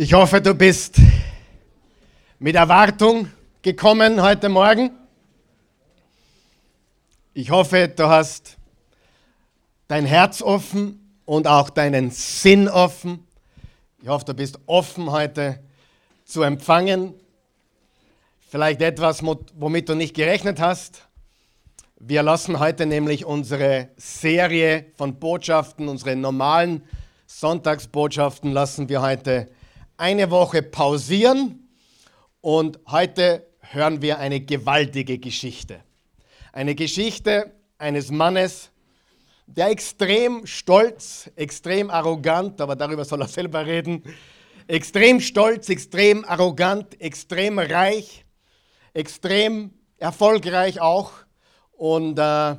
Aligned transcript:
Ich 0.00 0.12
hoffe, 0.12 0.40
du 0.40 0.54
bist 0.54 1.00
mit 2.38 2.54
Erwartung 2.54 3.32
gekommen 3.62 4.22
heute 4.22 4.48
Morgen. 4.48 4.92
Ich 7.34 7.50
hoffe, 7.50 7.88
du 7.88 8.08
hast 8.08 8.58
dein 9.88 10.06
Herz 10.06 10.40
offen 10.40 11.18
und 11.24 11.48
auch 11.48 11.68
deinen 11.68 12.12
Sinn 12.12 12.68
offen. 12.68 13.26
Ich 14.00 14.06
hoffe, 14.06 14.24
du 14.26 14.34
bist 14.34 14.60
offen 14.66 15.10
heute 15.10 15.58
zu 16.24 16.42
empfangen. 16.42 17.12
Vielleicht 18.48 18.82
etwas, 18.82 19.20
womit 19.24 19.88
du 19.88 19.96
nicht 19.96 20.14
gerechnet 20.14 20.60
hast. 20.60 21.08
Wir 21.98 22.22
lassen 22.22 22.60
heute 22.60 22.86
nämlich 22.86 23.24
unsere 23.24 23.88
Serie 23.96 24.86
von 24.94 25.18
Botschaften, 25.18 25.88
unsere 25.88 26.14
normalen 26.14 26.84
Sonntagsbotschaften 27.26 28.52
lassen 28.52 28.88
wir 28.88 29.02
heute 29.02 29.48
eine 29.98 30.30
Woche 30.30 30.62
pausieren 30.62 31.68
und 32.40 32.78
heute 32.86 33.46
hören 33.58 34.00
wir 34.00 34.18
eine 34.18 34.40
gewaltige 34.40 35.18
Geschichte. 35.18 35.82
Eine 36.52 36.74
Geschichte 36.74 37.52
eines 37.78 38.10
Mannes, 38.10 38.70
der 39.46 39.70
extrem 39.70 40.46
stolz, 40.46 41.30
extrem 41.34 41.90
arrogant, 41.90 42.60
aber 42.60 42.76
darüber 42.76 43.04
soll 43.04 43.22
er 43.22 43.28
selber 43.28 43.66
reden, 43.66 44.02
extrem 44.68 45.20
stolz, 45.20 45.68
extrem 45.68 46.24
arrogant, 46.24 47.00
extrem 47.00 47.58
reich, 47.58 48.24
extrem 48.94 49.72
erfolgreich 49.96 50.80
auch 50.80 51.12
und 51.72 52.18
äh, 52.18 52.56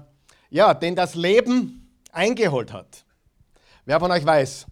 ja, 0.49 0.73
den 0.73 0.95
das 0.95 1.15
Leben 1.15 1.89
eingeholt 2.11 2.73
hat. 2.73 3.05
Wer 3.85 3.99
von 3.99 4.11
euch 4.11 4.25
weiß, 4.25 4.65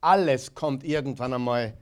alles 0.00 0.54
kommt 0.54 0.82
irgendwann 0.82 1.34
einmal 1.34 1.76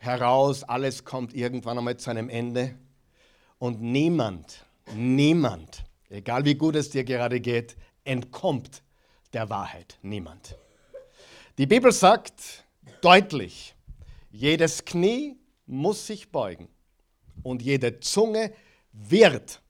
heraus, 0.00 0.64
alles 0.64 1.04
kommt 1.04 1.34
irgendwann 1.34 1.78
einmal 1.78 1.98
zu 1.98 2.10
einem 2.10 2.28
Ende. 2.28 2.74
Und 3.58 3.80
niemand, 3.82 4.64
niemand, 4.94 5.84
egal 6.08 6.44
wie 6.46 6.54
gut 6.54 6.74
es 6.74 6.90
dir 6.90 7.04
gerade 7.04 7.40
geht, 7.40 7.76
entkommt 8.04 8.82
der 9.34 9.50
Wahrheit. 9.50 9.98
Niemand. 10.02 10.56
Die 11.58 11.66
Bibel 11.66 11.92
sagt 11.92 12.64
deutlich, 13.02 13.74
jedes 14.30 14.84
Knie 14.86 15.36
muss 15.66 16.06
sich 16.06 16.32
beugen 16.32 16.68
und 17.42 17.60
jede 17.60 18.00
Zunge 18.00 18.52
wird, 18.92 19.60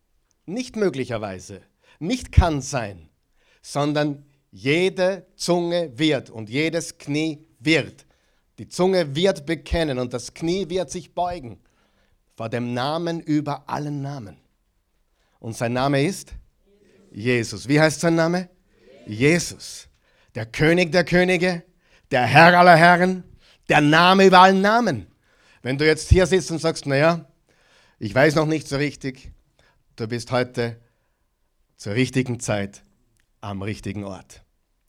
nicht 0.47 0.76
möglicherweise, 0.76 1.62
nicht 1.98 2.30
kann 2.30 2.62
sein, 2.62 3.08
sondern 3.62 4.24
jede 4.52 5.26
Zunge 5.34 5.98
wird 5.98 6.30
und 6.30 6.48
jedes 6.48 6.98
Knie 6.98 7.44
wird. 7.58 8.06
Die 8.61 8.69
Zunge 8.69 9.16
wird 9.16 9.47
bekennen 9.47 9.98
und 9.98 10.12
das 10.12 10.34
Knie 10.34 10.69
wird 10.69 10.91
sich 10.91 11.14
beugen 11.14 11.58
vor 12.36 12.50
dem 12.50 12.75
Namen 12.75 13.19
über 13.19 13.66
allen 13.70 14.03
Namen. 14.03 14.36
Und 15.39 15.56
sein 15.56 15.72
Name 15.72 16.05
ist 16.05 16.34
Jesus. 17.11 17.69
Wie 17.69 17.81
heißt 17.81 18.00
sein 18.00 18.16
Name? 18.16 18.50
Jesus. 19.06 19.88
Der 20.34 20.44
König 20.44 20.92
der 20.92 21.05
Könige, 21.05 21.62
der 22.11 22.27
Herr 22.27 22.58
aller 22.58 22.77
Herren, 22.77 23.25
der 23.70 23.81
Name 23.81 24.27
über 24.27 24.41
allen 24.41 24.61
Namen. 24.61 25.06
Wenn 25.62 25.78
du 25.78 25.86
jetzt 25.86 26.11
hier 26.11 26.27
sitzt 26.27 26.50
und 26.50 26.58
sagst, 26.58 26.84
naja, 26.84 27.25
ich 27.98 28.14
weiß 28.14 28.34
noch 28.34 28.44
nicht 28.44 28.69
so 28.69 28.77
richtig, 28.77 29.33
du 29.97 30.06
bist 30.06 30.33
heute 30.33 30.78
zur 31.78 31.94
richtigen 31.94 32.41
Zeit 32.41 32.83
am 33.41 33.62
richtigen 33.62 34.05
Ort. 34.05 34.42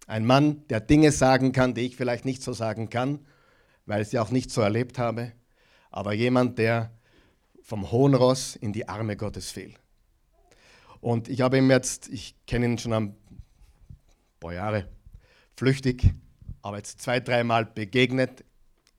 Ein 0.08 0.26
Mann, 0.26 0.68
der 0.68 0.82
Dinge 0.82 1.14
sagen 1.14 1.54
kann, 1.54 1.74
die 1.74 1.86
ich 1.86 1.96
vielleicht 1.96 2.26
nicht 2.26 2.44
so 2.44 2.52
sagen 2.52 2.90
kann, 2.90 3.26
weil 3.92 4.03
ich 4.03 4.08
sie 4.08 4.20
auch 4.20 4.31
nicht 4.31 4.52
so 4.52 4.61
erlebt 4.61 4.97
habe, 4.97 5.34
aber 5.89 6.14
jemand, 6.14 6.58
der 6.58 6.92
vom 7.61 7.92
hohen 7.92 8.16
Ross 8.16 8.56
in 8.56 8.72
die 8.72 8.88
Arme 8.88 9.17
Gottes 9.17 9.52
fiel. 9.52 9.73
Und 11.02 11.28
ich 11.28 11.42
habe 11.42 11.58
ihn 11.58 11.70
jetzt, 11.70 12.08
ich 12.08 12.35
kenne 12.47 12.68
ihn 12.68 12.78
schon 12.78 12.94
ein 12.94 13.16
paar 14.40 14.53
Jahre, 14.53 14.88
flüchtig, 15.57 16.09
aber 16.62 16.78
jetzt 16.78 17.01
zwei, 17.01 17.19
dreimal 17.19 17.66
begegnet 17.66 18.46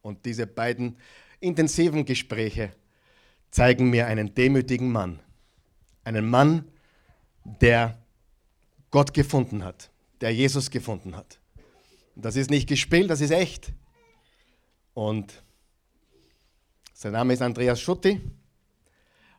und 0.02 0.26
diese 0.26 0.46
beiden 0.46 0.98
intensiven 1.40 2.04
Gespräche 2.04 2.72
zeigen 3.50 3.88
mir 3.88 4.08
einen 4.08 4.34
demütigen 4.34 4.92
Mann. 4.92 5.20
Einen 6.04 6.28
Mann, 6.28 6.70
der 7.44 7.96
Gott 8.90 9.14
gefunden 9.14 9.64
hat, 9.64 9.90
der 10.20 10.34
Jesus 10.34 10.70
gefunden 10.70 11.16
hat. 11.16 11.40
Das 12.14 12.36
ist 12.36 12.50
nicht 12.50 12.68
gespielt, 12.68 13.08
das 13.08 13.22
ist 13.22 13.30
echt. 13.30 13.72
Und 14.94 15.42
sein 16.92 17.12
Name 17.12 17.32
ist 17.32 17.42
Andreas 17.42 17.80
Schutti. 17.80 18.20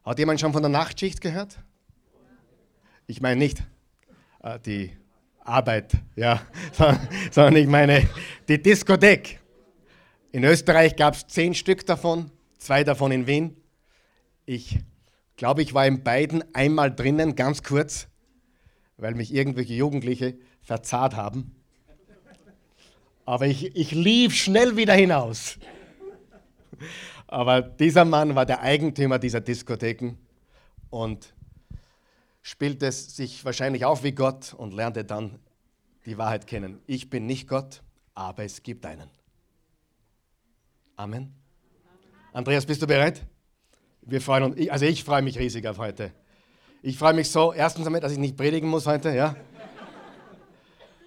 Hat 0.03 0.19
jemand 0.19 0.39
schon 0.39 0.53
von 0.53 0.61
der 0.61 0.69
Nachtschicht 0.69 1.21
gehört? 1.21 1.59
Ich 3.07 3.21
meine 3.21 3.37
nicht 3.37 3.63
äh, 4.41 4.59
die 4.59 4.91
Arbeit, 5.39 5.93
ja, 6.15 6.41
sondern 7.31 7.55
ich 7.57 7.67
meine 7.67 8.09
die 8.47 8.61
Diskothek. 8.61 9.39
In 10.31 10.43
Österreich 10.43 10.95
gab 10.95 11.13
es 11.13 11.27
zehn 11.27 11.53
Stück 11.53 11.85
davon, 11.85 12.31
zwei 12.57 12.83
davon 12.83 13.11
in 13.11 13.27
Wien. 13.27 13.55
Ich 14.45 14.79
glaube, 15.35 15.61
ich 15.61 15.73
war 15.73 15.85
in 15.85 16.03
beiden 16.03 16.43
einmal 16.55 16.93
drinnen, 16.93 17.35
ganz 17.35 17.63
kurz 17.63 18.07
weil 18.97 19.15
mich 19.15 19.33
irgendwelche 19.33 19.73
Jugendliche 19.73 20.37
verzahrt 20.61 21.15
haben. 21.15 21.55
Aber 23.25 23.47
ich, 23.47 23.75
ich 23.75 23.91
lief 23.91 24.35
schnell 24.35 24.75
wieder 24.75 24.93
hinaus. 24.93 25.57
Aber 27.27 27.61
dieser 27.61 28.05
Mann 28.05 28.35
war 28.35 28.45
der 28.45 28.61
Eigentümer 28.61 29.17
dieser 29.17 29.41
Diskotheken 29.41 30.17
und 30.89 31.33
spielte 32.41 32.91
sich 32.91 33.43
wahrscheinlich 33.45 33.85
auch 33.85 34.03
wie 34.03 34.11
Gott 34.11 34.53
und 34.53 34.73
lernte 34.73 35.03
dann 35.05 35.39
die 36.05 36.17
Wahrheit 36.17 36.45
kennen. 36.45 36.79
Ich 36.85 37.09
bin 37.09 37.25
nicht 37.25 37.47
Gott, 37.47 37.81
aber 38.13 38.43
es 38.43 38.61
gibt 38.61 38.85
einen. 38.85 39.09
Amen. 40.95 41.33
Andreas, 42.33 42.65
bist 42.65 42.81
du 42.81 42.87
bereit? 42.87 43.25
Wir 44.01 44.21
freuen 44.21 44.43
uns, 44.43 44.69
also 44.69 44.85
ich 44.85 45.03
freue 45.03 45.21
mich 45.21 45.39
riesig 45.39 45.65
auf 45.65 45.77
heute. 45.77 46.11
Ich 46.81 46.97
freue 46.97 47.13
mich 47.13 47.31
so, 47.31 47.53
erstens 47.53 47.85
damit, 47.85 48.03
dass 48.03 48.11
ich 48.11 48.17
nicht 48.17 48.35
predigen 48.35 48.69
muss 48.69 48.85
heute, 48.85 49.15
ja. 49.15 49.35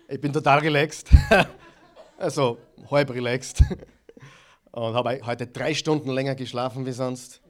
Ich 0.09 0.21
bin 0.21 0.33
total 0.33 0.60
relaxed, 0.60 1.10
also 2.19 2.59
halb 2.91 3.10
relaxed 3.10 3.62
und 4.72 4.94
habe 4.94 5.21
heute 5.25 5.47
drei 5.47 5.75
Stunden 5.75 6.10
länger 6.10 6.34
geschlafen 6.34 6.87
wie 6.87 6.93
sonst. 6.93 7.41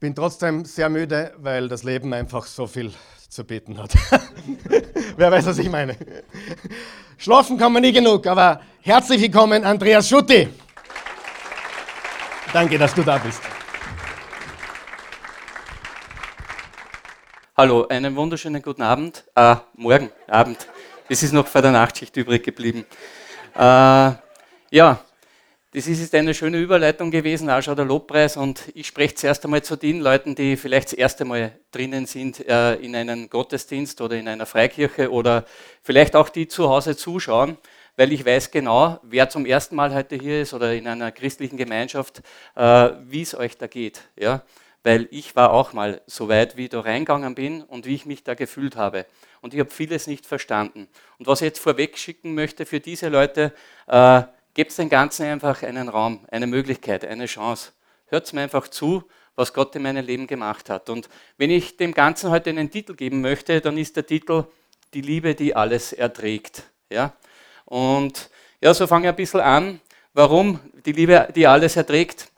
Bin 0.00 0.14
trotzdem 0.14 0.64
sehr 0.64 0.88
müde, 0.88 1.32
weil 1.38 1.68
das 1.68 1.82
Leben 1.82 2.12
einfach 2.12 2.46
so 2.46 2.66
viel 2.66 2.92
zu 3.28 3.44
bieten 3.44 3.78
hat. 3.78 3.94
Wer 5.16 5.32
weiß, 5.32 5.46
was 5.46 5.58
ich 5.58 5.70
meine. 5.70 5.96
Schlafen 7.16 7.56
kann 7.56 7.72
man 7.72 7.82
nie 7.82 7.92
genug, 7.92 8.26
aber 8.26 8.60
herzlich 8.80 9.20
willkommen, 9.22 9.64
Andreas 9.64 10.08
Schutti. 10.08 10.48
Danke, 12.52 12.78
dass 12.78 12.94
du 12.94 13.02
da 13.02 13.18
bist. 13.18 13.40
Hallo, 17.56 17.86
einen 17.88 18.14
wunderschönen 18.16 18.62
guten 18.62 18.82
Abend. 18.82 19.24
Äh, 19.34 19.56
morgen 19.76 20.10
Abend. 20.28 20.68
Es 21.06 21.22
ist 21.22 21.32
noch 21.32 21.46
vor 21.46 21.60
der 21.60 21.70
Nachtschicht 21.70 22.16
übrig 22.16 22.42
geblieben. 22.42 22.86
Äh, 23.54 23.58
ja, 24.70 25.04
das 25.74 25.86
ist 25.86 26.00
jetzt 26.00 26.14
eine 26.14 26.32
schöne 26.32 26.58
Überleitung 26.58 27.10
gewesen, 27.10 27.50
auch 27.50 27.60
schon 27.60 27.76
der 27.76 27.84
Lobpreis. 27.84 28.38
Und 28.38 28.62
ich 28.74 28.86
spreche 28.86 29.14
zuerst 29.14 29.44
einmal 29.44 29.62
zu 29.62 29.76
den 29.76 30.00
Leuten, 30.00 30.34
die 30.34 30.56
vielleicht 30.56 30.88
das 30.88 30.92
erste 30.94 31.26
Mal 31.26 31.58
drinnen 31.72 32.06
sind 32.06 32.40
äh, 32.48 32.76
in 32.76 32.96
einem 32.96 33.28
Gottesdienst 33.28 34.00
oder 34.00 34.16
in 34.16 34.28
einer 34.28 34.46
Freikirche 34.46 35.10
oder 35.10 35.44
vielleicht 35.82 36.16
auch 36.16 36.30
die 36.30 36.48
zu 36.48 36.70
Hause 36.70 36.96
zuschauen, 36.96 37.58
weil 37.96 38.10
ich 38.10 38.24
weiß 38.24 38.50
genau, 38.50 38.98
wer 39.02 39.28
zum 39.28 39.44
ersten 39.44 39.76
Mal 39.76 39.92
heute 39.94 40.16
hier 40.16 40.40
ist 40.40 40.54
oder 40.54 40.72
in 40.72 40.88
einer 40.88 41.12
christlichen 41.12 41.58
Gemeinschaft, 41.58 42.22
äh, 42.56 42.90
wie 43.02 43.20
es 43.20 43.34
euch 43.34 43.58
da 43.58 43.66
geht. 43.66 44.00
Ja? 44.16 44.42
Weil 44.84 45.08
ich 45.10 45.34
war 45.34 45.50
auch 45.50 45.72
mal 45.72 46.02
so 46.06 46.28
weit, 46.28 46.56
wie 46.56 46.64
ich 46.64 46.70
da 46.70 46.80
reingegangen 46.80 47.34
bin 47.34 47.62
und 47.62 47.86
wie 47.86 47.94
ich 47.94 48.06
mich 48.06 48.22
da 48.22 48.34
gefühlt 48.34 48.76
habe. 48.76 49.06
Und 49.40 49.54
ich 49.54 49.60
habe 49.60 49.70
vieles 49.70 50.06
nicht 50.06 50.26
verstanden. 50.26 50.88
Und 51.18 51.26
was 51.26 51.40
ich 51.40 51.46
jetzt 51.46 51.58
vorweg 51.58 51.98
schicken 51.98 52.34
möchte 52.34 52.66
für 52.66 52.80
diese 52.80 53.08
Leute, 53.08 53.52
äh, 53.88 54.22
gebt 54.52 54.76
dem 54.78 54.90
Ganzen 54.90 55.24
einfach 55.24 55.62
einen 55.62 55.88
Raum, 55.88 56.20
eine 56.30 56.46
Möglichkeit, 56.46 57.04
eine 57.04 57.26
Chance. 57.26 57.72
Hört 58.06 58.30
mir 58.34 58.42
einfach 58.42 58.68
zu, 58.68 59.04
was 59.34 59.54
Gott 59.54 59.74
in 59.74 59.82
meinem 59.82 60.04
Leben 60.04 60.26
gemacht 60.26 60.68
hat. 60.68 60.90
Und 60.90 61.08
wenn 61.38 61.50
ich 61.50 61.76
dem 61.78 61.94
Ganzen 61.94 62.30
heute 62.30 62.50
einen 62.50 62.70
Titel 62.70 62.94
geben 62.94 63.22
möchte, 63.22 63.60
dann 63.60 63.78
ist 63.78 63.96
der 63.96 64.06
Titel 64.06 64.44
Die 64.92 65.00
Liebe, 65.00 65.34
die 65.34 65.56
alles 65.56 65.92
erträgt. 65.94 66.64
Ja? 66.90 67.14
Und 67.64 68.30
ja, 68.60 68.72
so 68.74 68.86
fange 68.86 69.06
ich 69.06 69.08
ein 69.08 69.16
bisschen 69.16 69.40
an. 69.40 69.80
Warum 70.12 70.60
die 70.84 70.92
Liebe, 70.92 71.28
die 71.34 71.46
alles 71.46 71.74
erträgt? 71.74 72.30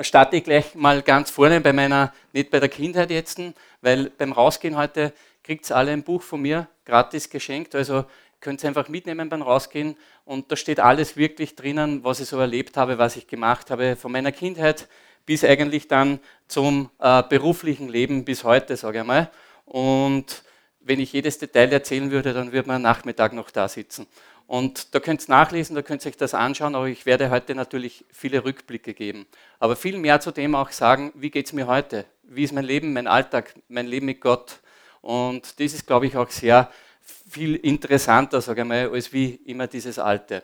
Starte 0.00 0.36
ich 0.36 0.44
gleich 0.44 0.74
mal 0.74 1.02
ganz 1.02 1.30
vorne 1.30 1.60
bei 1.60 1.72
meiner, 1.72 2.12
nicht 2.32 2.50
bei 2.50 2.60
der 2.60 2.68
Kindheit 2.68 3.10
jetzt, 3.10 3.40
weil 3.80 4.10
beim 4.10 4.32
Rausgehen 4.32 4.76
heute 4.76 5.12
kriegt 5.42 5.70
ihr 5.70 5.76
alle 5.76 5.92
ein 5.92 6.02
Buch 6.02 6.22
von 6.22 6.42
mir 6.42 6.68
gratis 6.84 7.30
geschenkt. 7.30 7.74
Also 7.74 8.04
könnt 8.40 8.62
ihr 8.62 8.68
einfach 8.68 8.88
mitnehmen 8.88 9.28
beim 9.28 9.42
Rausgehen 9.42 9.96
Und 10.24 10.50
da 10.50 10.56
steht 10.56 10.80
alles 10.80 11.16
wirklich 11.16 11.54
drinnen, 11.54 12.02
was 12.02 12.20
ich 12.20 12.28
so 12.28 12.38
erlebt 12.38 12.76
habe, 12.76 12.98
was 12.98 13.16
ich 13.16 13.26
gemacht 13.26 13.70
habe, 13.70 13.96
von 13.96 14.10
meiner 14.10 14.32
Kindheit 14.32 14.88
bis 15.26 15.44
eigentlich 15.44 15.88
dann 15.88 16.20
zum 16.48 16.90
äh, 16.98 17.22
beruflichen 17.22 17.88
Leben 17.88 18.24
bis 18.24 18.44
heute, 18.44 18.76
sage 18.76 19.00
ich 19.00 19.04
mal. 19.04 19.30
Und 19.64 20.42
wenn 20.80 21.00
ich 21.00 21.12
jedes 21.12 21.38
Detail 21.38 21.72
erzählen 21.72 22.10
würde, 22.10 22.34
dann 22.34 22.52
würde 22.52 22.68
man 22.68 22.82
Nachmittag 22.82 23.32
noch 23.32 23.50
da 23.50 23.68
sitzen. 23.68 24.06
Und 24.46 24.94
da 24.94 25.00
könnt 25.00 25.22
ihr 25.22 25.30
nachlesen, 25.30 25.74
da 25.74 25.82
könnt 25.82 26.04
ihr 26.04 26.10
euch 26.10 26.16
das 26.16 26.34
anschauen, 26.34 26.74
aber 26.74 26.86
ich 26.86 27.06
werde 27.06 27.30
heute 27.30 27.54
natürlich 27.54 28.04
viele 28.10 28.44
Rückblicke 28.44 28.92
geben. 28.92 29.26
Aber 29.58 29.74
viel 29.74 29.98
mehr 29.98 30.20
zu 30.20 30.32
dem 30.32 30.54
auch 30.54 30.70
sagen, 30.70 31.12
wie 31.14 31.30
geht 31.30 31.46
es 31.46 31.52
mir 31.52 31.66
heute? 31.66 32.04
Wie 32.22 32.44
ist 32.44 32.52
mein 32.52 32.64
Leben, 32.64 32.92
mein 32.92 33.06
Alltag, 33.06 33.54
mein 33.68 33.86
Leben 33.86 34.06
mit 34.06 34.20
Gott? 34.20 34.60
Und 35.00 35.60
das 35.60 35.72
ist, 35.72 35.86
glaube 35.86 36.06
ich, 36.06 36.16
auch 36.16 36.30
sehr 36.30 36.70
viel 37.28 37.56
interessanter, 37.56 38.40
sage 38.40 38.62
ich 38.62 38.66
mal, 38.66 38.90
als 38.90 39.12
wie 39.12 39.34
immer 39.46 39.66
dieses 39.66 39.98
Alte. 39.98 40.42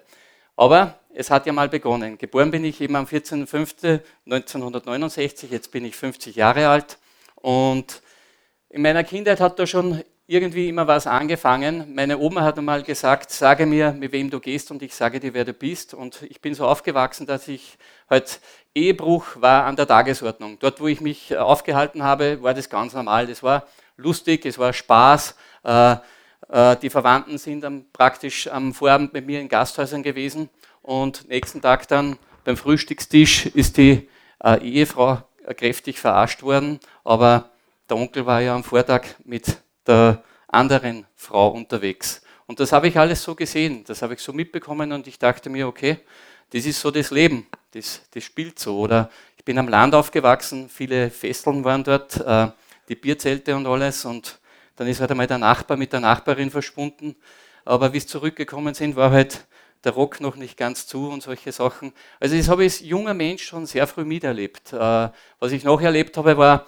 Aber 0.56 0.98
es 1.14 1.30
hat 1.30 1.46
ja 1.46 1.52
mal 1.52 1.68
begonnen. 1.68 2.18
Geboren 2.18 2.50
bin 2.50 2.64
ich 2.64 2.80
eben 2.80 2.96
am 2.96 3.06
14.05.1969, 3.06 5.46
jetzt 5.50 5.70
bin 5.70 5.84
ich 5.84 5.94
50 5.96 6.34
Jahre 6.36 6.68
alt 6.68 6.98
und 7.36 8.02
in 8.68 8.82
meiner 8.82 9.04
Kindheit 9.04 9.40
hat 9.40 9.58
da 9.58 9.66
schon 9.66 10.04
irgendwie 10.30 10.68
immer 10.68 10.86
was 10.86 11.08
angefangen. 11.08 11.92
Meine 11.92 12.16
Oma 12.16 12.42
hat 12.42 12.56
einmal 12.56 12.84
gesagt, 12.84 13.32
sage 13.32 13.66
mir, 13.66 13.90
mit 13.90 14.12
wem 14.12 14.30
du 14.30 14.38
gehst 14.38 14.70
und 14.70 14.80
ich 14.80 14.94
sage 14.94 15.18
dir, 15.18 15.34
wer 15.34 15.44
du 15.44 15.52
bist. 15.52 15.92
Und 15.92 16.22
ich 16.22 16.40
bin 16.40 16.54
so 16.54 16.66
aufgewachsen, 16.66 17.26
dass 17.26 17.48
ich 17.48 17.76
halt 18.08 18.40
Ehebruch 18.72 19.24
war 19.40 19.64
an 19.64 19.74
der 19.74 19.88
Tagesordnung. 19.88 20.56
Dort, 20.60 20.80
wo 20.80 20.86
ich 20.86 21.00
mich 21.00 21.36
aufgehalten 21.36 22.04
habe, 22.04 22.40
war 22.44 22.54
das 22.54 22.70
ganz 22.70 22.92
normal. 22.92 23.26
Das 23.26 23.42
war 23.42 23.66
lustig, 23.96 24.46
es 24.46 24.56
war 24.56 24.72
Spaß. 24.72 25.34
Äh, 25.64 25.96
äh, 26.48 26.76
die 26.76 26.90
Verwandten 26.90 27.36
sind 27.36 27.62
dann 27.62 27.86
praktisch 27.92 28.46
am 28.46 28.72
Vorabend 28.72 29.12
mit 29.12 29.26
mir 29.26 29.40
in 29.40 29.48
Gasthäusern 29.48 30.04
gewesen 30.04 30.48
und 30.80 31.28
nächsten 31.28 31.60
Tag 31.60 31.88
dann 31.88 32.16
beim 32.44 32.56
Frühstückstisch 32.56 33.46
ist 33.46 33.78
die 33.78 34.08
äh, 34.44 34.62
Ehefrau 34.62 35.22
kräftig 35.56 35.98
verarscht 35.98 36.44
worden, 36.44 36.78
aber 37.02 37.50
der 37.88 37.96
Onkel 37.96 38.26
war 38.26 38.40
ja 38.40 38.54
am 38.54 38.62
Vortag 38.62 39.02
mit 39.24 39.58
der 39.90 40.22
anderen 40.48 41.06
Frau 41.16 41.48
unterwegs. 41.48 42.22
Und 42.46 42.60
das 42.60 42.72
habe 42.72 42.88
ich 42.88 42.98
alles 42.98 43.22
so 43.22 43.34
gesehen, 43.34 43.84
das 43.84 44.02
habe 44.02 44.14
ich 44.14 44.20
so 44.20 44.32
mitbekommen 44.32 44.92
und 44.92 45.06
ich 45.06 45.18
dachte 45.18 45.50
mir, 45.50 45.68
okay, 45.68 45.98
das 46.50 46.66
ist 46.66 46.80
so 46.80 46.90
das 46.90 47.10
Leben, 47.10 47.46
das, 47.72 48.02
das 48.12 48.24
spielt 48.24 48.58
so. 48.58 48.78
Oder 48.78 49.10
ich 49.36 49.44
bin 49.44 49.58
am 49.58 49.68
Land 49.68 49.94
aufgewachsen, 49.94 50.68
viele 50.68 51.10
Festeln 51.10 51.64
waren 51.64 51.84
dort, 51.84 52.16
äh, 52.16 52.48
die 52.88 52.96
Bierzelte 52.96 53.54
und 53.54 53.66
alles 53.66 54.04
und 54.04 54.40
dann 54.76 54.88
ist 54.88 55.00
halt 55.00 55.10
einmal 55.10 55.26
der 55.26 55.38
Nachbar 55.38 55.76
mit 55.76 55.92
der 55.92 56.00
Nachbarin 56.00 56.50
verschwunden. 56.50 57.14
Aber 57.64 57.92
wie 57.92 58.00
sie 58.00 58.06
zurückgekommen 58.06 58.74
sind, 58.74 58.96
war 58.96 59.10
halt 59.12 59.46
der 59.84 59.92
Rock 59.92 60.20
noch 60.20 60.36
nicht 60.36 60.56
ganz 60.56 60.86
zu 60.86 61.08
und 61.08 61.22
solche 61.22 61.52
Sachen. 61.52 61.92
Also 62.18 62.36
das 62.36 62.48
habe 62.48 62.64
ich 62.64 62.72
als 62.72 62.80
junger 62.80 63.14
Mensch 63.14 63.44
schon 63.44 63.66
sehr 63.66 63.86
früh 63.86 64.04
miterlebt. 64.04 64.72
Äh, 64.72 65.10
was 65.38 65.52
ich 65.52 65.62
noch 65.62 65.80
erlebt 65.80 66.16
habe, 66.16 66.36
war 66.36 66.66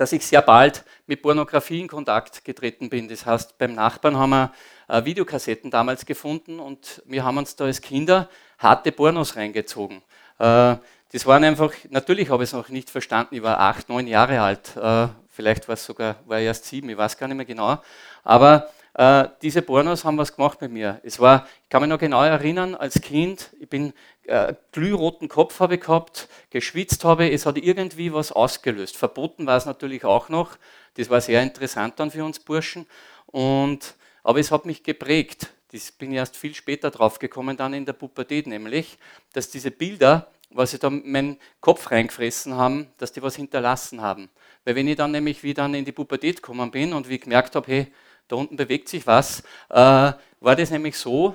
dass 0.00 0.12
ich 0.12 0.24
sehr 0.24 0.40
bald 0.40 0.82
mit 1.06 1.20
Pornografie 1.20 1.78
in 1.78 1.86
Kontakt 1.86 2.42
getreten 2.42 2.88
bin. 2.88 3.06
Das 3.06 3.26
heißt, 3.26 3.58
beim 3.58 3.74
Nachbarn 3.74 4.16
haben 4.16 4.30
wir 4.30 4.52
äh, 4.88 5.04
Videokassetten 5.04 5.70
damals 5.70 6.06
gefunden 6.06 6.58
und 6.58 7.02
wir 7.04 7.22
haben 7.22 7.36
uns 7.36 7.54
da 7.54 7.66
als 7.66 7.82
Kinder 7.82 8.30
harte 8.58 8.92
Pornos 8.92 9.36
reingezogen. 9.36 9.98
Äh, 10.38 10.76
das 11.12 11.26
waren 11.26 11.44
einfach, 11.44 11.74
natürlich 11.90 12.30
habe 12.30 12.44
ich 12.44 12.48
es 12.48 12.54
noch 12.54 12.70
nicht 12.70 12.88
verstanden, 12.88 13.34
ich 13.34 13.42
war 13.42 13.60
acht, 13.60 13.90
neun 13.90 14.06
Jahre 14.06 14.40
alt, 14.40 14.74
äh, 14.74 15.08
vielleicht 15.28 15.68
war 15.68 15.74
es 15.74 15.84
sogar, 15.84 16.16
war 16.24 16.38
erst 16.38 16.64
sieben, 16.64 16.88
ich 16.88 16.96
weiß 16.96 17.18
gar 17.18 17.28
nicht 17.28 17.36
mehr 17.36 17.44
genau, 17.44 17.76
aber 18.24 18.70
äh, 18.94 19.28
diese 19.42 19.60
Pornos 19.60 20.06
haben 20.06 20.16
was 20.16 20.34
gemacht 20.34 20.62
mit 20.62 20.72
mir. 20.72 20.98
Es 21.04 21.20
war, 21.20 21.46
ich 21.62 21.68
kann 21.68 21.82
mich 21.82 21.90
noch 21.90 21.98
genau 21.98 22.22
erinnern, 22.22 22.74
als 22.74 23.02
Kind, 23.02 23.50
ich 23.60 23.68
bin 23.68 23.92
äh, 24.30 24.54
glühroten 24.70 25.28
Kopf 25.28 25.58
habe 25.58 25.74
ich 25.74 25.80
gehabt, 25.80 26.28
geschwitzt 26.50 27.04
habe, 27.04 27.30
es 27.30 27.46
hat 27.46 27.58
irgendwie 27.58 28.12
was 28.12 28.30
ausgelöst. 28.30 28.96
Verboten 28.96 29.46
war 29.46 29.56
es 29.56 29.66
natürlich 29.66 30.04
auch 30.04 30.28
noch. 30.28 30.56
Das 30.94 31.10
war 31.10 31.20
sehr 31.20 31.42
interessant 31.42 31.98
dann 31.98 32.12
für 32.12 32.24
uns 32.24 32.38
Burschen. 32.38 32.86
Und, 33.26 33.96
aber 34.22 34.38
es 34.38 34.52
hat 34.52 34.66
mich 34.66 34.84
geprägt. 34.84 35.48
Das 35.72 35.90
bin 35.90 36.12
ich 36.12 36.18
erst 36.18 36.36
viel 36.36 36.54
später 36.54 36.90
drauf 36.90 37.18
gekommen, 37.18 37.56
dann 37.56 37.74
in 37.74 37.84
der 37.84 37.92
Pubertät, 37.92 38.46
nämlich, 38.46 38.98
dass 39.32 39.50
diese 39.50 39.72
Bilder, 39.72 40.28
was 40.50 40.70
sie 40.70 40.78
da 40.78 40.88
in 40.88 41.10
meinen 41.10 41.38
Kopf 41.60 41.90
reingefressen 41.90 42.54
haben, 42.54 42.86
dass 42.98 43.12
die 43.12 43.22
was 43.22 43.36
hinterlassen 43.36 44.00
haben. 44.00 44.30
Weil 44.64 44.76
wenn 44.76 44.86
ich 44.86 44.96
dann 44.96 45.10
nämlich 45.10 45.42
wieder 45.42 45.66
in 45.66 45.84
die 45.84 45.92
Pubertät 45.92 46.36
gekommen 46.36 46.70
bin 46.70 46.92
und 46.92 47.08
wie 47.08 47.16
ich 47.16 47.20
gemerkt 47.20 47.56
habe, 47.56 47.66
hey, 47.66 47.92
da 48.28 48.36
unten 48.36 48.56
bewegt 48.56 48.88
sich 48.88 49.06
was, 49.06 49.40
äh, 49.70 49.74
war 49.74 50.56
das 50.56 50.70
nämlich 50.70 50.96
so, 50.96 51.34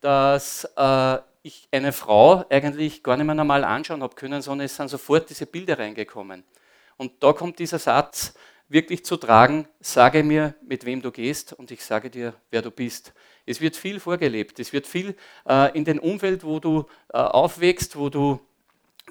dass 0.00 0.64
äh, 0.76 1.18
ich 1.46 1.68
eine 1.70 1.92
Frau 1.92 2.44
eigentlich 2.50 3.02
gar 3.02 3.16
nicht 3.16 3.26
mehr 3.26 3.34
normal 3.34 3.64
anschauen 3.64 4.02
habe 4.02 4.16
können, 4.16 4.42
sondern 4.42 4.66
es 4.66 4.76
sind 4.76 4.88
sofort 4.88 5.30
diese 5.30 5.46
Bilder 5.46 5.78
reingekommen. 5.78 6.44
Und 6.96 7.22
da 7.22 7.32
kommt 7.32 7.58
dieser 7.58 7.78
Satz 7.78 8.34
wirklich 8.68 9.04
zu 9.04 9.16
tragen, 9.16 9.68
sage 9.80 10.24
mir, 10.24 10.54
mit 10.66 10.84
wem 10.84 11.00
du 11.00 11.12
gehst 11.12 11.52
und 11.52 11.70
ich 11.70 11.84
sage 11.84 12.10
dir, 12.10 12.34
wer 12.50 12.62
du 12.62 12.70
bist. 12.70 13.12
Es 13.44 13.60
wird 13.60 13.76
viel 13.76 14.00
vorgelebt, 14.00 14.58
es 14.58 14.72
wird 14.72 14.88
viel 14.88 15.14
äh, 15.48 15.76
in 15.76 15.84
dem 15.84 16.00
Umfeld, 16.00 16.42
wo 16.42 16.58
du 16.58 16.86
äh, 17.12 17.18
aufwächst, 17.18 17.96
wo 17.96 18.08
du 18.08 18.40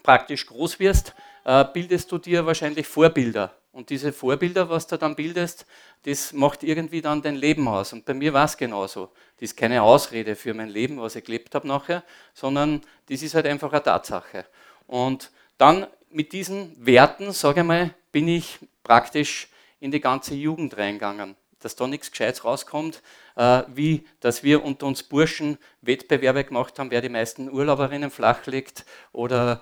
praktisch 0.04 0.46
groß 0.46 0.80
wirst, 0.80 1.16
äh, 1.46 1.64
bildest 1.74 2.12
du 2.12 2.18
dir 2.18 2.46
wahrscheinlich 2.46 2.86
Vorbilder. 2.86 3.56
Und 3.75 3.89
diese 3.89 4.13
Vorbilder, 4.13 4.69
was 4.69 4.88
du 4.88 4.98
dann 4.98 5.18
bildest, 5.18 5.66
das 6.04 6.31
macht 6.31 6.63
irgendwie 6.63 7.01
dann 7.01 7.22
dein 7.22 7.36
Leben 7.36 7.68
aus. 7.68 7.92
Und 7.92 8.06
bei 8.06 8.13
mir 8.13 8.31
war 8.31 8.45
es 8.45 8.56
genauso. 8.56 9.12
Das 9.36 9.50
ist 9.50 9.57
keine 9.57 9.83
Ausrede 9.83 10.38
für 10.38 10.54
mein 10.54 10.69
Leben, 10.69 10.98
was 11.01 11.18
ich 11.18 11.25
gelebt 11.25 11.54
habe 11.54 11.68
nachher, 11.68 12.01
sondern 12.33 12.80
das 13.10 13.22
ist 13.22 13.36
halt 13.36 13.45
einfach 13.45 13.74
eine 13.74 13.83
Tatsache. 13.83 14.45
Und 14.88 15.30
dann 15.57 15.88
mit 16.10 16.31
diesen 16.31 16.74
Werten, 16.86 17.33
sage 17.33 17.60
ich 17.60 17.66
mal, 17.66 17.94
bin 18.13 18.30
ich 18.30 18.60
praktisch 18.81 19.50
in 19.81 19.92
die 19.92 20.00
ganze 20.00 20.36
Jugend 20.36 20.78
reingegangen. 20.78 21.36
Dass 21.60 21.75
da 21.75 21.86
nichts 21.86 22.12
Gescheites 22.12 22.45
rauskommt, 22.45 23.01
äh, 23.36 23.63
wie 23.68 24.07
dass 24.21 24.42
wir 24.42 24.63
unter 24.63 24.86
uns 24.86 25.04
Burschen 25.04 25.57
Wettbewerbe 25.81 26.45
gemacht 26.45 26.80
haben, 26.80 26.92
wer 26.92 27.01
die 27.01 27.10
meisten 27.10 27.51
Urlauberinnen 27.51 28.10
flachlegt 28.10 28.86
oder 29.12 29.62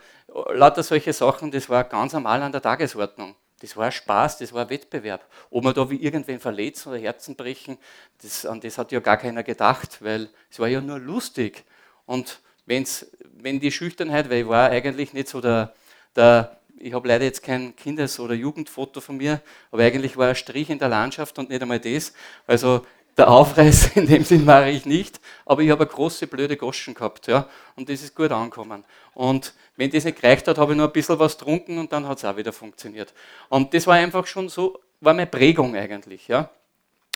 lauter 0.54 0.84
solche 0.84 1.14
Sachen, 1.14 1.50
das 1.50 1.68
war 1.68 1.84
ganz 1.84 2.14
normal 2.14 2.44
an 2.44 2.52
der 2.52 2.62
Tagesordnung. 2.62 3.36
Das 3.64 3.78
war 3.78 3.94
Spaß, 3.94 4.40
das 4.40 4.52
war 4.52 4.70
Wettbewerb. 4.70 5.26
Ob 5.50 5.64
man 5.64 5.74
da 5.74 5.90
wie 5.90 5.96
irgendwen 5.96 6.38
verletzt 6.38 6.86
oder 6.86 6.98
Herzen 6.98 7.38
brechen, 7.38 7.78
das, 8.22 8.46
an 8.46 8.60
das 8.60 8.78
hat 8.78 8.92
ja 8.92 9.00
gar 9.00 9.16
keiner 9.16 9.42
gedacht, 9.42 10.04
weil 10.04 10.28
es 10.52 10.60
war 10.60 10.68
ja 10.68 10.82
nur 10.82 11.00
lustig. 11.00 11.64
Und 12.06 12.42
wenn's, 12.66 13.10
wenn 13.38 13.62
die 13.62 13.72
Schüchternheit, 13.72 14.30
weil 14.30 14.42
ich 14.42 14.48
war 14.50 14.70
eigentlich 14.70 15.14
nicht 15.14 15.30
so 15.30 15.40
der, 15.40 15.74
der 16.14 16.58
ich 16.78 16.94
habe 16.94 17.08
leider 17.08 17.24
jetzt 17.24 17.42
kein 17.42 17.74
Kindes- 17.78 18.20
oder 18.20 18.34
Jugendfoto 18.34 19.00
von 19.00 19.16
mir, 19.16 19.42
aber 19.72 19.84
eigentlich 19.84 20.18
war 20.18 20.28
ein 20.28 20.36
Strich 20.36 20.70
in 20.70 20.80
der 20.80 20.90
Landschaft 20.90 21.40
und 21.40 21.48
nicht 21.48 21.62
einmal 21.62 21.80
das. 21.80 22.12
Also 22.46 22.86
der 23.18 23.30
Aufreiß 23.30 23.96
in 23.96 24.08
dem 24.08 24.24
Sinn 24.24 24.46
war 24.48 24.68
ich 24.68 24.86
nicht, 24.86 25.20
aber 25.46 25.62
ich 25.62 25.70
habe 25.70 25.84
eine 25.84 25.92
große 25.92 26.28
blöde 26.28 26.58
Goschen 26.58 26.94
gehabt, 26.94 27.28
ja, 27.28 27.48
und 27.76 27.90
das 27.90 28.02
ist 28.02 28.16
gut 28.16 28.32
angekommen. 28.32 28.84
Und 29.14 29.54
wenn 29.76 29.92
das 29.92 30.06
nicht 30.06 30.22
gereicht 30.22 30.48
hat, 30.48 30.58
habe 30.58 30.74
ich 30.74 30.78
noch 30.78 30.88
ein 30.88 30.94
bisschen 30.94 31.20
was 31.20 31.38
getrunken 31.38 31.78
und 31.78 31.92
dann 31.92 32.08
hat 32.08 32.18
es 32.18 32.26
auch 32.26 32.38
wieder 32.38 32.54
funktioniert. 32.54 33.14
Und 33.50 33.74
das 33.74 33.88
war 33.88 33.96
einfach 33.96 34.26
schon 34.28 34.50
so, 34.50 34.80
war 35.02 35.14
meine 35.14 35.28
Prägung 35.28 35.76
eigentlich, 35.76 36.28
ja. 36.28 36.50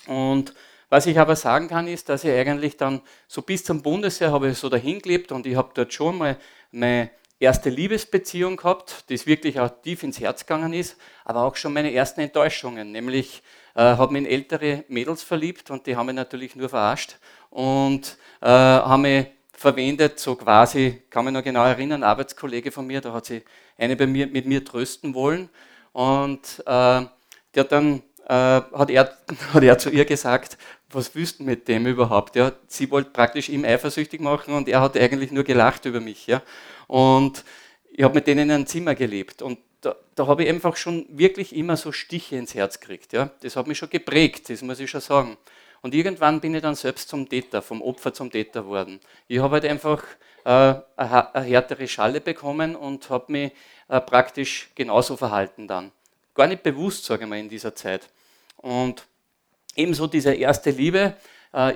Und 0.08 0.54
was 0.90 1.06
ich 1.06 1.20
aber 1.20 1.36
sagen 1.36 1.68
kann, 1.68 1.88
ist, 1.88 2.08
dass 2.08 2.24
ich 2.24 2.32
eigentlich 2.32 2.78
dann 2.78 3.02
so 3.28 3.42
bis 3.42 3.64
zum 3.64 3.82
Bundesheer 3.82 4.32
habe 4.32 4.50
ich 4.50 4.58
so 4.58 4.70
dahin 4.70 5.00
gelebt 5.00 5.32
und 5.32 5.46
ich 5.46 5.56
habe 5.56 5.72
dort 5.74 5.94
schon 5.94 6.18
mal 6.18 6.38
meine 6.72 7.10
erste 7.40 7.70
Liebesbeziehung 7.70 8.56
gehabt, 8.56 9.06
die 9.10 9.26
wirklich 9.26 9.60
auch 9.60 9.70
tief 9.84 10.04
ins 10.04 10.20
Herz 10.20 10.46
gegangen 10.46 10.74
ist, 10.74 10.98
aber 11.26 11.44
auch 11.44 11.56
schon 11.56 11.74
meine 11.74 11.94
ersten 11.94 12.22
Enttäuschungen, 12.22 12.92
nämlich 12.92 13.44
äh, 13.78 13.82
habe 13.82 14.12
mich 14.12 14.24
in 14.24 14.30
ältere 14.30 14.84
Mädels 14.88 15.22
verliebt 15.22 15.70
und 15.70 15.86
die 15.86 15.96
haben 15.96 16.08
mich 16.08 16.16
natürlich 16.16 16.56
nur 16.56 16.68
verarscht 16.68 17.18
und 17.52 18.18
äh, 18.42 18.48
haben 18.48 19.04
mich 19.04 19.28
verwendet, 19.54 20.20
so 20.20 20.36
quasi, 20.36 21.04
kann 21.10 21.26
mich 21.26 21.34
noch 21.34 21.44
genau 21.44 21.64
erinnern, 21.64 22.04
ein 22.04 22.10
Arbeitskollege 22.10 22.72
von 22.72 22.88
mir, 22.88 23.02
da 23.02 23.14
hat 23.14 23.28
sie 23.28 23.44
eine 23.78 23.96
bei 23.96 24.08
mir, 24.08 24.28
mit 24.28 24.48
mir 24.48 24.66
trösten 24.66 25.14
wollen 25.14 25.50
und 25.94 26.64
äh, 26.66 27.06
der 27.54 27.64
dann 27.70 28.02
äh, 28.28 28.34
hat, 28.34 28.90
er, 28.90 29.16
hat 29.54 29.64
er 29.64 29.78
zu 29.78 29.92
ihr 29.92 30.06
gesagt, 30.06 30.58
was 30.90 31.14
wüssten 31.14 31.46
mit 31.46 31.68
dem 31.68 31.86
überhaupt? 31.86 32.36
Ja? 32.36 32.54
Sie 32.68 32.90
wollte 32.90 33.12
praktisch 33.12 33.50
ihm 33.50 33.64
eifersüchtig 33.64 34.22
machen 34.22 34.56
und 34.56 34.68
er 34.70 34.82
hat 34.82 34.98
eigentlich 34.98 35.32
nur 35.32 35.44
gelacht 35.44 35.86
über 35.86 36.00
mich. 36.00 36.26
Ja? 36.26 36.42
Und 36.88 37.44
ich 37.92 38.04
habe 38.04 38.16
mit 38.16 38.26
denen 38.26 38.50
in 38.50 38.52
einem 38.52 38.66
Zimmer 38.66 38.96
gelebt 38.96 39.42
und 39.42 39.60
da, 39.82 39.96
da 40.16 40.28
habe 40.28 40.44
ich 40.44 40.50
einfach 40.50 40.76
schon 40.76 41.06
wirklich 41.10 41.56
immer 41.56 41.78
so 41.78 41.92
Stiche 41.92 42.36
ins 42.36 42.56
Herz 42.56 42.80
gekriegt. 42.80 43.14
Ja? 43.14 43.30
Das 43.42 43.56
hat 43.56 43.68
mich 43.68 43.78
schon 43.78 43.90
geprägt, 43.90 44.50
das 44.50 44.62
muss 44.62 44.80
ich 44.80 44.90
schon 44.90 45.02
sagen. 45.02 45.38
Und 45.82 45.94
irgendwann 45.94 46.42
bin 46.42 46.56
ich 46.56 46.62
dann 46.62 46.76
selbst 46.76 47.10
zum 47.10 47.30
Täter, 47.30 47.62
vom 47.62 47.82
Opfer 47.82 48.14
zum 48.14 48.32
Täter 48.32 48.64
geworden. 48.64 49.00
Ich 49.28 49.40
habe 49.40 49.54
halt 49.54 49.66
einfach 49.66 50.04
äh, 50.44 50.76
eine 50.96 51.44
härtere 51.44 51.88
Schale 51.88 52.20
bekommen 52.20 52.76
und 52.76 53.10
habe 53.10 53.32
mich 53.32 53.52
äh, 53.88 54.02
praktisch 54.02 54.70
genauso 54.76 55.16
verhalten 55.16 55.68
dann. 55.68 55.92
Gar 56.34 56.48
nicht 56.48 56.64
bewusst, 56.64 57.06
sage 57.06 57.24
ich 57.24 57.30
mal, 57.30 57.40
in 57.40 57.50
dieser 57.50 57.76
Zeit. 57.76 58.10
Und 58.58 59.06
ebenso 59.76 60.08
diese 60.08 60.34
erste 60.34 60.72
Liebe, 60.72 61.16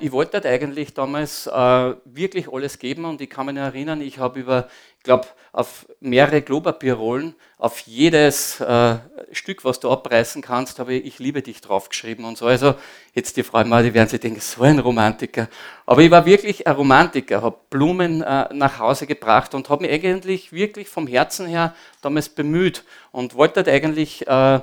ich 0.01 0.11
wollte 0.11 0.33
halt 0.33 0.45
eigentlich 0.45 0.93
damals 0.93 1.47
äh, 1.47 1.93
wirklich 2.05 2.51
alles 2.51 2.77
geben 2.77 3.05
und 3.05 3.21
ich 3.21 3.29
kann 3.29 3.47
mich 3.47 3.55
erinnern, 3.55 4.01
ich 4.01 4.19
habe 4.19 4.39
über, 4.39 4.67
ich 4.97 5.03
glaube, 5.03 5.27
auf 5.53 5.85
mehrere 5.99 6.41
Klopapierrollen, 6.41 7.35
auf 7.57 7.79
jedes 7.79 8.59
äh, 8.61 8.97
Stück, 9.31 9.65
was 9.65 9.79
du 9.79 9.91
abreißen 9.91 10.41
kannst, 10.41 10.79
habe 10.79 10.93
ich 10.93 11.05
Ich 11.05 11.19
liebe 11.19 11.41
dich 11.41 11.61
draufgeschrieben 11.61 12.23
und 12.25 12.37
so. 12.37 12.45
Also 12.45 12.75
jetzt 13.13 13.35
die 13.37 13.43
Frauen 13.43 13.67
mal, 13.67 13.83
die 13.83 13.93
werden 13.93 14.07
sich 14.07 14.19
denken, 14.19 14.39
so 14.39 14.63
ein 14.63 14.79
Romantiker. 14.79 15.49
Aber 15.85 16.01
ich 16.01 16.11
war 16.11 16.25
wirklich 16.25 16.67
ein 16.67 16.75
Romantiker, 16.75 17.41
habe 17.41 17.57
Blumen 17.69 18.21
äh, 18.21 18.53
nach 18.53 18.79
Hause 18.79 19.07
gebracht 19.07 19.53
und 19.53 19.69
habe 19.69 19.83
mich 19.83 19.91
eigentlich 19.91 20.53
wirklich 20.53 20.87
vom 20.87 21.07
Herzen 21.07 21.47
her 21.47 21.75
damals 22.01 22.29
bemüht 22.29 22.83
und 23.11 23.35
wollte 23.35 23.65
eigentlich 23.69 24.25
äh, 24.27 24.55
äh, 24.55 24.59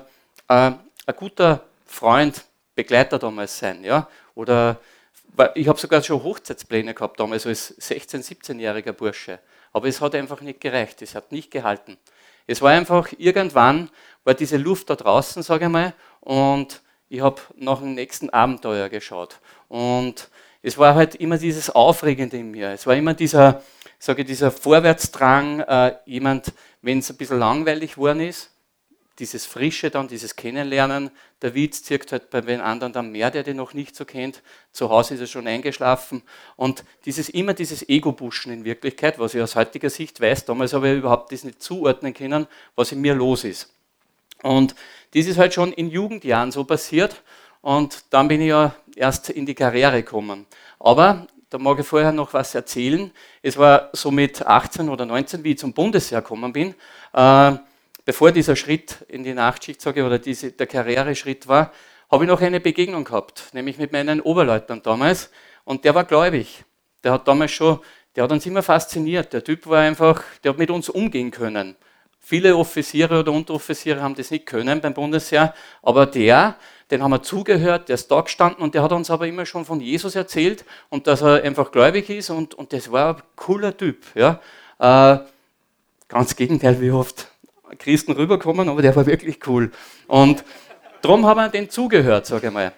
ein 0.49 1.17
guter 1.17 1.62
Freund, 1.87 2.45
Begleiter 2.75 3.19
damals 3.19 3.59
sein. 3.59 3.85
Ja? 3.85 4.09
Oder 4.35 4.79
ich 5.54 5.68
habe 5.68 5.78
sogar 5.78 6.02
schon 6.02 6.23
Hochzeitspläne 6.23 6.95
gehabt 6.95 7.21
damals 7.21 7.47
als 7.47 7.78
16-, 7.80 8.25
17-jähriger 8.25 8.92
Bursche. 8.92 9.38
Aber 9.73 9.87
es 9.87 10.00
hat 10.00 10.14
einfach 10.14 10.40
nicht 10.40 10.61
gereicht, 10.61 11.02
es 11.02 11.14
hat 11.14 11.33
nicht 11.33 11.50
gehalten. 11.50 11.99
Es 12.47 12.62
war 12.62 12.71
einfach, 12.71 13.12
irgendwann 13.18 13.90
war 14.25 14.35
diese 14.35 14.57
Luft 14.57 14.90
da 14.90 14.97
draußen, 14.97 15.42
sage 15.42 15.66
ich 15.66 15.71
mal, 15.71 15.95
und 16.21 16.80
ich 17.09 17.21
habe 17.21 17.40
nach 17.57 17.78
dem 17.78 17.95
nächsten 17.95 18.30
Abenteuer 18.30 18.88
geschaut. 18.88 19.40
Und 19.68 20.28
es 20.62 20.76
war 20.78 20.95
halt 20.95 21.14
immer 21.14 21.38
dieses 21.38 21.71
Aufregende 21.71 22.37
in 22.37 22.50
mir. 22.50 22.71
Es 22.71 22.87
war 22.87 22.97
immer 22.97 23.14
dieser, 23.14 23.62
sage 23.99 24.23
ich, 24.23 24.28
dieser 24.28 24.50
Vorwärtsdrang, 24.50 25.61
äh, 25.61 25.97
jemand, 26.07 26.52
wenn 26.83 26.99
es 26.99 27.11
ein 27.11 27.16
bisschen 27.16 27.38
langweilig 27.38 27.95
geworden 27.95 28.21
ist, 28.21 28.50
dieses 29.18 29.46
Frische 29.46 29.90
dann, 29.90 30.08
dieses 30.08 30.37
Kennenlernen. 30.37 31.10
Der 31.42 31.54
Witz 31.54 31.82
zirkt 31.82 32.12
halt 32.12 32.30
bei 32.30 32.40
den 32.40 32.60
anderen 32.60 32.92
dann 32.92 33.10
mehr, 33.10 33.30
der 33.30 33.42
den 33.42 33.56
noch 33.56 33.75
nicht 33.75 33.96
so 33.96 34.04
kennt. 34.04 34.42
Zu 34.72 34.90
Hause 34.90 35.14
ist 35.14 35.20
er 35.20 35.26
schon 35.26 35.46
eingeschlafen. 35.46 36.22
Und 36.56 36.84
dieses, 37.04 37.28
immer 37.28 37.54
dieses 37.54 37.88
Ego-Buschen 37.88 38.52
in 38.52 38.64
Wirklichkeit, 38.64 39.18
was 39.18 39.34
ich 39.34 39.42
aus 39.42 39.56
heutiger 39.56 39.90
Sicht 39.90 40.20
weiß, 40.20 40.44
damals 40.44 40.72
habe 40.72 40.90
ich 40.90 40.98
überhaupt 40.98 41.32
das 41.32 41.44
nicht 41.44 41.62
zuordnen 41.62 42.14
können, 42.14 42.46
was 42.76 42.92
in 42.92 43.00
mir 43.00 43.14
los 43.14 43.44
ist. 43.44 43.72
Und 44.42 44.75
das 45.14 45.26
ist 45.26 45.38
halt 45.38 45.52
schon 45.52 45.72
in 45.72 45.90
Jugendjahren 45.90 46.52
so 46.52 46.64
passiert. 46.64 47.22
Und 47.60 48.04
dann 48.10 48.28
bin 48.28 48.40
ich 48.40 48.48
ja 48.48 48.75
erst 48.94 49.30
in 49.30 49.46
die 49.46 49.54
Karriere 49.54 50.02
gekommen. 50.02 50.46
Aber 50.78 51.26
da 51.50 51.58
mag 51.58 51.78
ich 51.78 51.87
vorher 51.87 52.12
noch 52.12 52.34
was 52.34 52.54
erzählen. 52.54 53.10
Es 53.42 53.56
war 53.56 53.90
so 53.92 54.10
mit 54.10 54.46
18 54.46 54.88
oder 54.88 55.06
19, 55.06 55.42
wie 55.42 55.52
ich 55.52 55.58
zum 55.58 55.72
Bundesheer 55.72 56.20
gekommen 56.20 56.52
bin. 56.52 56.75
Äh, 57.14 57.56
bevor 58.09 58.33
dieser 58.33 58.57
Schritt 58.57 59.05
in 59.09 59.23
die 59.23 59.35
Nachtschicht, 59.35 59.83
sage 59.83 60.03
oder 60.03 60.19
diese, 60.19 60.50
der 60.50 60.67
Karriereschritt 60.67 61.47
war, 61.47 61.73
habe 62.11 62.25
ich 62.25 62.31
noch 62.31 62.41
eine 62.41 62.59
Begegnung 62.59 63.05
gehabt, 63.05 63.50
nämlich 63.53 63.77
mit 63.77 63.93
meinem 63.93 64.21
Oberleutnant 64.21 64.87
damals. 64.87 65.31
Und 65.65 65.85
der 65.85 65.95
war 65.95 66.05
gläubig. 66.05 66.65
Der 67.05 67.12
hat 67.12 67.29
damals 67.29 67.50
schon, 67.50 67.81
der 68.17 68.25
hat 68.25 68.33
uns 68.33 68.47
immer 68.47 68.62
fasziniert. 68.62 69.35
Der 69.35 69.45
Typ 69.45 69.67
war 69.67 69.81
einfach, 69.81 70.23
der 70.43 70.53
hat 70.53 70.59
mit 70.59 70.71
uns 70.71 70.88
umgehen 70.88 71.31
können. 71.31 71.77
Viele 72.19 72.57
Offiziere 72.57 73.21
oder 73.21 73.31
Unteroffiziere 73.31 74.00
haben 74.00 74.15
das 74.15 74.31
nicht 74.31 74.47
können 74.47 74.81
beim 74.81 74.95
Bundesheer, 74.95 75.53
aber 75.83 76.07
der, 76.07 76.57
den 76.91 77.03
haben 77.03 77.11
wir 77.11 77.23
zugehört, 77.23 77.91
der 77.91 77.97
ist 77.97 78.11
da 78.11 78.23
gestanden 78.23 78.62
und 78.62 78.75
der 78.75 78.83
hat 78.83 78.93
uns 78.93 79.11
aber 79.11 79.27
immer 79.27 79.45
schon 79.45 79.67
von 79.67 79.83
Jesus 79.83 80.15
erzählt 80.15 80.65
und 80.88 81.07
dass 81.07 81.21
er 81.21 81.43
einfach 81.43 81.71
gläubig 81.73 82.09
ist 82.09 82.31
und, 82.31 82.55
und 82.55 82.73
das 82.73 82.91
war 82.91 83.17
ein 83.17 83.23
cooler 83.37 83.77
Typ. 83.77 83.99
Ja. 84.15 84.41
Äh, 84.79 85.19
ganz 86.09 86.37
Gegenteil 86.37 86.81
wie 86.81 86.91
oft. 86.91 87.29
Christen 87.78 88.12
rüberkommen, 88.12 88.68
aber 88.68 88.82
der 88.82 88.94
war 88.96 89.06
wirklich 89.06 89.46
cool. 89.46 89.70
Und 90.06 90.44
darum 91.02 91.26
haben 91.26 91.38
wir 91.38 91.48
den 91.48 91.70
zugehört, 91.70 92.26
sage 92.26 92.48
ich 92.48 92.52
mal. 92.52 92.72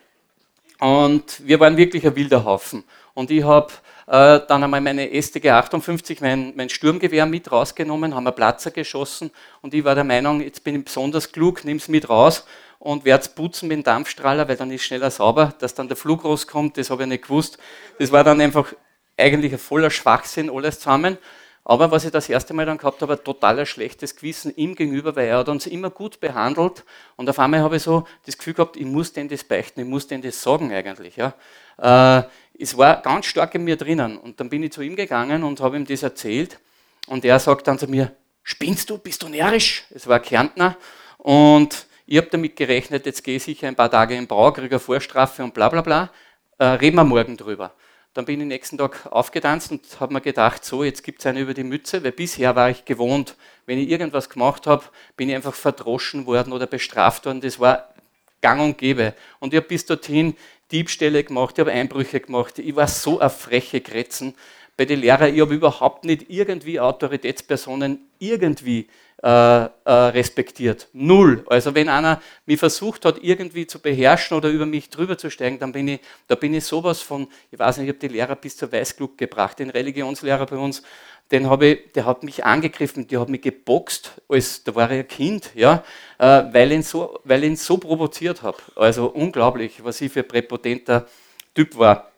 Und 0.81 1.47
wir 1.47 1.61
waren 1.61 1.77
wirklich 1.77 2.07
ein 2.07 2.17
wilder 2.17 2.45
Haufen. 2.45 2.85
Und 3.15 3.31
ich 3.31 3.45
habe 3.45 3.73
äh, 4.07 4.41
dann 4.49 4.65
einmal 4.65 4.81
meine 4.81 5.11
STG 5.23 5.51
58, 5.51 6.21
mein, 6.21 6.53
mein 6.57 6.69
Sturmgewehr 6.69 7.27
mit 7.27 7.53
rausgenommen, 7.53 8.15
haben 8.15 8.25
wir 8.25 8.33
Platzer 8.33 8.71
geschossen 8.71 9.31
und 9.63 9.75
ich 9.75 9.85
war 9.85 9.95
der 9.95 10.05
Meinung, 10.05 10.41
jetzt 10.41 10.65
bin 10.65 10.77
ich 10.77 10.85
besonders 10.85 11.31
klug, 11.31 11.65
nimm 11.65 11.77
es 11.77 11.89
mit 11.89 12.09
raus 12.09 12.45
und 12.81 13.05
werde 13.05 13.23
es 13.23 13.29
putzen 13.29 13.69
mit 13.69 13.77
dem 13.77 13.85
Dampfstrahler, 13.85 14.49
weil 14.49 14.57
dann 14.57 14.71
ist 14.71 14.83
schneller 14.83 15.11
sauber. 15.11 15.55
Dass 15.59 15.75
dann 15.75 15.87
der 15.87 15.97
Flug 15.97 16.25
rauskommt, 16.25 16.79
das 16.79 16.91
habe 16.91 17.03
ich 17.03 17.09
nicht 17.09 17.25
gewusst. 17.25 17.59
Das 17.99 18.11
war 18.11 18.25
dann 18.25 18.41
einfach 18.41 18.73
eigentlich 19.19 19.53
ein 19.53 19.59
voller 19.59 19.91
Schwachsinn 19.91 20.51
alles 20.51 20.79
zusammen. 20.79 21.19
Aber 21.65 21.91
was 21.91 22.05
ich 22.05 22.11
das 22.11 22.29
erste 22.29 22.55
Mal 22.55 22.67
dann 22.67 22.79
gehabt 22.79 23.03
habe, 23.03 23.13
ein 23.13 23.25
total 23.25 23.65
schlechtes 23.67 24.17
Gewissen 24.17 24.55
ihm 24.57 24.75
gegenüber, 24.75 25.15
weil 25.15 25.29
er 25.29 25.39
hat 25.39 25.49
uns 25.49 25.67
immer 25.67 25.91
gut 25.91 26.19
behandelt 26.21 26.85
und 27.17 27.29
auf 27.29 27.39
einmal 27.39 27.61
habe 27.61 27.77
ich 27.77 27.83
so 27.83 28.07
das 28.25 28.39
Gefühl 28.39 28.55
gehabt, 28.55 28.77
ich 28.77 28.87
muss 28.87 29.13
denn 29.13 29.29
das 29.29 29.45
beichten, 29.45 29.81
ich 29.81 29.87
muss 29.87 30.07
denn 30.07 30.23
das 30.23 30.41
sagen 30.41 30.73
eigentlich. 30.73 31.17
Ja. 31.17 31.35
Äh, 31.79 32.25
es 32.59 32.77
war 32.77 33.03
ganz 33.03 33.27
stark 33.27 33.55
in 33.55 33.65
mir 33.65 33.77
drinnen 33.77 34.17
und 34.17 34.41
dann 34.41 34.49
bin 34.49 34.63
ich 34.63 34.73
zu 34.73 34.83
ihm 34.83 34.97
gegangen 34.97 35.45
und 35.45 35.61
habe 35.61 35.77
ihm 35.77 35.87
das 35.87 36.03
erzählt 36.03 36.59
und 37.07 37.25
er 37.25 37.39
sagt 37.39 37.69
dann 37.69 37.79
zu 37.79 37.89
mir, 37.89 38.13
spinnst 38.43 38.89
du, 38.89 38.99
bist 38.99 39.23
du 39.23 39.29
närrisch? 39.29 39.85
Es 39.91 40.07
war 40.07 40.21
Kärntner 40.21 40.77
und 41.19 41.87
ich 42.07 42.17
habe 42.17 42.29
damit 42.31 42.57
gerechnet, 42.57 43.07
jetzt 43.07 43.23
gehe 43.23 43.37
ich 43.37 43.45
sicher 43.45 43.69
ein 43.69 43.77
paar 43.77 43.91
Tage 43.91 44.17
in 44.17 44.27
Brau, 44.27 44.51
kriege 44.53 44.71
eine 44.71 44.81
Vorstrafe 44.81 45.45
und 45.45 45.55
bla 45.55 45.69
bla 45.69 45.83
bla, 45.83 46.11
äh, 46.59 46.65
reden 46.65 46.97
wir 46.97 47.05
morgen 47.05 47.37
drüber. 47.37 47.75
Dann 48.13 48.25
bin 48.25 48.41
ich 48.41 48.47
nächsten 48.47 48.77
Tag 48.77 49.07
aufgetanzt 49.07 49.71
und 49.71 50.01
habe 50.01 50.13
mir 50.13 50.21
gedacht, 50.21 50.65
so, 50.65 50.83
jetzt 50.83 51.05
gibt 51.05 51.21
es 51.21 51.27
eine 51.27 51.41
über 51.41 51.55
die 51.55 51.63
Mütze, 51.63 52.03
weil 52.03 52.11
bisher 52.11 52.57
war 52.57 52.69
ich 52.69 52.85
gewohnt, 52.85 53.37
wenn 53.67 53.79
ich 53.79 53.89
irgendwas 53.89 54.29
gemacht 54.29 54.67
habe, 54.67 54.85
bin 55.17 55.29
ich 55.29 55.35
einfach 55.37 55.55
verdroschen 55.55 56.27
worden 56.27 56.53
oder 56.53 56.67
bestraft 56.67 57.27
worden. 57.27 57.41
Das 57.41 57.61
war 57.61 57.95
gang 58.41 58.61
und 58.61 58.79
gäbe. 58.79 59.15
Und 59.39 59.55
ich 59.55 59.59
habe 59.59 59.69
bis 59.69 59.87
dorthin 59.87 60.37
Diebstähle 60.73 61.23
gemacht, 61.23 61.55
ich 61.57 61.61
habe 61.61 61.71
Einbrüche 61.71 62.21
gemacht. 62.21 62.59
Ich 62.59 62.75
war 62.75 62.89
so 62.89 63.21
ein 63.21 63.31
freche 63.31 63.81
Kretzen 63.81 64.35
bei 64.81 64.87
den 64.87 65.01
Lehrern. 65.01 65.35
Ich 65.35 65.43
habe 65.43 65.55
überhaupt 65.55 66.07
nicht 66.07 66.31
irgendwie 66.31 66.81
Autoritätspersonen 66.81 67.99
irgendwie 68.19 68.89
äh, 69.23 69.29
äh, 69.29 69.69
respektiert. 69.85 70.89
Null. 70.95 71.45
Also 71.49 71.75
wenn 71.75 71.91
einer 71.91 72.23
mich 72.47 72.59
versucht 72.59 73.05
hat, 73.05 73.19
irgendwie 73.21 73.67
zu 73.67 73.79
beherrschen 73.79 74.39
oder 74.39 74.49
über 74.49 74.65
mich 74.65 74.89
drüber 74.89 75.19
zu 75.19 75.31
steigen, 75.31 75.59
dann 75.59 75.73
bin 75.73 75.87
ich, 75.87 76.01
da 76.29 76.35
bin 76.35 76.55
ich 76.55 76.65
sowas 76.65 77.03
von, 77.03 77.29
ich 77.51 77.59
weiß 77.59 77.77
nicht, 77.77 77.89
ich 77.89 77.91
habe 77.91 77.99
die 77.99 78.09
Lehrer 78.09 78.37
bis 78.37 78.57
zur 78.57 78.73
Weißglut 78.73 79.19
gebracht, 79.19 79.59
den 79.59 79.69
Religionslehrer 79.69 80.47
bei 80.47 80.57
uns, 80.57 80.83
den 81.31 81.51
habe 81.51 81.67
ich, 81.67 81.93
der 81.93 82.07
hat 82.07 82.23
mich 82.23 82.47
angegriffen, 82.47 83.07
der 83.07 83.21
hat 83.21 83.29
mich 83.29 83.43
geboxt, 83.43 84.13
als, 84.31 84.65
da 84.65 84.75
war 84.75 84.91
ich 84.91 85.01
ein 85.01 85.09
Kind, 85.09 85.51
ja, 85.55 85.85
äh, 86.17 86.45
weil, 86.55 86.73
ihn 86.73 86.83
so, 86.83 87.21
weil 87.25 87.45
ihn 87.45 87.57
so 87.57 87.77
provoziert 87.77 88.41
habe. 88.41 88.57
Also 88.77 89.09
unglaublich, 89.09 89.85
was 89.85 90.01
ich 90.01 90.11
für 90.11 90.23
präpotenter 90.23 91.07
Typ 91.55 91.77
war. 91.77 92.11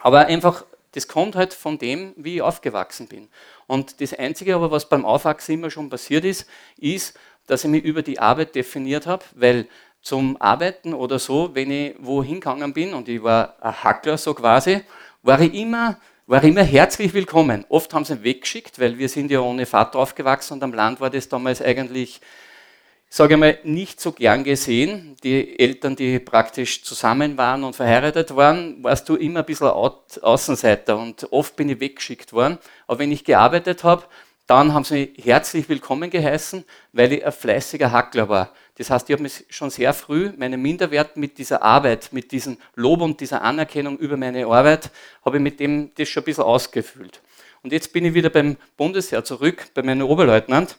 Aber 0.00 0.26
einfach 0.26 0.66
das 0.92 1.08
kommt 1.08 1.36
halt 1.36 1.54
von 1.54 1.78
dem, 1.78 2.12
wie 2.16 2.36
ich 2.36 2.42
aufgewachsen 2.42 3.08
bin. 3.08 3.28
Und 3.66 4.00
das 4.00 4.14
Einzige 4.14 4.54
aber, 4.54 4.70
was 4.70 4.88
beim 4.88 5.04
Aufwachsen 5.04 5.54
immer 5.54 5.70
schon 5.70 5.90
passiert 5.90 6.24
ist, 6.24 6.46
ist, 6.76 7.18
dass 7.46 7.64
ich 7.64 7.70
mich 7.70 7.84
über 7.84 8.02
die 8.02 8.18
Arbeit 8.18 8.54
definiert 8.54 9.06
habe, 9.06 9.24
weil 9.34 9.66
zum 10.02 10.40
Arbeiten 10.40 10.94
oder 10.94 11.18
so, 11.18 11.54
wenn 11.54 11.70
ich 11.70 11.94
wohin 11.98 12.40
gegangen 12.40 12.72
bin 12.72 12.92
und 12.92 13.08
ich 13.08 13.22
war 13.22 13.56
ein 13.60 13.84
Hackler 13.84 14.18
so 14.18 14.34
quasi, 14.34 14.82
war 15.22 15.40
ich 15.40 15.54
immer, 15.54 15.98
war 16.26 16.42
immer 16.42 16.62
herzlich 16.62 17.14
willkommen. 17.14 17.64
Oft 17.68 17.94
haben 17.94 18.04
sie 18.04 18.14
ihn 18.14 18.24
weggeschickt, 18.24 18.78
weil 18.80 18.98
wir 18.98 19.08
sind 19.08 19.30
ja 19.30 19.40
ohne 19.40 19.64
Vater 19.64 19.98
aufgewachsen 19.98 20.54
und 20.54 20.62
am 20.64 20.74
Land 20.74 21.00
war 21.00 21.10
das 21.10 21.28
damals 21.28 21.62
eigentlich 21.62 22.20
sage 23.14 23.34
ich 23.34 23.40
mal, 23.40 23.58
nicht 23.62 24.00
so 24.00 24.12
gern 24.12 24.42
gesehen. 24.42 25.18
Die 25.22 25.58
Eltern, 25.58 25.96
die 25.96 26.18
praktisch 26.18 26.82
zusammen 26.82 27.36
waren 27.36 27.62
und 27.62 27.76
verheiratet 27.76 28.34
waren, 28.34 28.82
warst 28.82 29.06
du 29.06 29.16
immer 29.16 29.40
ein 29.40 29.44
bisschen 29.44 29.66
Außenseiter 29.66 30.96
und 30.96 31.30
oft 31.30 31.54
bin 31.54 31.68
ich 31.68 31.78
weggeschickt 31.78 32.32
worden. 32.32 32.56
Aber 32.86 33.00
wenn 33.00 33.12
ich 33.12 33.22
gearbeitet 33.22 33.84
habe, 33.84 34.04
dann 34.46 34.72
haben 34.72 34.84
sie 34.84 35.12
mich 35.14 35.26
herzlich 35.26 35.68
willkommen 35.68 36.08
geheißen, 36.08 36.64
weil 36.94 37.12
ich 37.12 37.26
ein 37.26 37.32
fleißiger 37.32 37.92
Hackler 37.92 38.30
war. 38.30 38.54
Das 38.78 38.88
heißt, 38.88 39.10
ich 39.10 39.12
habe 39.12 39.24
mich 39.24 39.44
schon 39.50 39.68
sehr 39.68 39.92
früh, 39.92 40.32
meinen 40.38 40.62
Minderwert 40.62 41.18
mit 41.18 41.36
dieser 41.36 41.62
Arbeit, 41.62 42.14
mit 42.14 42.32
diesem 42.32 42.56
Lob 42.76 43.02
und 43.02 43.20
dieser 43.20 43.42
Anerkennung 43.42 43.98
über 43.98 44.16
meine 44.16 44.46
Arbeit, 44.46 44.90
habe 45.22 45.36
ich 45.36 45.42
mit 45.42 45.60
dem 45.60 45.90
das 45.96 46.08
schon 46.08 46.22
ein 46.22 46.24
bisschen 46.24 46.44
ausgefüllt. 46.44 47.20
Und 47.62 47.74
jetzt 47.74 47.92
bin 47.92 48.06
ich 48.06 48.14
wieder 48.14 48.30
beim 48.30 48.56
Bundesheer 48.78 49.22
zurück, 49.22 49.66
bei 49.74 49.82
meinem 49.82 50.06
Oberleutnant. 50.06 50.78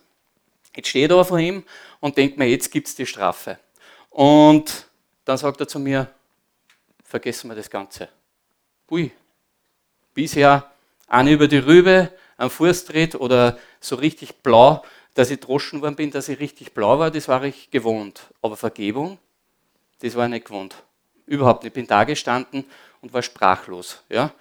Jetzt 0.76 0.88
stehe 0.88 1.06
ich 1.06 1.10
da 1.10 1.24
vor 1.24 1.38
ihm 1.38 1.64
und 2.04 2.18
denke 2.18 2.38
mir, 2.38 2.50
jetzt 2.50 2.70
gibt 2.70 2.90
es 2.90 2.96
die 2.96 3.06
Strafe. 3.06 3.58
Und 4.10 4.88
dann 5.24 5.38
sagt 5.38 5.62
er 5.62 5.70
zu 5.70 5.80
mir, 5.80 6.10
vergessen 7.02 7.50
wir 7.50 7.56
das 7.56 7.70
Ganze. 7.70 8.10
Ui, 8.92 9.10
bisher 10.14 10.70
eine 11.08 11.32
über 11.32 11.48
die 11.48 11.60
Rübe, 11.60 12.12
am 12.36 12.50
Fußtritt 12.50 13.16
oder 13.16 13.58
so 13.80 13.96
richtig 13.96 14.36
blau, 14.44 14.84
dass 15.14 15.32
ich 15.32 15.40
droschen 15.40 15.82
worden 15.82 15.96
bin, 15.96 16.12
dass 16.12 16.28
ich 16.28 16.42
richtig 16.42 16.74
blau 16.74 17.00
war, 17.00 17.10
das 17.10 17.30
war 17.30 17.42
ich 17.46 17.72
gewohnt. 17.72 18.24
Aber 18.42 18.58
Vergebung, 18.58 19.18
das 20.02 20.14
war 20.16 20.26
ich 20.26 20.32
nicht 20.32 20.46
gewohnt. 20.48 20.76
Überhaupt 21.26 21.64
nicht. 21.64 21.70
Ich 21.70 21.74
bin 21.74 21.88
da 21.88 22.04
gestanden 22.04 22.66
und 23.00 23.14
war 23.14 23.22
sprachlos. 23.22 24.04
Ja? 24.10 24.34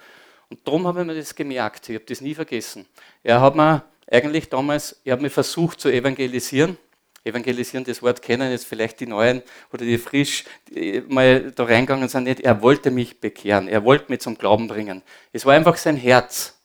Und 0.49 0.67
darum 0.67 0.85
habe 0.85 0.99
ich 0.99 1.07
mir 1.07 1.15
das 1.15 1.33
gemerkt. 1.33 1.87
Ich 1.87 1.95
habe 1.95 2.05
das 2.05 2.19
nie 2.19 2.35
vergessen. 2.35 2.85
Er 3.23 3.39
hat 3.39 3.55
mir 3.55 3.85
eigentlich 4.11 4.49
damals, 4.49 4.99
ich 5.05 5.13
habe 5.13 5.21
mich 5.21 5.31
versucht 5.31 5.79
zu 5.79 5.87
evangelisieren, 5.87 6.77
evangelisieren, 7.23 7.85
das 7.85 8.01
Wort 8.01 8.21
kennen 8.21 8.51
jetzt 8.51 8.65
vielleicht 8.65 8.99
die 8.99 9.07
Neuen 9.07 9.41
oder 9.71 9.85
die 9.85 9.97
frisch 9.97 10.43
die 10.69 11.03
mal 11.07 11.51
da 11.51 11.63
reingegangen 11.63 12.09
sind, 12.09 12.23
nicht. 12.23 12.41
Er 12.41 12.61
wollte 12.61 12.91
mich 12.91 13.19
bekehren, 13.19 13.67
er 13.67 13.83
wollte 13.83 14.11
mich 14.11 14.21
zum 14.21 14.37
Glauben 14.37 14.67
bringen. 14.67 15.01
Es 15.31 15.45
war 15.45 15.53
einfach 15.53 15.77
sein 15.77 15.97
Herz. 15.97 16.59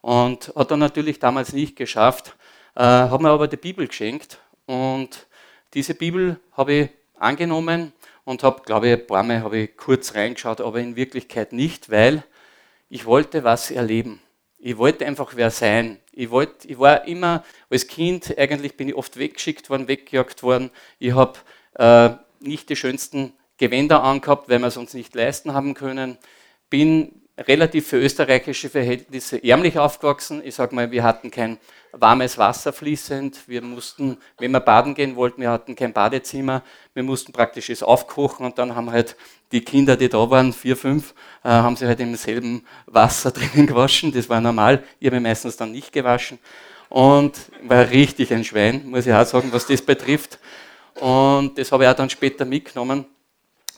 Und 0.00 0.52
hat 0.56 0.70
er 0.70 0.78
natürlich 0.78 1.18
damals 1.18 1.52
nicht 1.52 1.76
geschafft, 1.76 2.34
äh, 2.74 2.82
hat 2.82 3.20
mir 3.20 3.28
aber 3.28 3.48
die 3.48 3.58
Bibel 3.58 3.86
geschenkt. 3.86 4.38
Und 4.64 5.26
diese 5.74 5.94
Bibel 5.94 6.40
habe 6.52 6.72
ich 6.72 6.88
angenommen 7.18 7.92
und 8.24 8.42
habe, 8.42 8.62
glaube 8.62 8.88
ich, 8.88 8.92
ein 8.94 9.06
paar 9.06 9.22
Mal 9.22 9.42
habe 9.42 9.58
ich 9.58 9.76
kurz 9.76 10.14
reingeschaut, 10.14 10.60
aber 10.60 10.80
in 10.80 10.96
Wirklichkeit 10.96 11.52
nicht, 11.52 11.90
weil 11.90 12.24
ich 12.88 13.04
wollte 13.04 13.44
was 13.44 13.70
erleben. 13.70 14.20
Ich 14.62 14.76
wollte 14.76 15.06
einfach 15.06 15.32
wer 15.36 15.50
sein. 15.50 15.98
Ich, 16.12 16.30
wollte, 16.30 16.68
ich 16.68 16.78
war 16.78 17.06
immer 17.06 17.44
als 17.70 17.86
Kind, 17.86 18.36
eigentlich 18.36 18.76
bin 18.76 18.88
ich 18.88 18.94
oft 18.94 19.16
weggeschickt 19.18 19.70
worden, 19.70 19.88
weggejagt 19.88 20.42
worden. 20.42 20.70
Ich 20.98 21.14
habe 21.14 21.38
äh, 21.76 22.10
nicht 22.40 22.68
die 22.68 22.76
schönsten 22.76 23.32
Gewänder 23.56 24.02
angehabt, 24.02 24.50
weil 24.50 24.58
wir 24.58 24.66
es 24.66 24.76
uns 24.76 24.92
nicht 24.92 25.14
leisten 25.14 25.54
haben 25.54 25.72
können. 25.72 26.18
Bin 26.68 27.19
relativ 27.46 27.88
für 27.88 27.98
österreichische 27.98 28.68
Verhältnisse 28.68 29.42
ärmlich 29.42 29.78
aufgewachsen. 29.78 30.42
Ich 30.44 30.54
sage 30.54 30.74
mal, 30.74 30.90
wir 30.90 31.02
hatten 31.02 31.30
kein 31.30 31.58
warmes 31.92 32.38
Wasser 32.38 32.72
fließend. 32.72 33.48
Wir 33.48 33.62
mussten, 33.62 34.18
wenn 34.38 34.50
wir 34.50 34.60
baden 34.60 34.94
gehen 34.94 35.16
wollten, 35.16 35.40
wir 35.40 35.50
hatten 35.50 35.74
kein 35.74 35.92
Badezimmer. 35.92 36.62
Wir 36.94 37.02
mussten 37.02 37.32
praktisch 37.32 37.70
es 37.70 37.82
aufkochen 37.82 38.44
und 38.44 38.58
dann 38.58 38.74
haben 38.74 38.90
halt 38.90 39.16
die 39.52 39.62
Kinder, 39.62 39.96
die 39.96 40.08
da 40.08 40.30
waren, 40.30 40.52
vier, 40.52 40.76
fünf, 40.76 41.14
äh, 41.42 41.48
haben 41.48 41.76
sie 41.76 41.86
halt 41.86 41.98
im 42.00 42.14
selben 42.14 42.64
Wasser 42.86 43.30
drinnen 43.32 43.66
gewaschen. 43.66 44.12
Das 44.12 44.28
war 44.28 44.40
normal. 44.40 44.84
Ich 45.00 45.06
habe 45.06 45.20
meistens 45.20 45.56
dann 45.56 45.72
nicht 45.72 45.92
gewaschen. 45.92 46.38
Und 46.88 47.38
war 47.62 47.88
richtig 47.88 48.32
ein 48.32 48.42
Schwein, 48.42 48.84
muss 48.86 49.06
ich 49.06 49.12
auch 49.12 49.24
sagen, 49.24 49.48
was 49.52 49.66
das 49.66 49.80
betrifft. 49.80 50.40
Und 50.96 51.56
das 51.56 51.70
habe 51.70 51.84
ich 51.84 51.88
auch 51.88 51.94
dann 51.94 52.10
später 52.10 52.44
mitgenommen, 52.44 53.06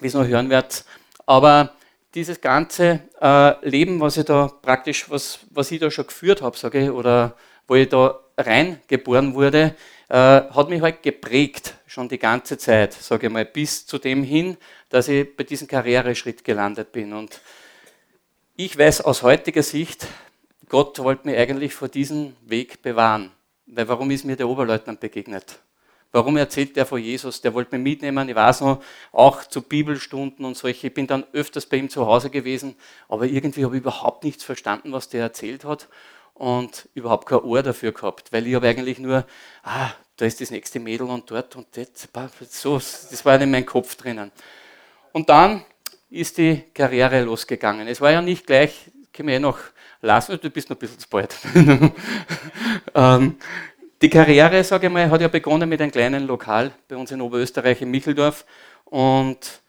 wie 0.00 0.06
es 0.06 0.14
noch 0.14 0.26
hören 0.26 0.48
werdet. 0.48 0.84
Aber 1.26 1.74
dieses 2.14 2.40
ganze 2.40 3.00
äh, 3.20 3.68
Leben, 3.68 4.00
was 4.00 4.16
ich 4.16 4.24
da 4.24 4.48
praktisch, 4.48 5.08
was, 5.10 5.40
was 5.50 5.70
ich 5.70 5.80
da 5.80 5.90
schon 5.90 6.06
geführt 6.06 6.42
habe, 6.42 6.56
sage 6.56 6.84
ich, 6.84 6.90
oder 6.90 7.36
wo 7.66 7.74
ich 7.74 7.88
da 7.88 8.20
reingeboren 8.36 9.34
wurde, 9.34 9.74
äh, 10.08 10.14
hat 10.14 10.68
mich 10.68 10.82
halt 10.82 11.02
geprägt, 11.02 11.74
schon 11.86 12.08
die 12.08 12.18
ganze 12.18 12.58
Zeit, 12.58 12.92
sage 12.92 13.26
ich 13.26 13.32
mal, 13.32 13.44
bis 13.44 13.86
zu 13.86 13.98
dem 13.98 14.22
hin, 14.22 14.56
dass 14.90 15.08
ich 15.08 15.36
bei 15.36 15.44
diesem 15.44 15.68
Karriereschritt 15.68 16.44
gelandet 16.44 16.92
bin. 16.92 17.12
Und 17.12 17.40
ich 18.56 18.76
weiß 18.76 19.00
aus 19.02 19.22
heutiger 19.22 19.62
Sicht, 19.62 20.06
Gott 20.68 20.98
wollte 20.98 21.26
mich 21.26 21.36
eigentlich 21.38 21.74
vor 21.74 21.88
diesem 21.88 22.36
Weg 22.46 22.82
bewahren. 22.82 23.32
Weil 23.66 23.88
warum 23.88 24.10
ist 24.10 24.24
mir 24.24 24.36
der 24.36 24.48
Oberleutnant 24.48 25.00
begegnet? 25.00 25.60
Warum 26.12 26.36
erzählt 26.36 26.76
der 26.76 26.84
von 26.84 27.02
Jesus? 27.02 27.40
Der 27.40 27.54
wollte 27.54 27.74
mich 27.74 27.82
mitnehmen. 27.82 28.28
Ich 28.28 28.34
weiß 28.34 28.60
noch, 28.60 28.82
auch 29.12 29.44
zu 29.44 29.62
Bibelstunden 29.62 30.44
und 30.44 30.56
solche. 30.56 30.88
Ich 30.88 30.94
bin 30.94 31.06
dann 31.06 31.24
öfters 31.32 31.64
bei 31.64 31.78
ihm 31.78 31.88
zu 31.88 32.06
Hause 32.06 32.28
gewesen, 32.28 32.76
aber 33.08 33.24
irgendwie 33.24 33.64
habe 33.64 33.76
ich 33.76 33.80
überhaupt 33.80 34.22
nichts 34.24 34.44
verstanden, 34.44 34.92
was 34.92 35.08
der 35.08 35.22
erzählt 35.22 35.64
hat 35.64 35.88
und 36.34 36.88
überhaupt 36.94 37.26
kein 37.26 37.40
Ohr 37.40 37.62
dafür 37.62 37.92
gehabt, 37.92 38.32
weil 38.32 38.46
ich 38.46 38.54
habe 38.54 38.68
eigentlich 38.68 38.98
nur, 38.98 39.24
ah, 39.62 39.90
da 40.16 40.26
ist 40.26 40.40
das 40.40 40.50
nächste 40.50 40.80
Mädel 40.80 41.06
und 41.08 41.30
dort 41.30 41.56
und 41.56 41.66
das, 41.76 42.08
so, 42.50 42.76
das 42.76 43.24
war 43.24 43.40
in 43.40 43.50
meinem 43.50 43.66
Kopf 43.66 43.94
drinnen. 43.96 44.30
Und 45.12 45.28
dann 45.28 45.64
ist 46.10 46.36
die 46.38 46.62
Karriere 46.74 47.22
losgegangen. 47.22 47.88
Es 47.88 48.00
war 48.00 48.10
ja 48.10 48.20
nicht 48.20 48.46
gleich, 48.46 48.90
können 49.12 49.28
wir 49.28 49.36
eh 49.36 49.40
noch 49.40 49.58
lassen, 50.02 50.38
du 50.40 50.50
bist 50.50 50.68
noch 50.68 50.76
ein 50.76 50.80
bisschen 50.80 50.98
zu 50.98 51.08
bald. 51.08 51.34
ähm, 52.94 53.36
die 54.02 54.10
Karriere, 54.10 54.64
sage 54.64 54.88
ich 54.88 54.92
mal, 54.92 55.08
hat 55.08 55.20
ja 55.20 55.28
begonnen 55.28 55.68
mit 55.68 55.80
einem 55.80 55.92
kleinen 55.92 56.26
Lokal 56.26 56.72
bei 56.88 56.96
uns 56.96 57.12
in 57.12 57.20
Oberösterreich 57.20 57.80
in 57.82 57.90
Micheldorf 57.90 58.44
und 58.84 59.62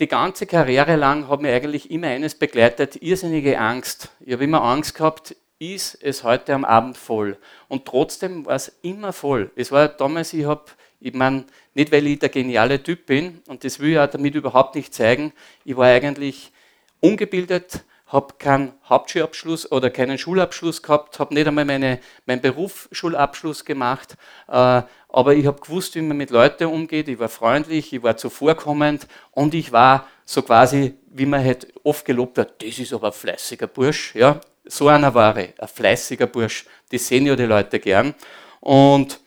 die 0.00 0.06
ganze 0.06 0.46
Karriere 0.46 0.96
lang 0.96 1.28
hat 1.28 1.40
mir 1.40 1.54
eigentlich 1.54 1.90
immer 1.90 2.08
eines 2.08 2.34
begleitet, 2.34 2.96
irrsinnige 2.96 3.58
Angst. 3.58 4.10
Ich 4.20 4.34
habe 4.34 4.44
immer 4.44 4.62
Angst 4.62 4.94
gehabt, 4.94 5.34
ist 5.58 5.98
es 6.02 6.22
heute 6.24 6.52
am 6.52 6.66
Abend 6.66 6.98
voll. 6.98 7.38
Und 7.68 7.86
trotzdem 7.86 8.44
war 8.44 8.54
es 8.54 8.68
immer 8.82 9.14
voll. 9.14 9.50
Es 9.56 9.72
war 9.72 9.88
damals, 9.88 10.34
ich 10.34 10.44
habe, 10.44 10.66
ich 11.00 11.14
meine, 11.14 11.46
nicht 11.72 11.90
weil 11.90 12.06
ich 12.06 12.18
der 12.18 12.28
geniale 12.28 12.82
Typ 12.82 13.06
bin, 13.06 13.40
und 13.48 13.64
das 13.64 13.80
will 13.80 13.92
ich 13.92 13.98
auch 13.98 14.10
damit 14.10 14.34
überhaupt 14.34 14.74
nicht 14.74 14.92
zeigen, 14.92 15.32
ich 15.64 15.76
war 15.76 15.86
eigentlich 15.86 16.52
ungebildet, 17.00 17.82
habe 18.08 18.34
keinen 18.38 18.72
Hauptschulabschluss 18.88 19.70
oder 19.70 19.90
keinen 19.90 20.18
Schulabschluss 20.18 20.82
gehabt, 20.82 21.18
habe 21.18 21.34
nicht 21.34 21.46
einmal 21.46 21.64
meine, 21.64 22.00
meinen 22.26 22.40
Berufsschulabschluss 22.40 23.64
gemacht, 23.64 24.16
äh, 24.48 24.82
aber 25.10 25.34
ich 25.34 25.46
habe 25.46 25.60
gewusst, 25.60 25.94
wie 25.94 26.02
man 26.02 26.16
mit 26.16 26.30
Leuten 26.30 26.66
umgeht, 26.66 27.08
ich 27.08 27.18
war 27.18 27.28
freundlich, 27.28 27.92
ich 27.92 28.02
war 28.02 28.16
zuvorkommend 28.16 29.06
und 29.30 29.54
ich 29.54 29.72
war 29.72 30.06
so 30.24 30.42
quasi, 30.42 30.94
wie 31.06 31.26
man 31.26 31.44
halt 31.44 31.68
oft 31.84 32.04
gelobt 32.04 32.38
hat, 32.38 32.62
das 32.62 32.78
ist 32.78 32.92
aber 32.92 33.08
ein 33.08 33.12
fleißiger 33.12 33.66
Bursch, 33.66 34.14
ja, 34.14 34.40
so 34.68 34.88
einer 34.88 35.14
war 35.14 35.36
ich, 35.38 35.60
ein 35.60 35.68
fleißiger 35.68 36.26
Bursch. 36.26 36.66
Die 36.92 36.98
sehen 36.98 37.26
ja 37.26 37.34
die 37.34 37.44
Leute 37.44 37.80
gern. 37.80 38.14
Und 38.60 39.20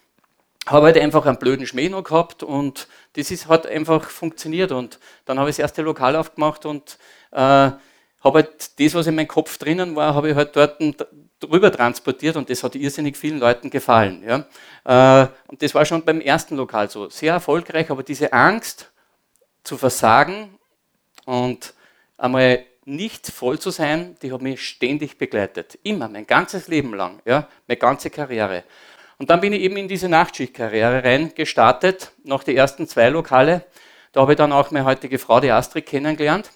habe 0.67 0.87
halt 0.87 0.97
einfach 0.97 1.25
einen 1.25 1.39
blöden 1.39 1.65
Schmäh 1.65 1.89
noch 1.89 2.03
gehabt 2.03 2.43
und 2.43 2.87
das 3.13 3.31
ist, 3.31 3.47
hat 3.47 3.65
einfach 3.65 4.09
funktioniert. 4.09 4.71
Und 4.71 4.99
dann 5.25 5.39
habe 5.39 5.49
ich 5.49 5.55
das 5.55 5.63
erste 5.63 5.81
Lokal 5.81 6.15
aufgemacht 6.15 6.65
und 6.65 6.97
äh, 7.31 7.71
habe 8.23 8.39
halt 8.39 8.79
das, 8.79 8.93
was 8.93 9.07
in 9.07 9.15
meinem 9.15 9.27
Kopf 9.27 9.57
drinnen 9.57 9.95
war, 9.95 10.13
habe 10.15 10.29
ich 10.29 10.35
halt 10.35 10.55
dort 10.55 10.79
drüber 11.39 11.71
transportiert 11.71 12.35
und 12.35 12.49
das 12.49 12.63
hat 12.63 12.75
irrsinnig 12.75 13.17
vielen 13.17 13.39
Leuten 13.39 13.69
gefallen. 13.69 14.23
Ja. 14.23 15.23
Äh, 15.23 15.27
und 15.47 15.61
das 15.61 15.73
war 15.73 15.85
schon 15.85 16.05
beim 16.05 16.21
ersten 16.21 16.55
Lokal 16.55 16.89
so. 16.89 17.09
Sehr 17.09 17.33
erfolgreich, 17.33 17.89
aber 17.89 18.03
diese 18.03 18.31
Angst 18.31 18.91
zu 19.63 19.77
versagen 19.77 20.57
und 21.25 21.73
einmal 22.17 22.65
nicht 22.85 23.27
voll 23.27 23.59
zu 23.59 23.69
sein, 23.69 24.15
die 24.21 24.31
hat 24.31 24.41
mich 24.41 24.61
ständig 24.61 25.17
begleitet. 25.17 25.77
Immer, 25.83 26.07
mein 26.07 26.25
ganzes 26.25 26.67
Leben 26.67 26.93
lang, 26.93 27.21
ja, 27.25 27.47
meine 27.67 27.77
ganze 27.77 28.09
Karriere. 28.09 28.63
Und 29.17 29.29
dann 29.29 29.39
bin 29.39 29.53
ich 29.53 29.61
eben 29.61 29.77
in 29.77 29.87
diese 29.87 30.09
Nachtschichtkarriere 30.09 31.03
rein 31.03 31.31
gestartet, 31.35 32.11
nach 32.23 32.43
den 32.43 32.57
ersten 32.57 32.87
zwei 32.87 33.09
Lokale. 33.09 33.65
Da 34.13 34.21
habe 34.21 34.33
ich 34.33 34.37
dann 34.37 34.51
auch 34.51 34.71
meine 34.71 34.85
heutige 34.85 35.19
Frau, 35.19 35.39
die 35.39 35.51
Astrid, 35.51 35.85
kennengelernt. 35.85 36.49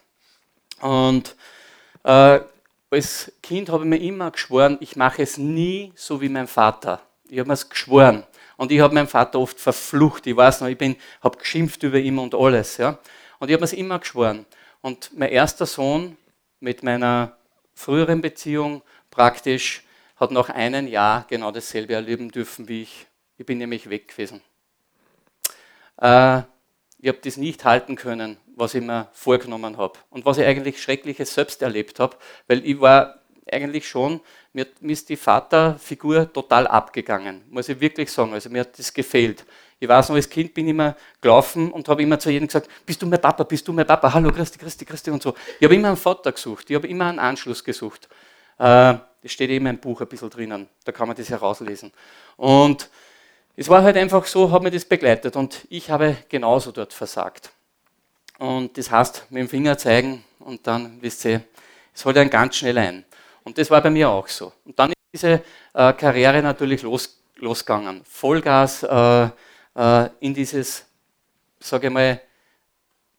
Und 0.82 1.36
äh, 2.06 2.40
als 2.92 3.32
Kind 3.42 3.70
habe 3.70 3.84
ich 3.84 3.90
mir 3.90 4.02
immer 4.02 4.32
geschworen, 4.32 4.78
ich 4.80 4.96
mache 4.96 5.24
es 5.24 5.38
nie 5.38 5.92
so 5.96 6.22
wie 6.22 6.30
mein 6.30 6.48
Vater. 6.48 7.02
Ich 7.28 7.40
habe 7.40 7.48
mir 7.48 7.54
es 7.54 7.68
geschworen. 7.68 8.24
Und 8.58 8.72
ich 8.72 8.80
habe 8.80 8.94
meinen 8.94 9.08
Vater 9.08 9.40
oft 9.40 9.60
verflucht. 9.60 10.26
Ich 10.28 10.38
weiß 10.38 10.62
noch, 10.62 10.68
ich 10.68 10.98
habe 11.22 11.38
geschimpft 11.38 11.84
über 11.84 11.98
ihn 11.98 12.18
und 12.20 12.34
alles. 12.36 12.78
Ja. 12.78 13.00
Und 13.40 13.50
ich 13.50 13.54
habe 13.54 13.62
mir 13.62 13.66
es 13.66 13.74
immer 13.74 14.00
geschworen. 14.00 14.46
Und 14.82 15.18
mein 15.18 15.30
erster 15.30 15.66
Sohn 15.66 16.16
mit 16.60 16.84
meiner 16.84 17.36
früheren 17.74 18.22
Beziehung 18.22 18.82
praktisch 19.10 19.84
hat 20.16 20.32
noch 20.32 20.50
einen 20.50 20.88
Jahr 20.88 21.26
genau 21.28 21.52
dasselbe 21.52 21.96
erleben 21.96 22.32
dürfen 22.32 22.68
wie 22.70 22.84
ich. 22.84 23.08
Ich 23.38 23.46
bin 23.46 23.58
nämlich 23.58 23.90
weg 23.90 24.08
gewesen. 24.08 24.42
Äh, 25.98 26.44
ich 27.00 27.10
habe 27.10 27.20
das 27.22 27.36
nicht 27.36 27.66
halten 27.66 27.96
können, 27.96 28.38
was 28.56 28.74
ich 28.74 28.82
mir 28.82 29.08
vorgenommen 29.14 29.78
habe. 29.78 30.00
Und 30.10 30.26
was 30.26 30.38
ich 30.38 30.46
eigentlich 30.46 30.82
Schreckliches 30.82 31.34
selbst 31.34 31.62
erlebt 31.62 32.00
habe, 32.00 32.18
weil 32.48 32.66
ich 32.66 32.80
war 32.80 33.20
eigentlich 33.52 33.88
schon, 33.88 34.22
mir, 34.54 34.66
mir 34.80 34.94
ist 34.94 35.10
die 35.10 35.18
Vaterfigur 35.18 36.32
total 36.32 36.68
abgegangen, 36.68 37.44
muss 37.50 37.70
ich 37.70 37.80
wirklich 37.80 38.12
sagen. 38.12 38.34
Also 38.34 38.50
mir 38.50 38.62
hat 38.62 38.80
das 38.80 38.94
gefehlt. 38.94 39.46
Ich 39.80 39.90
weiß 39.90 40.10
noch, 40.10 40.16
als 40.16 40.30
Kind 40.30 40.54
bin 40.54 40.66
ich 40.66 40.72
immer 40.72 40.96
gelaufen 41.22 41.72
und 41.72 41.88
habe 41.90 42.02
immer 42.02 42.18
zu 42.18 42.30
jedem 42.30 42.48
gesagt, 42.48 42.70
bist 42.86 43.02
du 43.02 43.06
mein 43.06 43.22
Papa, 43.22 43.44
bist 43.44 43.68
du 43.68 43.74
mein 43.74 43.86
Papa, 43.86 44.14
hallo 44.14 44.32
Christi, 44.32 44.58
Christi, 44.58 44.86
Christi 44.86 45.12
und 45.12 45.22
so. 45.22 45.36
Ich 45.60 45.66
habe 45.66 45.76
immer 45.76 45.90
einen 45.90 45.98
Vater 45.98 46.32
gesucht, 46.32 46.70
ich 46.70 46.76
habe 46.76 46.88
immer 46.88 47.08
einen 47.08 47.20
Anschluss 47.20 47.64
gesucht. 47.64 48.08
Äh, 48.58 48.96
das 49.22 49.32
steht 49.32 49.50
eben 49.50 49.66
im 49.66 49.80
Buch 49.80 50.00
ein 50.02 50.08
bisschen 50.08 50.30
drinnen, 50.30 50.70
da 50.86 50.92
kann 50.92 51.08
man 51.08 51.18
das 51.18 51.30
herauslesen. 51.30 51.92
Und 52.38 52.90
es 53.58 53.68
war 53.70 53.84
halt 53.84 53.98
einfach 53.98 54.26
so, 54.26 54.52
hat 54.52 54.64
mir 54.64 54.72
das 54.72 54.86
begleitet 54.86 55.36
und 55.36 55.66
ich 55.70 55.90
habe 55.90 56.18
genauso 56.30 56.72
dort 56.72 56.94
versagt. 56.94 57.52
Und 58.38 58.78
das 58.78 58.92
heißt, 58.92 59.28
mit 59.30 59.42
dem 59.42 59.50
Finger 59.50 59.78
zeigen 59.78 60.24
und 60.40 60.66
dann, 60.68 61.02
wisst 61.02 61.26
ihr, 61.26 61.42
es 61.94 62.04
holt 62.04 62.18
einen 62.18 62.30
ganz 62.30 62.56
schnell 62.58 62.78
ein. 62.78 63.06
Und 63.44 63.58
das 63.58 63.70
war 63.70 63.82
bei 63.82 63.90
mir 63.90 64.10
auch 64.10 64.28
so. 64.28 64.52
Und 64.66 64.78
dann 64.78 64.90
ist 64.90 64.98
diese 65.14 65.42
äh, 65.74 65.94
Karriere 65.94 66.42
natürlich 66.42 66.82
los, 66.82 67.22
losgegangen. 67.38 68.04
Vollgas, 68.04 68.84
äh, 68.84 69.30
äh, 69.76 70.10
in 70.20 70.34
dieses, 70.34 70.86
sage 71.60 71.88
ich 71.88 71.94
mal, 71.94 72.22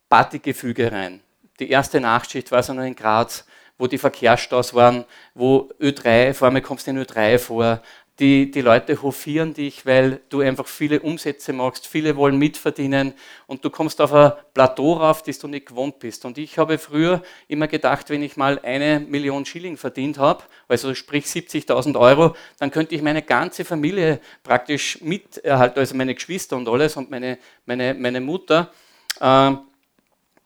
Partygefüge 0.09 0.93
rein. 0.93 1.21
Die 1.59 1.71
erste 1.71 2.01
Nachtschicht 2.01 2.51
war 2.53 2.63
so 2.63 2.75
noch 2.75 2.85
in 2.85 2.95
Graz, 2.95 3.47
wo 3.79 3.87
die 3.87 3.99
Verkehrsstaus 3.99 4.75
waren, 4.75 5.05
wo 5.35 5.71
Ö3, 5.81 6.35
vor 6.35 6.49
allem 6.49 6.63
kommst 6.63 6.87
du 6.87 6.91
in 6.91 7.03
Ö3 7.03 7.39
vor, 7.39 7.83
die, 8.19 8.51
die 8.51 8.63
Leute 8.63 9.03
hofieren 9.03 9.53
dich, 9.53 9.85
weil 9.85 10.21
du 10.31 10.41
einfach 10.41 10.67
viele 10.67 11.01
Umsätze 11.01 11.53
machst, 11.53 11.87
viele 11.87 12.17
wollen 12.17 12.39
mitverdienen 12.39 13.13
und 13.47 13.63
du 13.63 13.69
kommst 13.69 14.01
auf 14.01 14.13
ein 14.15 14.33
Plateau 14.55 14.95
rauf, 14.95 15.23
das 15.23 15.39
du 15.39 15.49
nicht 15.49 15.67
gewohnt 15.67 15.99
bist. 15.99 16.25
Und 16.25 16.39
ich 16.39 16.57
habe 16.57 16.79
früher 16.79 17.23
immer 17.47 17.69
gedacht, 17.69 18.09
wenn 18.09 18.23
ich 18.23 18.39
mal 18.39 18.59
eine 18.63 19.01
Million 19.01 19.45
Schilling 19.45 19.77
verdient 19.77 20.17
habe, 20.17 20.45
also 20.67 20.95
sprich 20.95 21.27
70.000 21.27 21.99
Euro, 22.01 22.35
dann 22.59 22.71
könnte 22.71 22.95
ich 22.95 23.03
meine 23.03 23.21
ganze 23.21 23.67
Familie 23.67 24.21
praktisch 24.43 24.99
miterhalten, 25.03 25.79
also 25.79 25.95
meine 25.95 26.15
Geschwister 26.15 26.57
und 26.57 26.69
alles 26.69 26.97
und 26.97 27.11
meine, 27.11 27.37
meine, 27.67 27.93
meine 27.93 28.23
Mutter. 28.23 28.73
Äh, 29.21 29.53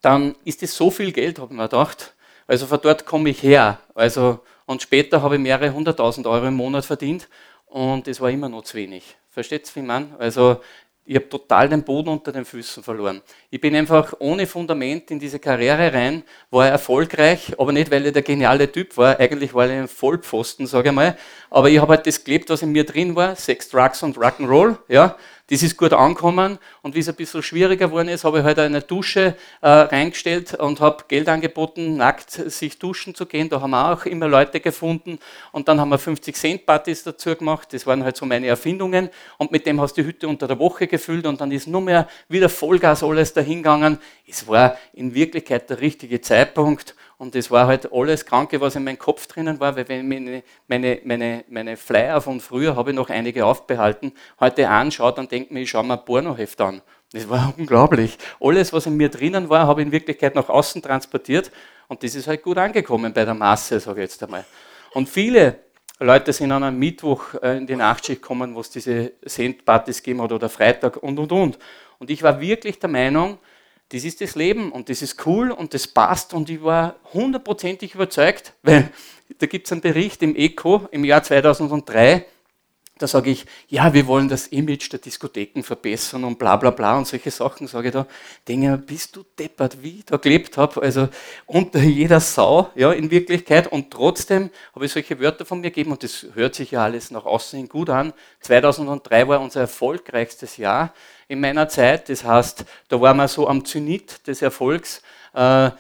dann 0.03 0.35
ist 0.45 0.63
es 0.65 0.75
so 0.75 0.91
viel 0.91 1.13
Geld, 1.13 1.39
habe 1.39 1.53
ich 1.53 1.57
mir 1.57 1.69
gedacht. 1.69 2.15
Also 2.49 2.67
von 2.67 2.81
dort 2.83 3.07
komme 3.07 3.31
ich 3.31 3.45
her. 3.45 3.79
Also, 3.95 4.41
und 4.67 4.83
später 4.83 5.23
habe 5.23 5.37
ich 5.37 5.41
mehrere 5.41 5.73
hunderttausend 5.73 6.27
Euro 6.27 6.47
im 6.47 6.55
Monat 6.55 6.85
verdient 6.85 7.29
und 7.71 8.09
es 8.09 8.21
war 8.21 8.31
immer 8.31 8.49
noch 8.49 8.63
zu 8.63 8.77
wenig. 8.77 9.17
Versteht 9.31 9.69
ihr, 9.69 9.83
wie 9.83 9.87
man? 9.87 10.15
Also 10.19 10.61
ich 11.05 11.17
habe 11.17 11.29
total 11.29 11.69
den 11.69 11.83
Boden 11.83 12.09
unter 12.09 12.31
den 12.31 12.45
Füßen 12.45 12.83
verloren. 12.85 13.23
Ich 13.51 13.61
bin 13.61 13.75
einfach 13.75 14.15
ohne 14.21 14.47
Fundament 14.47 15.11
in 15.11 15.19
diese 15.19 15.41
Karriere 15.41 15.93
rein, 15.93 16.23
war 16.51 16.69
erfolgreich, 16.69 17.53
aber 17.59 17.73
nicht, 17.73 17.91
weil 17.91 18.07
ich 18.07 18.13
der 18.13 18.23
geniale 18.23 18.71
Typ 18.71 18.97
war, 18.97 19.19
eigentlich 19.19 19.53
war 19.53 19.67
ich 19.67 19.73
ein 19.73 19.89
Vollpfosten, 19.89 20.67
sage 20.67 20.91
ich 20.91 20.95
mal, 20.95 21.17
aber 21.49 21.69
ich 21.69 21.81
habe 21.81 21.97
halt 21.97 22.07
das 22.07 22.23
gelebt, 22.23 22.49
was 22.51 22.63
in 22.63 22.71
mir 22.71 22.85
drin 22.85 23.17
war, 23.17 23.35
Sex, 23.35 23.71
Drugs 23.71 24.03
und 24.03 24.19
Rock'n'Roll, 24.19 24.79
ja, 24.89 25.17
das 25.51 25.65
ist 25.65 25.77
gut 25.77 25.93
angekommen 25.93 26.59
und 26.83 26.95
wie 26.95 27.01
es 27.01 27.09
ein 27.09 27.17
bisschen 27.17 27.43
schwieriger 27.43 27.89
geworden 27.89 28.07
ist, 28.07 28.23
habe 28.23 28.39
ich 28.39 28.45
halt 28.45 28.61
eine 28.61 28.83
Dusche 28.83 29.37
äh, 29.61 29.69
reingestellt 29.69 30.55
und 30.55 30.79
habe 30.79 31.05
Geld 31.09 31.29
angeboten, 31.29 31.97
nackt 31.97 32.31
sich 32.31 32.79
duschen 32.79 33.17
zu 33.17 33.27
gehen. 33.27 33.49
Da 33.49 33.61
haben 33.61 33.73
wir 33.73 33.93
auch 33.93 34.07
immer 34.07 34.29
Leute 34.29 34.61
gefunden 34.61 35.19
und 35.51 35.67
dann 35.67 35.81
haben 35.81 35.89
wir 35.89 35.99
50 35.99 36.37
Cent 36.37 36.67
Partys 36.67 37.03
dazu 37.03 37.35
gemacht. 37.35 37.73
Das 37.73 37.85
waren 37.85 38.05
halt 38.05 38.17
so 38.17 38.27
meine 38.27 38.47
Erfindungen 38.47 39.11
und 39.39 39.51
mit 39.51 39.67
dem 39.67 39.81
hast 39.81 39.97
du 39.97 40.03
die 40.03 40.09
Hütte 40.09 40.29
unter 40.29 40.47
der 40.47 40.61
Woche 40.61 40.87
gefüllt 40.87 41.27
und 41.27 41.41
dann 41.41 41.51
ist 41.51 41.67
nur 41.67 41.81
mehr 41.81 42.09
wieder 42.29 42.49
Vollgas 42.49 43.03
alles 43.03 43.33
dahingegangen. 43.33 43.99
Es 44.29 44.47
war 44.47 44.79
in 44.93 45.15
Wirklichkeit 45.15 45.69
der 45.69 45.81
richtige 45.81 46.21
Zeitpunkt 46.21 46.95
und 47.21 47.35
das 47.35 47.51
war 47.51 47.67
halt 47.67 47.93
alles 47.93 48.25
Kranke, 48.25 48.63
was 48.63 48.77
in 48.77 48.85
meinem 48.85 48.99
Kopf 48.99 49.27
drinnen 49.27 49.61
war, 49.61 49.77
weil 49.77 49.87
wenn 49.89 50.09
meine, 50.09 50.43
meine, 50.67 51.01
meine, 51.05 51.45
meine 51.51 51.77
Flyer 51.77 52.19
von 52.23 52.41
früher 52.41 52.77
habe 52.77 52.93
ich 52.93 52.97
noch 52.97 53.11
einige 53.11 53.45
aufbehalten, 53.45 54.15
heute 54.41 54.67
anschaue, 54.67 55.13
dann 55.13 55.29
denke 55.29 55.49
ich 55.49 55.51
mir, 55.51 55.61
ich 55.61 55.69
schaue 55.69 55.85
mir 55.85 55.99
ein 55.99 56.05
Pornoheft 56.07 56.59
an. 56.63 56.81
Das 57.13 57.29
war 57.29 57.53
unglaublich. 57.59 58.17
Alles, 58.41 58.73
was 58.73 58.87
in 58.87 58.97
mir 58.97 59.11
drinnen 59.11 59.51
war, 59.51 59.67
habe 59.67 59.83
ich 59.83 59.89
in 59.89 59.93
Wirklichkeit 59.93 60.35
nach 60.35 60.49
außen 60.49 60.81
transportiert 60.81 61.53
und 61.89 62.03
das 62.03 62.15
ist 62.15 62.27
halt 62.27 62.43
gut 62.43 62.57
angekommen 62.57 63.13
bei 63.13 63.27
der 63.27 63.35
Masse, 63.35 63.79
sage 63.81 64.01
ich 64.01 64.11
jetzt 64.11 64.23
einmal. 64.23 64.47
Und 64.95 65.07
viele 65.07 65.59
Leute 65.99 66.33
sind 66.33 66.51
an 66.51 66.65
einem 66.65 66.79
Mittwoch 66.79 67.35
äh, 67.43 67.59
in 67.59 67.67
die 67.67 67.77
Nachtschicht 67.77 68.23
gekommen, 68.23 68.55
wo 68.55 68.61
es 68.61 68.71
diese 68.71 69.13
Sendpartys 69.27 69.99
gegeben 69.99 70.23
hat 70.23 70.33
oder 70.33 70.49
Freitag 70.49 70.97
und 70.97 71.19
und 71.19 71.31
und. 71.33 71.59
Und 71.99 72.09
ich 72.09 72.23
war 72.23 72.41
wirklich 72.41 72.79
der 72.79 72.89
Meinung, 72.89 73.37
das 73.91 74.05
ist 74.05 74.21
das 74.21 74.37
Leben 74.37 74.73
und 74.73 74.89
das 74.89 75.03
ist 75.03 75.27
cool 75.27 75.51
und 75.51 75.75
das 75.75 75.87
passt. 75.87 76.33
Und 76.33 76.49
ich 76.49 76.63
war 76.63 76.97
hundertprozentig 77.13 77.95
überzeugt, 77.95 78.55
weil 78.63 78.91
da 79.39 79.47
gibt 79.47 79.67
es 79.67 79.73
einen 79.73 79.81
Bericht 79.81 80.23
im 80.23 80.37
ECO 80.37 80.89
im 80.93 81.05
Jahr 81.05 81.23
2003, 81.23 82.25
da 83.01 83.07
sage 83.07 83.31
ich, 83.31 83.47
ja, 83.69 83.95
wir 83.95 84.07
wollen 84.07 84.29
das 84.29 84.49
Image 84.49 84.93
der 84.93 84.99
Diskotheken 84.99 85.63
verbessern 85.63 86.23
und 86.25 86.39
bla 86.39 86.57
bla 86.57 86.71
bla 86.71 86.99
und 86.99 87.07
solche 87.07 87.31
Sachen, 87.31 87.67
sage 87.67 87.89
ich 87.89 87.95
da, 87.95 88.07
denke 88.47 88.77
bist 88.77 89.17
du 89.17 89.25
deppert, 89.39 89.83
wie 89.83 90.01
ich 90.01 90.05
da 90.05 90.19
gelebt 90.19 90.59
habe, 90.59 90.83
also 90.83 91.09
unter 91.47 91.81
jeder 91.81 92.21
Sau, 92.21 92.69
ja, 92.75 92.93
in 92.93 93.11
Wirklichkeit. 93.11 93.69
Und 93.69 93.91
trotzdem 93.91 94.51
habe 94.75 94.85
ich 94.85 94.93
solche 94.93 95.19
Wörter 95.19 95.47
von 95.47 95.61
mir 95.61 95.71
gegeben 95.71 95.93
und 95.93 96.03
das 96.03 96.27
hört 96.35 96.55
sich 96.55 96.73
ja 96.73 96.85
alles 96.85 97.11
nach 97.11 97.25
außen 97.25 97.59
hin 97.59 97.69
gut 97.69 97.89
an. 97.89 98.13
2003 98.41 99.29
war 99.29 99.41
unser 99.41 99.61
erfolgreichstes 99.61 100.59
Jahr 100.59 100.93
in 101.27 101.41
meiner 101.41 101.69
Zeit, 101.71 102.11
das 102.11 102.23
heißt, 102.23 102.65
da 102.89 103.01
waren 103.01 103.17
wir 103.17 103.29
so 103.29 103.49
am 103.49 103.65
Zenit 103.65 104.27
des 104.27 104.43
Erfolgs, 104.43 105.01
äh, 105.33 105.71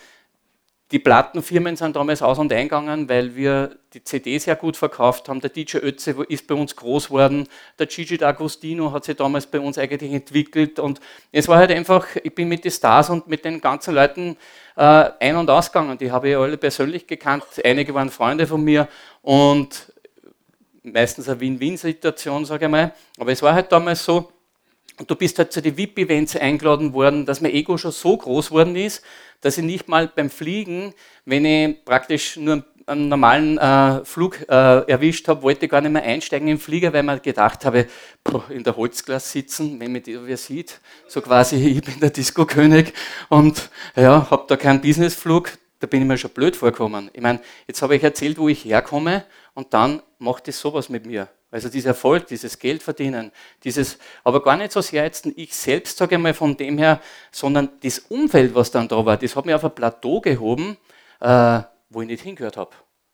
die 0.92 0.98
Plattenfirmen 0.98 1.76
sind 1.76 1.94
damals 1.94 2.20
aus- 2.20 2.38
und 2.38 2.52
eingegangen, 2.52 3.08
weil 3.08 3.36
wir 3.36 3.76
die 3.94 4.02
CD 4.02 4.38
sehr 4.38 4.56
gut 4.56 4.76
verkauft 4.76 5.28
haben. 5.28 5.40
Der 5.40 5.50
DJ 5.50 5.78
Ötze 5.78 6.16
ist 6.28 6.48
bei 6.48 6.54
uns 6.54 6.74
groß 6.74 7.08
geworden. 7.08 7.46
Der 7.78 7.86
Gigi 7.86 8.16
D'Agostino 8.16 8.92
hat 8.92 9.04
sich 9.04 9.16
damals 9.16 9.46
bei 9.46 9.60
uns 9.60 9.78
eigentlich 9.78 10.12
entwickelt. 10.12 10.80
Und 10.80 11.00
es 11.30 11.46
war 11.46 11.58
halt 11.58 11.70
einfach, 11.70 12.06
ich 12.22 12.34
bin 12.34 12.48
mit 12.48 12.64
den 12.64 12.72
Stars 12.72 13.08
und 13.08 13.28
mit 13.28 13.44
den 13.44 13.60
ganzen 13.60 13.94
Leuten 13.94 14.36
äh, 14.76 15.10
ein- 15.20 15.36
und 15.36 15.48
ausgegangen. 15.48 15.96
Die 15.96 16.10
habe 16.10 16.30
ich 16.30 16.36
alle 16.36 16.56
persönlich 16.56 17.06
gekannt. 17.06 17.44
Einige 17.64 17.94
waren 17.94 18.10
Freunde 18.10 18.48
von 18.48 18.62
mir 18.62 18.88
und 19.22 19.92
meistens 20.82 21.28
eine 21.28 21.38
Win-Win-Situation, 21.38 22.44
sage 22.44 22.64
ich 22.64 22.70
mal. 22.70 22.92
Aber 23.16 23.30
es 23.30 23.42
war 23.42 23.54
halt 23.54 23.70
damals 23.70 24.04
so, 24.04 24.32
und 25.00 25.10
du 25.10 25.16
bist 25.16 25.38
halt 25.38 25.50
zu 25.50 25.62
den 25.62 25.78
VIP-Events 25.78 26.36
eingeladen 26.36 26.92
worden, 26.92 27.24
dass 27.24 27.40
mein 27.40 27.52
Ego 27.52 27.78
schon 27.78 27.90
so 27.90 28.14
groß 28.18 28.50
worden 28.50 28.76
ist, 28.76 29.02
dass 29.40 29.56
ich 29.56 29.64
nicht 29.64 29.88
mal 29.88 30.08
beim 30.14 30.28
Fliegen, 30.28 30.92
wenn 31.24 31.46
ich 31.46 31.82
praktisch 31.86 32.36
nur 32.36 32.62
einen 32.84 33.08
normalen 33.08 33.56
äh, 33.56 34.04
Flug 34.04 34.42
äh, 34.42 34.52
erwischt 34.90 35.26
habe, 35.28 35.42
wollte 35.42 35.64
ich 35.64 35.70
gar 35.70 35.80
nicht 35.80 35.92
mehr 35.92 36.02
einsteigen 36.02 36.48
im 36.48 36.58
Flieger, 36.58 36.92
weil 36.92 37.02
man 37.02 37.22
gedacht 37.22 37.64
habe, 37.64 37.86
in 38.50 38.62
der 38.62 38.76
Holzglas 38.76 39.32
sitzen, 39.32 39.80
wenn 39.80 39.92
mich 39.92 40.02
wer 40.06 40.36
sieht, 40.36 40.80
so 41.08 41.22
quasi, 41.22 41.56
ich 41.78 41.80
bin 41.82 41.98
der 41.98 42.10
Disco-König 42.10 42.92
und 43.30 43.70
ja, 43.96 44.30
habe 44.30 44.44
da 44.48 44.56
keinen 44.58 44.82
Businessflug, 44.82 45.52
da 45.78 45.86
bin 45.86 46.02
ich 46.02 46.08
mir 46.08 46.18
schon 46.18 46.30
blöd 46.32 46.56
vorgekommen. 46.56 47.08
Ich 47.14 47.22
meine, 47.22 47.40
jetzt 47.66 47.80
habe 47.80 47.96
ich 47.96 48.02
erzählt, 48.02 48.36
wo 48.36 48.50
ich 48.50 48.66
herkomme 48.66 49.24
und 49.54 49.72
dann 49.72 50.02
macht 50.18 50.46
es 50.48 50.60
sowas 50.60 50.90
mit 50.90 51.06
mir. 51.06 51.28
Also 51.50 51.68
dieser 51.68 51.90
Erfolg, 51.90 52.28
dieses 52.28 52.58
Geld 52.58 52.82
verdienen, 52.82 53.32
dieses, 53.64 53.98
aber 54.22 54.42
gar 54.42 54.56
nicht 54.56 54.70
so 54.70 54.80
sehr 54.80 55.02
jetzt 55.02 55.26
ich 55.26 55.54
selbst, 55.54 55.98
sage 55.98 56.14
ich 56.14 56.20
mal, 56.20 56.32
von 56.32 56.56
dem 56.56 56.78
her, 56.78 57.00
sondern 57.32 57.70
das 57.82 57.98
Umfeld, 57.98 58.54
was 58.54 58.70
dann 58.70 58.86
da 58.86 59.04
war, 59.04 59.16
das 59.16 59.34
hat 59.34 59.46
mich 59.46 59.54
auf 59.54 59.64
ein 59.64 59.74
Plateau 59.74 60.20
gehoben, 60.20 60.76
äh, 61.20 61.60
wo 61.88 62.02
ich 62.02 62.08
nicht 62.08 62.22
hingehört 62.22 62.56
habe. 62.56 62.70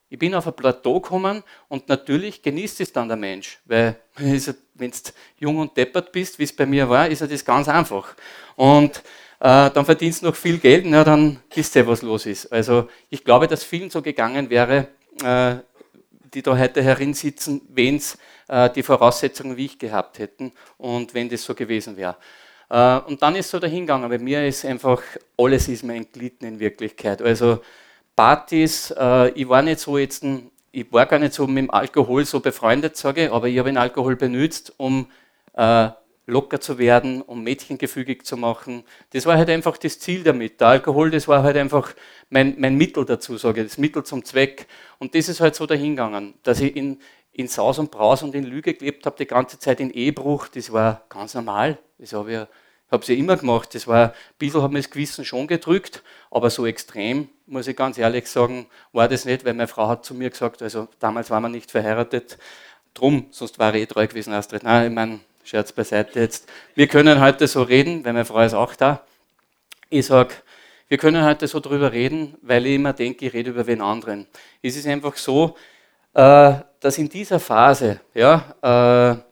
Ich 0.08 0.18
bin 0.18 0.34
auf 0.34 0.46
ein 0.46 0.54
Plateau 0.54 1.00
gekommen 1.00 1.42
und 1.68 1.88
natürlich 1.88 2.42
genießt 2.42 2.80
es 2.80 2.92
dann 2.92 3.08
der 3.08 3.16
Mensch, 3.16 3.58
weil 3.64 3.96
wenn 4.16 4.90
du 4.90 4.96
jung 5.38 5.58
und 5.58 5.76
deppert 5.76 6.12
bist, 6.12 6.38
wie 6.38 6.44
es 6.44 6.54
bei 6.54 6.66
mir 6.66 6.88
war, 6.88 7.08
ist 7.08 7.20
ja 7.20 7.26
das 7.26 7.44
ganz 7.44 7.68
einfach. 7.68 8.14
Und 8.54 9.02
äh, 9.40 9.70
dann 9.70 9.84
verdienst 9.84 10.22
du 10.22 10.26
noch 10.26 10.36
viel 10.36 10.58
Geld, 10.58 10.84
na, 10.86 11.04
dann 11.04 11.40
wisst 11.54 11.74
ihr, 11.74 11.86
was 11.86 12.02
los 12.02 12.26
ist. 12.26 12.52
Also 12.52 12.88
ich 13.10 13.24
glaube, 13.24 13.48
dass 13.48 13.64
vielen 13.64 13.90
so 13.90 14.00
gegangen 14.00 14.48
wäre, 14.50 14.88
äh, 15.22 15.56
die 16.36 16.42
da 16.42 16.58
heute 16.58 16.82
herin 16.82 17.14
sitzen, 17.14 17.62
wenn 17.70 17.96
es 17.96 18.18
äh, 18.46 18.68
die 18.68 18.82
Voraussetzungen 18.82 19.56
wie 19.56 19.64
ich 19.64 19.78
gehabt 19.78 20.18
hätten 20.18 20.52
und 20.76 21.14
wenn 21.14 21.30
das 21.30 21.42
so 21.42 21.54
gewesen 21.54 21.96
wäre. 21.96 22.16
Äh, 22.68 22.98
und 22.98 23.22
dann 23.22 23.36
ist 23.36 23.48
so 23.48 23.58
dahingegangen. 23.58 24.10
Bei 24.10 24.18
mir 24.18 24.46
ist 24.46 24.66
einfach, 24.66 25.02
alles 25.38 25.66
ist 25.68 25.82
mir 25.82 25.94
entglitten 25.94 26.46
in 26.46 26.60
Wirklichkeit. 26.60 27.22
Also 27.22 27.60
Partys, 28.14 28.90
äh, 28.90 29.30
ich 29.30 29.48
war 29.48 29.62
nicht 29.62 29.80
so 29.80 29.96
jetzt, 29.96 30.24
ein, 30.24 30.50
ich 30.72 30.92
war 30.92 31.06
gar 31.06 31.18
nicht 31.18 31.32
so 31.32 31.46
mit 31.46 31.56
dem 31.56 31.70
Alkohol 31.70 32.26
so 32.26 32.40
befreundet, 32.40 32.98
sage 32.98 33.24
ich, 33.24 33.32
aber 33.32 33.48
ich 33.48 33.58
habe 33.58 33.70
den 33.70 33.78
Alkohol 33.78 34.16
benutzt, 34.16 34.74
um 34.76 35.06
äh, 35.54 35.88
locker 36.26 36.60
zu 36.60 36.78
werden, 36.78 37.22
um 37.22 37.42
Mädchen 37.42 37.78
gefügig 37.78 38.26
zu 38.26 38.36
machen. 38.36 38.84
Das 39.10 39.26
war 39.26 39.36
halt 39.36 39.48
einfach 39.48 39.76
das 39.78 39.98
Ziel 39.98 40.24
damit. 40.24 40.60
Der 40.60 40.68
Alkohol, 40.68 41.10
das 41.10 41.28
war 41.28 41.42
halt 41.42 41.56
einfach 41.56 41.94
mein, 42.30 42.56
mein 42.58 42.76
Mittel 42.76 43.04
dazu, 43.04 43.36
sage 43.36 43.62
ich, 43.62 43.68
das 43.68 43.78
Mittel 43.78 44.02
zum 44.04 44.24
Zweck. 44.24 44.66
Und 44.98 45.14
das 45.14 45.28
ist 45.28 45.40
halt 45.40 45.54
so 45.54 45.66
dahingegangen, 45.66 46.34
dass 46.42 46.60
ich 46.60 46.74
in, 46.74 46.98
in 47.32 47.48
Saus 47.48 47.78
und 47.78 47.90
Braus 47.90 48.22
und 48.22 48.34
in 48.34 48.44
Lüge 48.44 48.74
gelebt 48.74 49.06
habe, 49.06 49.16
die 49.16 49.26
ganze 49.26 49.58
Zeit 49.58 49.80
in 49.80 49.90
Ehebruch, 49.90 50.48
das 50.48 50.72
war 50.72 51.04
ganz 51.08 51.34
normal. 51.34 51.78
Das 51.98 52.12
habe 52.12 52.32
ich 52.32 52.46
habe 52.90 53.04
sie 53.04 53.18
immer 53.18 53.36
gemacht. 53.36 53.74
Das 53.74 53.86
war, 53.86 54.08
ein 54.08 54.12
bisschen 54.38 54.62
hat 54.62 54.70
mir 54.70 54.78
das 54.78 54.90
Gewissen 54.90 55.24
schon 55.24 55.46
gedrückt, 55.46 56.02
aber 56.30 56.50
so 56.50 56.66
extrem, 56.66 57.28
muss 57.46 57.66
ich 57.66 57.76
ganz 57.76 57.98
ehrlich 57.98 58.28
sagen, 58.28 58.66
war 58.92 59.08
das 59.08 59.24
nicht, 59.24 59.44
weil 59.44 59.54
meine 59.54 59.68
Frau 59.68 59.88
hat 59.88 60.04
zu 60.04 60.14
mir 60.14 60.30
gesagt, 60.30 60.62
also 60.62 60.88
damals 60.98 61.30
waren 61.30 61.42
wir 61.42 61.48
nicht 61.48 61.70
verheiratet, 61.70 62.38
drum, 62.94 63.26
sonst 63.30 63.58
war 63.58 63.74
ich 63.74 63.82
eh 63.82 63.86
treu 63.86 64.06
gewesen, 64.06 64.32
Astrid. 64.32 64.62
Nein, 64.62 64.88
ich 64.88 64.94
meine, 64.94 65.20
Scherz 65.46 65.70
beiseite 65.70 66.18
jetzt. 66.18 66.48
Wir 66.74 66.88
können 66.88 67.20
heute 67.20 67.46
so 67.46 67.62
reden, 67.62 68.04
weil 68.04 68.14
meine 68.14 68.24
Frau 68.24 68.40
ist 68.40 68.54
auch 68.54 68.74
da. 68.74 69.06
Ich 69.88 70.06
sage, 70.06 70.34
wir 70.88 70.98
können 70.98 71.24
heute 71.24 71.46
so 71.46 71.60
drüber 71.60 71.92
reden, 71.92 72.36
weil 72.42 72.66
ich 72.66 72.74
immer 72.74 72.92
denke, 72.92 73.26
ich 73.26 73.32
rede 73.32 73.50
über 73.50 73.64
wen 73.68 73.80
anderen. 73.80 74.26
Es 74.60 74.76
ist 74.76 74.88
einfach 74.88 75.16
so, 75.16 75.56
äh, 76.14 76.54
dass 76.80 76.98
in 76.98 77.08
dieser 77.08 77.38
Phase, 77.38 78.00
ja, 78.12 78.56
äh, 78.60 79.22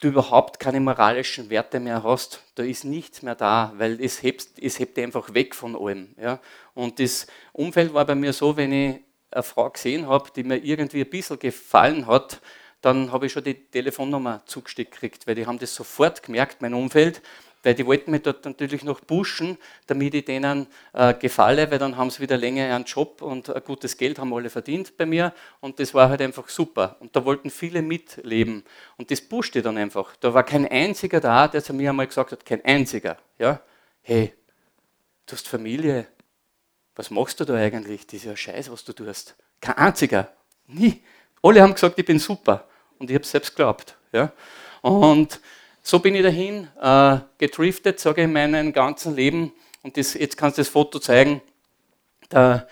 du 0.00 0.08
überhaupt 0.08 0.58
keine 0.58 0.80
moralischen 0.80 1.50
Werte 1.50 1.78
mehr 1.78 2.02
hast, 2.02 2.42
da 2.56 2.64
ist 2.64 2.84
nichts 2.84 3.22
mehr 3.22 3.36
da, 3.36 3.72
weil 3.76 4.00
es 4.00 4.24
hebt, 4.24 4.48
es 4.60 4.80
hebt 4.80 4.98
einfach 4.98 5.32
weg 5.34 5.54
von 5.54 5.76
allem. 5.76 6.16
Ja. 6.20 6.40
Und 6.74 6.98
das 6.98 7.28
Umfeld 7.52 7.94
war 7.94 8.04
bei 8.04 8.16
mir 8.16 8.32
so, 8.32 8.56
wenn 8.56 8.72
ich 8.72 9.00
eine 9.30 9.42
Frau 9.44 9.70
gesehen 9.70 10.08
habe, 10.08 10.30
die 10.34 10.42
mir 10.42 10.56
irgendwie 10.56 11.02
ein 11.02 11.10
bisschen 11.10 11.38
gefallen 11.38 12.08
hat, 12.08 12.40
dann 12.86 13.10
habe 13.10 13.26
ich 13.26 13.32
schon 13.32 13.42
die 13.42 13.54
Telefonnummer 13.54 14.42
zugesteckt 14.46 14.92
gekriegt, 14.92 15.26
weil 15.26 15.34
die 15.34 15.44
haben 15.44 15.58
das 15.58 15.74
sofort 15.74 16.22
gemerkt, 16.22 16.62
mein 16.62 16.72
Umfeld, 16.72 17.20
weil 17.64 17.74
die 17.74 17.84
wollten 17.84 18.12
mich 18.12 18.22
dort 18.22 18.44
natürlich 18.44 18.84
noch 18.84 19.04
pushen, 19.04 19.58
damit 19.88 20.14
ich 20.14 20.24
denen 20.24 20.68
äh, 20.92 21.12
gefalle, 21.14 21.68
weil 21.72 21.80
dann 21.80 21.96
haben 21.96 22.10
sie 22.10 22.22
wieder 22.22 22.36
länger 22.36 22.72
einen 22.72 22.84
Job 22.84 23.22
und 23.22 23.50
ein 23.50 23.64
gutes 23.64 23.96
Geld 23.96 24.20
haben 24.20 24.32
alle 24.32 24.50
verdient 24.50 24.96
bei 24.96 25.04
mir 25.04 25.34
und 25.58 25.80
das 25.80 25.94
war 25.94 26.10
halt 26.10 26.22
einfach 26.22 26.48
super. 26.48 26.94
Und 27.00 27.16
da 27.16 27.24
wollten 27.24 27.50
viele 27.50 27.82
mitleben 27.82 28.62
und 28.98 29.10
das 29.10 29.20
pushte 29.20 29.62
dann 29.62 29.78
einfach. 29.78 30.14
Da 30.20 30.32
war 30.32 30.44
kein 30.44 30.68
einziger 30.68 31.18
da, 31.18 31.48
der 31.48 31.64
zu 31.64 31.74
mir 31.74 31.90
einmal 31.90 32.06
gesagt 32.06 32.30
hat, 32.30 32.46
kein 32.46 32.64
einziger, 32.64 33.18
ja, 33.36 33.60
hey, 34.02 34.32
du 35.26 35.32
hast 35.32 35.48
Familie, 35.48 36.06
was 36.94 37.10
machst 37.10 37.40
du 37.40 37.44
da 37.44 37.54
eigentlich? 37.54 38.06
Das 38.06 38.14
ist 38.14 38.26
ja 38.26 38.36
Scheiß, 38.36 38.70
was 38.70 38.84
du 38.84 38.92
tust. 38.92 39.34
Kein 39.60 39.76
einziger, 39.76 40.32
nie. 40.68 41.02
Alle 41.42 41.62
haben 41.62 41.74
gesagt, 41.74 41.98
ich 41.98 42.04
bin 42.04 42.20
super 42.20 42.68
und 42.98 43.10
ich 43.10 43.14
habe 43.14 43.24
es 43.24 43.30
selbst 43.30 43.50
geglaubt. 43.50 43.96
Ja. 44.12 44.32
Und 44.82 45.40
so 45.82 45.98
bin 45.98 46.14
ich 46.14 46.22
dahin 46.22 46.68
äh, 46.80 47.18
getriftet, 47.38 48.00
sage 48.00 48.22
ich, 48.22 48.24
in 48.24 48.32
meinem 48.32 48.72
ganzen 48.72 49.14
Leben. 49.14 49.52
Und 49.82 49.96
das, 49.96 50.14
jetzt 50.14 50.36
kannst 50.36 50.58
du 50.58 50.60
das 50.60 50.68
Foto 50.68 50.98
zeigen. 50.98 51.40
Da, 52.28 52.66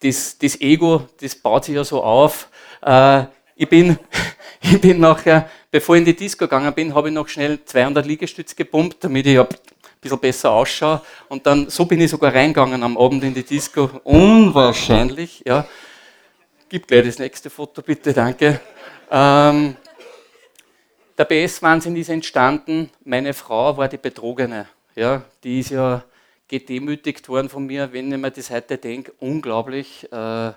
das, 0.00 0.38
das, 0.38 0.60
Ego, 0.60 1.08
das 1.20 1.34
baut 1.36 1.64
sich 1.64 1.74
ja 1.76 1.84
so 1.84 2.02
auf. 2.02 2.48
Äh, 2.82 3.24
ich, 3.54 3.68
bin, 3.68 3.98
ich 4.60 4.80
bin 4.80 4.98
nachher, 4.98 5.48
bevor 5.70 5.94
ich 5.96 6.00
in 6.00 6.04
die 6.06 6.16
Disco 6.16 6.46
gegangen 6.46 6.72
bin, 6.74 6.94
habe 6.94 7.08
ich 7.08 7.14
noch 7.14 7.28
schnell 7.28 7.64
200 7.64 8.04
Liegestütze 8.04 8.56
gepumpt, 8.56 9.04
damit 9.04 9.26
ich 9.26 9.38
ein 9.38 9.46
bisschen 10.00 10.18
besser 10.18 10.50
ausschaue. 10.50 11.00
Und 11.28 11.46
dann, 11.46 11.70
so 11.70 11.84
bin 11.84 12.00
ich 12.00 12.10
sogar 12.10 12.34
reingegangen 12.34 12.82
am 12.82 12.96
Abend 12.96 13.22
in 13.24 13.34
die 13.34 13.44
Disco. 13.44 13.90
Unwahrscheinlich, 14.04 15.42
ja. 15.46 15.66
Gib 16.68 16.86
gleich 16.86 17.06
das 17.06 17.18
nächste 17.18 17.50
Foto, 17.50 17.82
bitte, 17.82 18.12
danke. 18.12 18.60
Ähm, 19.10 19.76
der 21.16 21.24
BS-Wahnsinn 21.24 21.96
ist 21.96 22.10
entstanden, 22.10 22.90
meine 23.04 23.34
Frau 23.34 23.76
war 23.76 23.88
die 23.88 23.96
Betrogene. 23.96 24.68
Ja, 24.94 25.22
die 25.42 25.60
ist 25.60 25.70
ja 25.70 26.04
gedemütigt 26.46 27.28
worden 27.28 27.48
von 27.48 27.66
mir, 27.66 27.92
wenn 27.92 28.12
ich 28.12 28.18
mir 28.18 28.30
das 28.30 28.50
heute 28.50 28.78
denke, 28.78 29.12
unglaublich. 29.18 30.10
Äh, 30.12 30.52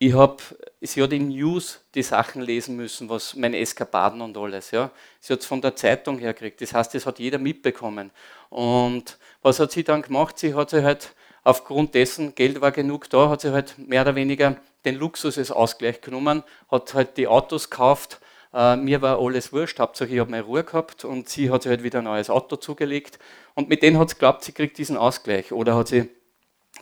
ich 0.00 0.12
habe, 0.12 0.36
sie 0.80 1.02
hat 1.02 1.12
in 1.12 1.28
News 1.28 1.80
die 1.94 2.04
Sachen 2.04 2.40
lesen 2.40 2.76
müssen, 2.76 3.08
was 3.08 3.34
meine 3.34 3.58
Eskapaden 3.58 4.20
und 4.20 4.36
alles. 4.36 4.70
Ja. 4.70 4.92
Sie 5.18 5.32
hat 5.32 5.40
es 5.40 5.46
von 5.46 5.60
der 5.60 5.74
Zeitung 5.74 6.18
hergekriegt. 6.18 6.60
Das 6.60 6.72
heißt, 6.72 6.94
das 6.94 7.04
hat 7.04 7.18
jeder 7.18 7.38
mitbekommen. 7.38 8.12
Und 8.48 9.18
was 9.42 9.58
hat 9.58 9.72
sie 9.72 9.82
dann 9.82 10.02
gemacht? 10.02 10.38
Sie 10.38 10.54
hat 10.54 10.70
sich 10.70 10.84
halt 10.84 11.14
aufgrund 11.42 11.94
dessen, 11.94 12.34
Geld 12.34 12.60
war 12.60 12.70
genug 12.70 13.10
da, 13.10 13.28
hat 13.28 13.40
sie 13.40 13.52
halt 13.52 13.76
mehr 13.78 14.02
oder 14.02 14.14
weniger 14.14 14.56
den 14.84 14.94
Luxus 14.94 15.38
als 15.38 15.50
Ausgleich 15.50 16.00
genommen, 16.00 16.42
hat 16.70 16.94
halt 16.94 17.16
die 17.16 17.28
Autos 17.28 17.70
gekauft. 17.70 18.20
Äh, 18.52 18.76
mir 18.76 19.02
war 19.02 19.18
alles 19.18 19.52
wurscht, 19.52 19.78
Hauptsache 19.78 20.10
ich 20.10 20.20
habe 20.20 20.30
meine 20.30 20.44
Ruhe 20.44 20.64
gehabt 20.64 21.04
und 21.04 21.28
sie 21.28 21.50
hat 21.50 21.62
sich 21.62 21.70
halt 21.70 21.82
wieder 21.82 21.98
ein 21.98 22.04
neues 22.04 22.30
Auto 22.30 22.56
zugelegt. 22.56 23.18
Und 23.54 23.68
mit 23.68 23.82
denen 23.82 23.98
hat 23.98 24.10
sie 24.10 24.14
geglaubt, 24.14 24.44
sie 24.44 24.52
kriegt 24.52 24.78
diesen 24.78 24.96
Ausgleich. 24.96 25.52
Oder 25.52 25.74
hat 25.74 25.88
sie, 25.88 26.08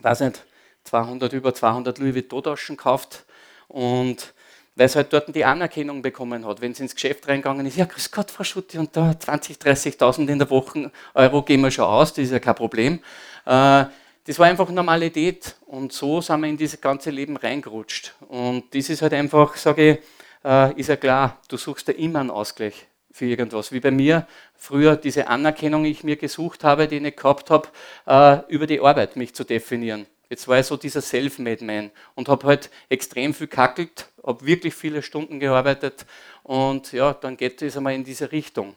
weiß 0.00 0.20
nicht, 0.20 0.44
200, 0.84 1.32
über 1.32 1.54
200 1.54 1.98
Louis 1.98 2.14
Vuitton-Taschen 2.14 2.76
gekauft 2.76 3.24
und 3.68 4.34
weil 4.76 4.88
sie 4.88 4.96
halt 4.96 5.12
dort 5.12 5.34
die 5.34 5.44
Anerkennung 5.44 6.02
bekommen 6.02 6.44
hat. 6.46 6.60
Wenn 6.60 6.74
sie 6.74 6.82
ins 6.82 6.94
Geschäft 6.94 7.26
reingegangen 7.26 7.64
ist, 7.66 7.76
ja, 7.76 7.86
grüß 7.86 8.10
Gott, 8.10 8.30
Frau 8.30 8.44
Schutti, 8.44 8.78
und 8.78 8.94
da 8.94 9.18
20, 9.18 9.56
30.000 9.56 10.28
in 10.28 10.38
der 10.38 10.50
Woche 10.50 10.92
Euro 11.14 11.42
gehen 11.42 11.62
wir 11.62 11.70
schon 11.70 11.86
aus, 11.86 12.12
das 12.12 12.26
ist 12.26 12.32
ja 12.32 12.38
kein 12.38 12.54
Problem. 12.54 13.00
Äh, 13.46 13.86
das 14.26 14.38
war 14.40 14.46
einfach 14.46 14.68
Normalität 14.70 15.54
und 15.66 15.92
so 15.92 16.20
sind 16.20 16.40
wir 16.40 16.48
in 16.48 16.56
dieses 16.56 16.80
ganze 16.80 17.10
Leben 17.10 17.36
reingerutscht. 17.36 18.14
Und 18.28 18.74
das 18.74 18.90
ist 18.90 19.00
halt 19.00 19.12
einfach, 19.12 19.56
sage 19.56 19.90
ich, 19.92 19.98
äh, 20.44 20.72
ist 20.78 20.88
ja 20.88 20.96
klar, 20.96 21.40
du 21.48 21.56
suchst 21.56 21.86
ja 21.88 21.94
immer 21.94 22.20
einen 22.20 22.30
Ausgleich 22.30 22.88
für 23.12 23.24
irgendwas. 23.24 23.70
Wie 23.70 23.78
bei 23.78 23.92
mir 23.92 24.26
früher 24.54 24.96
diese 24.96 25.28
Anerkennung, 25.28 25.84
die 25.84 25.90
ich 25.90 26.02
mir 26.02 26.16
gesucht 26.16 26.64
habe, 26.64 26.88
die 26.88 26.96
ich 26.96 27.02
nicht 27.02 27.18
gehabt 27.18 27.50
habe, 27.50 27.68
äh, 28.06 28.52
über 28.52 28.66
die 28.66 28.80
Arbeit 28.80 29.14
mich 29.14 29.32
zu 29.32 29.44
definieren. 29.44 30.06
Jetzt 30.28 30.48
war 30.48 30.58
ich 30.58 30.66
so 30.66 30.76
dieser 30.76 31.02
Self-Made 31.02 31.64
Man 31.64 31.92
und 32.16 32.28
habe 32.28 32.48
halt 32.48 32.68
extrem 32.88 33.32
viel 33.32 33.46
kackelt, 33.46 34.08
habe 34.24 34.44
wirklich 34.44 34.74
viele 34.74 35.02
Stunden 35.02 35.38
gearbeitet 35.38 36.04
und 36.42 36.92
ja, 36.92 37.14
dann 37.14 37.36
geht 37.36 37.62
es 37.62 37.76
einmal 37.76 37.94
in 37.94 38.02
diese 38.02 38.32
Richtung. 38.32 38.76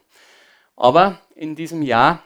Aber 0.76 1.18
in 1.34 1.56
diesem 1.56 1.82
Jahr, 1.82 2.22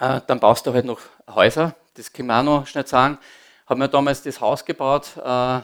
äh, 0.00 0.20
dann 0.26 0.40
baust 0.40 0.66
du 0.66 0.72
halt 0.72 0.86
noch 0.86 0.98
Häuser, 1.28 1.76
das 1.94 2.12
kann 2.12 2.26
man 2.26 2.48
auch 2.48 2.60
noch 2.60 2.66
schnell 2.66 2.86
sagen, 2.86 3.18
haben 3.66 3.80
wir 3.80 3.88
damals 3.88 4.22
das 4.22 4.40
Haus 4.40 4.64
gebaut, 4.64 5.12
äh, 5.16 5.60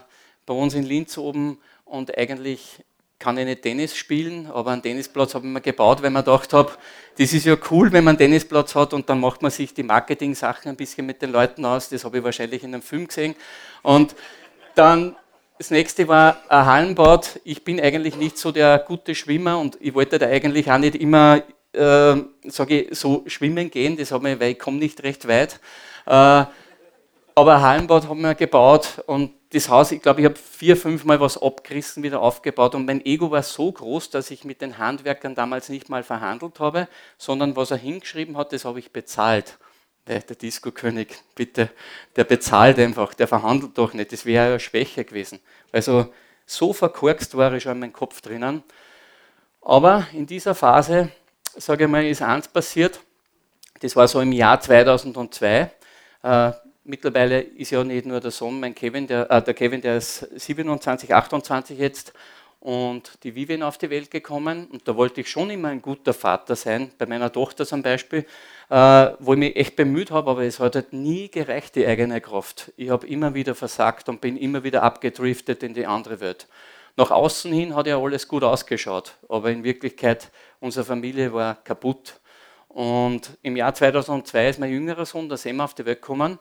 bei 0.47 0.55
uns 0.55 0.75
in 0.75 0.85
Linz 0.85 1.19
oben 1.19 1.59
und 1.85 2.17
eigentlich 2.17 2.83
kann 3.19 3.37
ich 3.37 3.45
nicht 3.45 3.63
Tennis 3.63 3.97
spielen, 3.97 4.47
aber 4.47 4.71
einen 4.71 4.83
Tennisplatz 4.83 5.35
habe 5.35 5.47
ich 5.47 5.53
mir 5.53 5.61
gebaut, 5.61 6.03
weil 6.03 6.11
man 6.11 6.25
gedacht 6.25 6.53
habe, 6.53 6.73
das 7.19 7.33
ist 7.33 7.47
ja 7.47 7.57
cool, 7.71 7.91
wenn 7.93 8.05
man 8.05 8.13
einen 8.13 8.19
Tennisplatz 8.19 8.75
hat 8.77 8.95
und 8.95 9.09
dann 9.09 9.19
macht 9.19 9.43
man 9.43 9.51
sich 9.51 9.75
die 9.75 9.83
Marketing-Sachen 9.83 10.69
ein 10.69 10.77
bisschen 10.77 11.05
mit 11.05 11.21
den 11.21 11.33
Leuten 11.33 11.65
aus. 11.65 11.89
Das 11.89 12.05
habe 12.05 12.19
ich 12.19 12.25
wahrscheinlich 12.25 12.63
in 12.63 12.73
einem 12.73 12.83
Film 12.83 13.09
gesehen. 13.09 13.35
Und 13.83 14.15
dann 14.77 15.17
das 15.59 15.73
nächste 15.73 16.07
war 16.07 16.39
ein 16.49 16.67
Hallenbad. 16.67 17.41
Ich 17.43 17.65
bin 17.65 17.81
eigentlich 17.81 18.17
nicht 18.17 18.39
so 18.39 18.53
der 18.53 18.79
gute 18.79 19.17
Schwimmer 19.17 19.59
und 19.59 19.77
ich 19.81 19.93
wollte 19.93 20.21
da 20.21 20.27
eigentlich 20.27 20.71
auch 20.71 20.79
nicht 20.79 20.95
immer, 20.95 21.43
äh, 21.73 22.17
sage 22.45 22.83
ich, 22.83 22.99
so 22.99 23.25
schwimmen 23.27 23.71
gehen. 23.71 23.97
Das 23.97 24.13
habe 24.13 24.31
ich, 24.31 24.41
weil 24.41 24.53
ich 24.53 24.59
komme 24.59 24.79
nicht 24.79 25.03
recht 25.03 25.29
weit. 25.29 25.61
Äh, 26.07 26.45
aber 27.39 27.55
ein 27.55 27.63
Hallenbad 27.63 28.09
haben 28.09 28.21
wir 28.21 28.35
gebaut 28.35 29.03
und 29.07 29.33
das 29.51 29.69
Haus, 29.69 29.93
ich 29.93 30.03
glaube, 30.03 30.21
ich 30.21 30.25
habe 30.27 30.37
vier, 30.37 30.77
fünf 30.77 31.05
Mal 31.05 31.21
was 31.21 31.41
abgerissen, 31.41 32.03
wieder 32.03 32.21
aufgebaut 32.21 32.75
und 32.75 32.85
mein 32.85 33.05
Ego 33.05 33.31
war 33.31 33.43
so 33.43 33.71
groß, 33.73 34.11
dass 34.11 34.31
ich 34.31 34.45
mit 34.45 34.61
den 34.61 34.77
Handwerkern 34.77 35.35
damals 35.35 35.69
nicht 35.69 35.89
mal 35.89 36.03
verhandelt 36.03 36.61
habe, 36.61 36.89
sondern 37.17 37.57
was 37.57 37.71
er 37.71 37.79
hingeschrieben 37.79 38.37
hat, 38.37 38.53
das 38.53 38.65
habe 38.65 38.79
ich 38.79 38.93
bezahlt. 38.93 39.59
Der 40.07 40.21
Disco-König, 40.21 41.17
bitte, 41.35 41.71
der 42.17 42.25
bezahlt 42.25 42.79
einfach, 42.79 43.15
der 43.15 43.29
verhandelt 43.29 43.77
doch 43.77 43.93
nicht, 43.93 44.13
das 44.13 44.27
wäre 44.27 44.53
ja 44.53 44.59
schwächer 44.59 45.05
gewesen. 45.05 45.39
Also 45.71 46.13
so 46.45 46.73
verkorkst 46.73 47.37
war 47.37 47.53
ich 47.53 47.63
schon 47.63 47.73
in 47.73 47.81
meinem 47.81 47.93
Kopf 47.93 48.21
drinnen. 48.21 48.63
Aber 49.61 50.07
in 50.13 50.27
dieser 50.27 50.55
Phase, 50.55 51.11
sage 51.59 51.85
ich 51.85 51.91
mal, 51.91 52.07
ist 52.07 52.23
eins 52.23 52.49
passiert, 52.49 53.01
das 53.81 53.95
war 53.95 54.09
so 54.09 54.21
im 54.21 54.33
Jahr 54.33 54.61
2002. 54.61 55.71
Äh, 56.23 56.53
mittlerweile 56.85 57.41
ist 57.41 57.71
ja 57.71 57.85
nicht 57.85 58.07
nur 58.07 58.21
der 58.21 58.31
Sohn, 58.31 58.59
mein 58.59 58.75
Kevin, 58.75 59.07
der, 59.07 59.31
äh, 59.31 59.43
der 59.43 59.55
Kevin, 59.55 59.81
der 59.81 59.99
ist 59.99 60.29
27, 60.37 61.15
28 61.15 61.79
jetzt 61.79 62.13
und 62.61 63.23
die 63.23 63.35
Vivian 63.37 63.63
auf 63.63 63.79
die 63.79 63.89
Welt 63.89 64.11
gekommen 64.11 64.67
und 64.73 64.89
da 64.89 64.97
wollte 64.97 65.21
ich 65.21 65.31
schon 65.31 65.51
immer 65.51 65.69
ein 65.69 65.81
guter 65.81 66.13
Vater 66.13 66.57
sein, 66.57 66.91
bei 66.99 67.07
meiner 67.07 67.33
Tochter 67.33 67.65
zum 67.65 67.83
Beispiel, 67.83 68.27
äh, 68.69 69.11
wo 69.21 69.35
ich 69.35 69.39
mich 69.39 69.57
echt 69.57 69.77
bemüht 69.77 70.11
habe, 70.11 70.31
aber 70.31 70.43
es 70.43 70.59
hat 70.59 70.75
halt 70.75 70.93
nie 70.93 71.29
gereicht, 71.29 71.77
die 71.77 71.87
eigene 71.87 72.21
Kraft. 72.21 72.73
Ich 72.77 72.91
habe 72.91 73.07
immer 73.07 73.35
wieder 73.35 73.55
versagt 73.55 74.09
und 74.09 74.21
bin 74.21 74.37
immer 74.37 74.65
wieder 74.65 74.83
abgedriftet 74.83 75.63
in 75.63 75.75
die 75.75 75.87
andere 75.87 76.21
Welt. 76.21 76.49
Nach 76.97 77.13
außen 77.13 77.53
hin 77.53 77.77
hat 77.77 77.87
ja 77.87 77.97
alles 77.97 78.27
gut 78.27 78.43
ausgeschaut, 78.43 79.15
aber 79.29 79.53
in 79.53 79.63
Wirklichkeit, 79.63 80.33
unsere 80.61 80.85
Familie 80.85 81.33
war 81.33 81.57
kaputt. 81.57 82.21
Und 82.69 83.39
im 83.43 83.57
Jahr 83.57 83.75
2002 83.75 84.49
ist 84.49 84.59
mein 84.59 84.71
jüngerer 84.71 85.07
Sohn, 85.07 85.29
der 85.29 85.39
Sem, 85.39 85.61
auf 85.61 85.75
die 85.75 85.85
Welt 85.85 86.03
gekommen. 86.03 86.39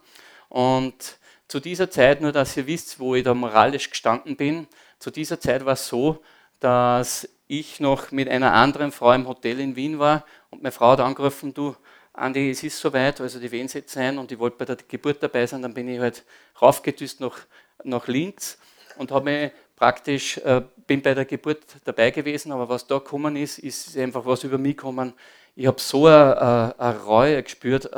Und 0.49 1.17
zu 1.47 1.59
dieser 1.59 1.89
Zeit, 1.89 2.21
nur 2.21 2.31
dass 2.31 2.57
ihr 2.57 2.67
wisst, 2.67 2.99
wo 2.99 3.15
ich 3.15 3.23
da 3.23 3.33
moralisch 3.33 3.89
gestanden 3.89 4.35
bin, 4.35 4.67
zu 4.99 5.11
dieser 5.11 5.39
Zeit 5.39 5.65
war 5.65 5.73
es 5.73 5.87
so, 5.87 6.21
dass 6.59 7.29
ich 7.47 7.79
noch 7.79 8.11
mit 8.11 8.27
einer 8.27 8.53
anderen 8.53 8.91
Frau 8.91 9.13
im 9.13 9.27
Hotel 9.27 9.59
in 9.59 9.75
Wien 9.75 9.99
war 9.99 10.25
und 10.49 10.63
meine 10.63 10.71
Frau 10.71 10.91
hat 10.91 10.99
angerufen, 10.99 11.53
du, 11.53 11.75
Andi, 12.13 12.49
es 12.49 12.63
ist 12.63 12.79
soweit, 12.79 13.21
also 13.21 13.39
die 13.39 13.51
Wehen 13.51 13.67
setzt 13.67 13.95
ein 13.95 14.17
und 14.17 14.31
ich 14.31 14.39
wollte 14.39 14.57
bei 14.57 14.65
der 14.65 14.77
Geburt 14.87 15.21
dabei 15.21 15.45
sein, 15.45 15.61
dann 15.61 15.73
bin 15.73 15.87
ich 15.87 15.99
halt 15.99 16.25
raufgedüst 16.61 17.21
nach, 17.21 17.37
nach 17.83 18.07
Linz 18.07 18.57
und 18.97 19.11
habe 19.11 19.25
mich 19.25 19.51
praktisch, 19.77 20.37
äh, 20.39 20.63
bin 20.85 21.01
bei 21.01 21.13
der 21.13 21.23
Geburt 21.23 21.63
dabei 21.85 22.11
gewesen, 22.11 22.51
aber 22.51 22.67
was 22.67 22.85
da 22.85 22.97
gekommen 22.97 23.37
ist, 23.37 23.59
ist 23.59 23.97
einfach 23.97 24.25
was 24.25 24.43
über 24.43 24.57
mich 24.57 24.75
gekommen, 24.75 25.13
ich 25.55 25.65
habe 25.65 25.81
so 25.81 26.05
eine, 26.05 26.75
eine, 26.77 26.99
Reue 26.99 27.41
gespürt, 27.41 27.89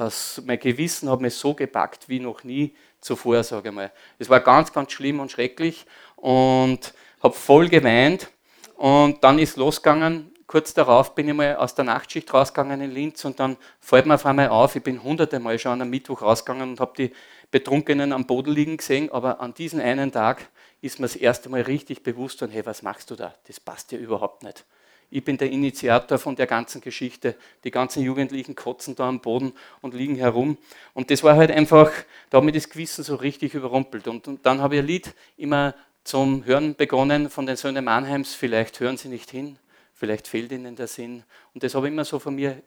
mein 0.45 0.59
Gewissen 0.59 1.09
hat 1.09 1.19
mich 1.19 1.33
so 1.33 1.53
gepackt 1.53 2.07
wie 2.07 2.21
noch 2.21 2.45
nie 2.45 2.73
zuvor, 3.01 3.43
sage 3.43 3.67
ich 3.67 3.75
mal. 3.75 3.91
Es 4.17 4.29
war 4.29 4.39
ganz, 4.39 4.71
ganz 4.71 4.93
schlimm 4.93 5.19
und 5.19 5.29
schrecklich 5.29 5.85
und 6.15 6.93
habe 7.21 7.33
voll 7.33 7.67
geweint 7.67 8.29
und 8.77 9.21
dann 9.23 9.39
ist 9.39 9.57
losgegangen. 9.57 10.31
Kurz 10.49 10.73
darauf 10.73 11.13
bin 11.13 11.27
ich 11.27 11.35
mal 11.35 11.57
aus 11.57 11.75
der 11.75 11.85
Nachtschicht 11.85 12.33
rausgegangen 12.33 12.81
in 12.81 12.89
Linz 12.89 13.23
und 13.23 13.39
dann 13.39 13.55
fällt 13.79 14.07
mir 14.07 14.15
auf 14.15 14.25
einmal 14.25 14.49
auf, 14.49 14.75
ich 14.75 14.81
bin 14.81 15.03
hunderte 15.03 15.39
Mal 15.39 15.59
schon 15.59 15.79
am 15.79 15.91
Mittwoch 15.91 16.23
rausgegangen 16.23 16.71
und 16.71 16.79
habe 16.79 16.93
die 16.97 17.11
Betrunkenen 17.51 18.11
am 18.11 18.25
Boden 18.25 18.51
liegen 18.51 18.77
gesehen, 18.77 19.11
aber 19.11 19.41
an 19.41 19.53
diesem 19.53 19.79
einen 19.79 20.11
Tag 20.11 20.49
ist 20.81 20.99
mir 20.99 21.05
das 21.05 21.15
erste 21.15 21.49
Mal 21.49 21.61
richtig 21.61 22.01
bewusst 22.01 22.41
und 22.41 22.49
hey, 22.49 22.65
was 22.65 22.81
machst 22.81 23.11
du 23.11 23.15
da? 23.15 23.35
Das 23.45 23.59
passt 23.59 23.91
dir 23.91 23.99
überhaupt 23.99 24.41
nicht 24.41 24.65
ich 25.11 25.23
bin 25.23 25.37
der 25.37 25.51
Initiator 25.51 26.17
von 26.17 26.35
der 26.35 26.47
ganzen 26.47 26.81
Geschichte. 26.81 27.35
Die 27.63 27.71
ganzen 27.71 28.03
Jugendlichen 28.03 28.55
kotzen 28.55 28.95
da 28.95 29.07
am 29.07 29.21
Boden 29.21 29.53
und 29.81 29.93
liegen 29.93 30.15
herum. 30.15 30.57
Und 30.93 31.09
das 31.09 31.23
war 31.23 31.35
halt 31.35 31.51
einfach, 31.51 31.91
da 32.29 32.37
hat 32.37 32.43
mich 32.43 32.53
das 32.53 32.69
Gewissen 32.69 33.03
so 33.03 33.15
richtig 33.15 33.53
überrumpelt. 33.53 34.07
Und, 34.07 34.27
und 34.27 34.45
dann 34.45 34.61
habe 34.61 34.75
ich 34.75 34.81
ein 34.81 34.87
Lied 34.87 35.13
immer 35.37 35.73
zum 36.03 36.45
Hören 36.45 36.75
begonnen 36.75 37.29
von 37.29 37.45
den 37.45 37.55
Söhnen 37.55 37.85
Mannheims. 37.85 38.33
Vielleicht 38.33 38.79
hören 38.79 38.97
Sie 38.97 39.09
nicht 39.09 39.31
hin, 39.31 39.57
vielleicht 39.99 40.27
fehlt 40.27 40.51
ihnen 40.51 40.75
der 40.75 40.87
Sinn. 40.87 41.23
Und 41.53 41.63
das 41.63 41.75
habe 41.75 41.87
ich 41.87 41.93
immer 41.93 42.05
so 42.05 42.19
von 42.19 42.33
mir 42.33 42.61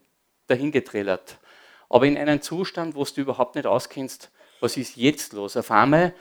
dahingetrillert. 0.46 1.38
Aber 1.88 2.06
in 2.06 2.18
einem 2.18 2.42
Zustand, 2.42 2.94
wo 2.94 3.04
du 3.04 3.20
überhaupt 3.20 3.56
nicht 3.56 3.66
auskennst, 3.66 4.30
was 4.60 4.76
ist 4.76 4.96
jetzt 4.96 5.32
los? 5.32 5.56
Auf 5.56 5.70
einmal 5.70 6.14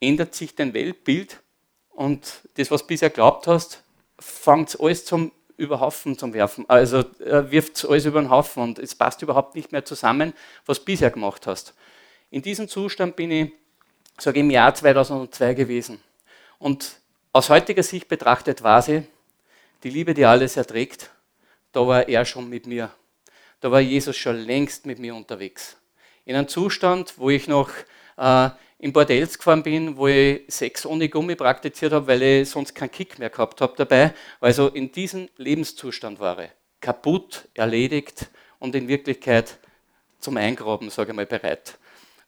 ändert 0.00 0.34
sich 0.34 0.54
dein 0.54 0.74
Weltbild 0.74 1.40
und 1.90 2.42
das, 2.54 2.70
was 2.70 2.82
du 2.82 2.88
bisher 2.88 3.10
glaubt 3.10 3.46
hast, 3.46 3.82
fängt 4.18 4.78
alles 4.80 5.04
zum 5.04 5.32
Überhaufen 5.56 6.18
zum 6.18 6.34
Werfen. 6.34 6.68
Also 6.68 6.98
äh, 6.98 7.50
wirft 7.50 7.82
alles 7.86 8.04
über 8.04 8.20
den 8.20 8.28
Haufen 8.28 8.62
und 8.62 8.78
es 8.78 8.94
passt 8.94 9.22
überhaupt 9.22 9.54
nicht 9.54 9.72
mehr 9.72 9.84
zusammen, 9.84 10.34
was 10.66 10.80
du 10.80 10.84
bisher 10.84 11.10
gemacht 11.10 11.46
hast. 11.46 11.72
In 12.30 12.42
diesem 12.42 12.68
Zustand 12.68 13.16
bin 13.16 13.30
ich, 13.30 13.52
sage 14.18 14.38
ich, 14.38 14.44
im 14.44 14.50
Jahr 14.50 14.74
2002 14.74 15.54
gewesen. 15.54 16.02
Und 16.58 17.00
aus 17.32 17.48
heutiger 17.48 17.82
Sicht 17.82 18.08
betrachtet 18.08 18.62
war 18.62 18.82
sie, 18.82 19.04
die 19.82 19.90
Liebe, 19.90 20.14
die 20.14 20.24
alles 20.24 20.56
erträgt, 20.56 21.10
da 21.72 21.86
war 21.86 22.08
er 22.08 22.24
schon 22.24 22.48
mit 22.48 22.66
mir. 22.66 22.90
Da 23.60 23.70
war 23.70 23.80
Jesus 23.80 24.16
schon 24.16 24.36
längst 24.36 24.86
mit 24.86 24.98
mir 24.98 25.14
unterwegs. 25.14 25.76
In 26.24 26.36
einem 26.36 26.48
Zustand, 26.48 27.14
wo 27.16 27.30
ich 27.30 27.48
noch 27.48 27.70
äh, 28.16 28.50
in 28.78 28.92
Bordells 28.92 29.38
gefahren 29.38 29.62
bin, 29.62 29.96
wo 29.96 30.08
ich 30.08 30.42
Sex 30.48 30.84
ohne 30.84 31.08
Gummi 31.08 31.34
praktiziert 31.34 31.92
habe, 31.92 32.06
weil 32.06 32.22
ich 32.22 32.50
sonst 32.50 32.74
keinen 32.74 32.90
Kick 32.90 33.18
mehr 33.18 33.30
gehabt 33.30 33.60
habe 33.60 33.74
dabei. 33.76 34.12
Also 34.40 34.68
in 34.68 34.92
diesem 34.92 35.28
Lebenszustand 35.36 36.20
war 36.20 36.38
ich. 36.38 36.50
Kaputt, 36.80 37.48
erledigt 37.54 38.26
und 38.58 38.74
in 38.74 38.88
Wirklichkeit 38.88 39.58
zum 40.18 40.36
Eingraben, 40.36 40.90
sage 40.90 41.10
ich 41.10 41.16
mal, 41.16 41.26
bereit. 41.26 41.78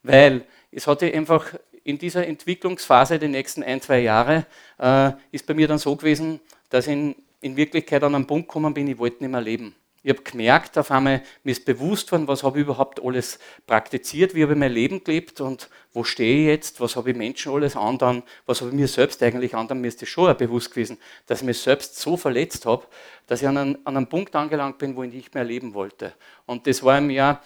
Weil 0.02 0.44
es 0.70 0.86
hatte 0.86 1.12
einfach 1.12 1.54
in 1.84 1.98
dieser 1.98 2.26
Entwicklungsphase, 2.26 3.18
die 3.18 3.28
nächsten 3.28 3.62
ein, 3.62 3.80
zwei 3.80 4.00
Jahre, 4.00 4.46
äh, 4.78 5.12
ist 5.30 5.46
bei 5.46 5.54
mir 5.54 5.68
dann 5.68 5.78
so 5.78 5.96
gewesen, 5.96 6.40
dass 6.70 6.86
in, 6.86 7.14
in 7.40 7.56
Wirklichkeit 7.56 8.02
an 8.02 8.14
einen 8.14 8.26
Punkt 8.26 8.48
gekommen 8.48 8.74
bin, 8.74 8.88
ich 8.88 8.98
wollte 8.98 9.22
nicht 9.22 9.30
mehr 9.30 9.40
leben. 9.40 9.74
Ich 10.02 10.10
habe 10.10 10.22
gemerkt, 10.22 10.78
auf 10.78 10.90
einmal, 10.92 11.22
mir 11.42 11.50
ist 11.50 11.64
bewusst 11.64 12.12
worden, 12.12 12.28
was 12.28 12.44
habe 12.44 12.58
ich 12.58 12.64
überhaupt 12.64 13.04
alles 13.04 13.38
praktiziert, 13.66 14.34
wie 14.34 14.42
habe 14.42 14.52
ich 14.52 14.58
mein 14.58 14.72
Leben 14.72 15.02
gelebt 15.02 15.40
und 15.40 15.68
wo 15.92 16.04
stehe 16.04 16.42
ich 16.42 16.46
jetzt, 16.46 16.80
was 16.80 16.94
habe 16.94 17.10
ich 17.10 17.16
Menschen 17.16 17.52
alles 17.52 17.76
andern, 17.76 18.22
was 18.46 18.60
habe 18.60 18.70
ich 18.70 18.76
mir 18.76 18.86
selbst 18.86 19.22
eigentlich 19.22 19.56
andern. 19.56 19.80
Mir 19.80 19.88
ist 19.88 20.00
das 20.00 20.08
schon 20.08 20.34
bewusst 20.36 20.70
gewesen, 20.70 20.98
dass 21.26 21.40
ich 21.40 21.46
mich 21.46 21.58
selbst 21.58 21.98
so 21.98 22.16
verletzt 22.16 22.64
habe, 22.64 22.86
dass 23.26 23.42
ich 23.42 23.48
an 23.48 23.58
einen, 23.58 23.86
an 23.86 23.96
einen 23.96 24.06
Punkt 24.06 24.36
angelangt 24.36 24.78
bin, 24.78 24.94
wo 24.94 25.02
ich 25.02 25.12
nicht 25.12 25.34
mehr 25.34 25.44
leben 25.44 25.74
wollte. 25.74 26.14
Und 26.46 26.66
das 26.66 26.82
war 26.84 26.96
im 26.96 27.10
Jahr 27.10 27.42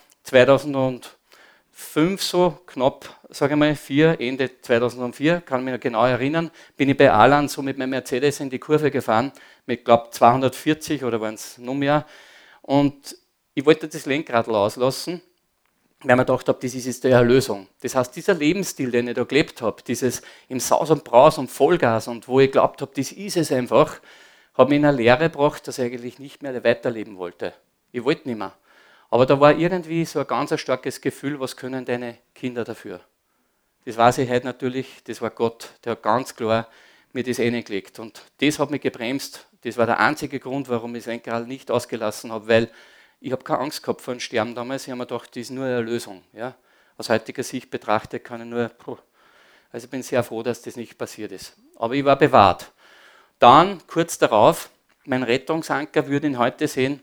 2005 1.83 2.23
so, 2.23 2.59
knapp, 2.66 3.21
sage 3.31 3.55
ich 3.55 3.59
mal, 3.59 3.75
vier, 3.75 4.21
Ende 4.21 4.51
2004, 4.61 5.40
kann 5.40 5.61
ich 5.61 5.64
mich 5.64 5.75
noch 5.75 5.81
genau 5.81 6.05
erinnern, 6.07 6.51
bin 6.77 6.88
ich 6.88 6.97
bei 6.97 7.11
Alan 7.11 7.49
so 7.49 7.62
mit 7.62 7.79
meinem 7.79 7.90
Mercedes 7.90 8.40
in 8.40 8.51
die 8.51 8.59
Kurve 8.59 8.90
gefahren, 8.90 9.33
mit, 9.66 9.85
glaube 9.85 10.09
240 10.11 11.05
oder 11.05 11.21
waren 11.21 11.35
es 11.35 11.59
noch 11.59 11.75
mehr, 11.75 12.07
und 12.62 13.16
ich 13.55 13.66
wollte 13.66 13.88
das 13.88 14.07
Lenkrad 14.07 14.49
auslassen, 14.49 15.21
weil 16.03 16.16
mir 16.16 16.25
gedacht 16.25 16.49
habe, 16.49 16.59
das 16.61 16.75
ist 16.75 16.87
jetzt 16.87 17.05
die 17.05 17.09
Erlösung. 17.09 17.68
Das 17.81 17.95
heißt, 17.95 18.14
dieser 18.16 18.35
Lebensstil, 18.35 18.90
den 18.90 19.09
ich 19.09 19.14
da 19.14 19.25
gelebt 19.25 19.62
habe, 19.62 19.83
dieses 19.87 20.23
im 20.49 20.59
Saus 20.59 20.90
und 20.90 21.05
Braus 21.05 21.38
und 21.38 21.51
Vollgas 21.51 22.09
und 22.09 22.27
wo 22.29 22.40
ich 22.40 22.51
glaubt 22.51 22.81
habe, 22.83 22.92
das 22.95 23.12
ist 23.12 23.37
es 23.37 23.53
einfach, 23.53 24.01
hat 24.55 24.68
mich 24.68 24.79
in 24.79 24.85
eine 24.85 24.97
Lehre 24.97 25.31
gebracht, 25.31 25.66
dass 25.68 25.79
ich 25.79 25.85
eigentlich 25.85 26.18
nicht 26.18 26.42
mehr 26.42 26.64
weiterleben 26.64 27.18
wollte. 27.18 27.53
Ich 27.92 28.05
wollte 28.05 28.29
nicht 28.29 28.38
mehr. 28.38 28.55
Aber 29.12 29.27
da 29.27 29.38
war 29.38 29.55
irgendwie 29.55 30.07
so 30.07 30.20
ein 30.20 30.27
ganz 30.27 30.59
starkes 30.59 30.98
Gefühl, 30.98 31.38
was 31.38 31.55
können 31.55 31.85
deine 31.85 32.16
Kinder 32.35 32.64
dafür? 32.64 32.98
Das 33.85 33.98
weiß 33.98 34.16
ich 34.16 34.31
heute 34.31 34.46
natürlich, 34.46 35.05
das 35.05 35.20
war 35.20 35.29
Gott, 35.29 35.68
der 35.85 35.92
hat 35.92 36.03
ganz 36.03 36.35
klar 36.35 36.66
mir 37.12 37.22
das 37.22 37.38
reingelegt. 37.38 37.98
Und 37.98 38.22
das 38.40 38.59
hat 38.59 38.70
mich 38.70 38.81
gebremst. 38.81 39.46
Das 39.64 39.77
war 39.77 39.85
der 39.85 40.01
einzige 40.01 40.40
Grund, 40.40 40.70
warum 40.70 40.94
ich 40.94 41.05
Senkeral 41.05 41.46
nicht 41.46 41.70
ausgelassen 41.70 42.33
habe, 42.33 42.48
weil 42.48 42.70
ich 43.20 43.33
habe 43.33 43.44
keine 43.44 43.59
Angst 43.59 43.83
gehabt 43.83 44.01
vor 44.01 44.14
dem 44.14 44.20
Sterben 44.20 44.55
damals. 44.55 44.85
Ich 44.85 44.88
habe 44.88 45.01
mir 45.01 45.07
gedacht, 45.07 45.29
das 45.29 45.42
ist 45.42 45.51
nur 45.51 45.66
eine 45.66 45.83
Lösung. 45.83 46.22
Ja? 46.33 46.55
Aus 46.96 47.11
heutiger 47.11 47.42
Sicht 47.42 47.68
betrachtet 47.70 48.25
kann 48.25 48.40
ich 48.40 48.46
nur, 48.46 48.70
also 49.70 49.85
ich 49.85 49.90
bin 49.90 50.03
sehr 50.03 50.25
froh, 50.25 50.42
dass 50.42 50.62
das 50.62 50.77
nicht 50.77 50.96
passiert 50.96 51.33
ist. 51.33 51.55
Aber 51.77 51.92
ich 51.92 52.05
war 52.07 52.16
bewahrt. 52.16 52.72
Dann, 53.38 53.87
kurz 53.87 54.16
darauf, 54.16 54.70
mein 55.05 55.22
Rettungsanker 55.22 56.07
würde 56.07 56.29
ihn 56.29 56.38
heute 56.38 56.66
sehen, 56.66 57.03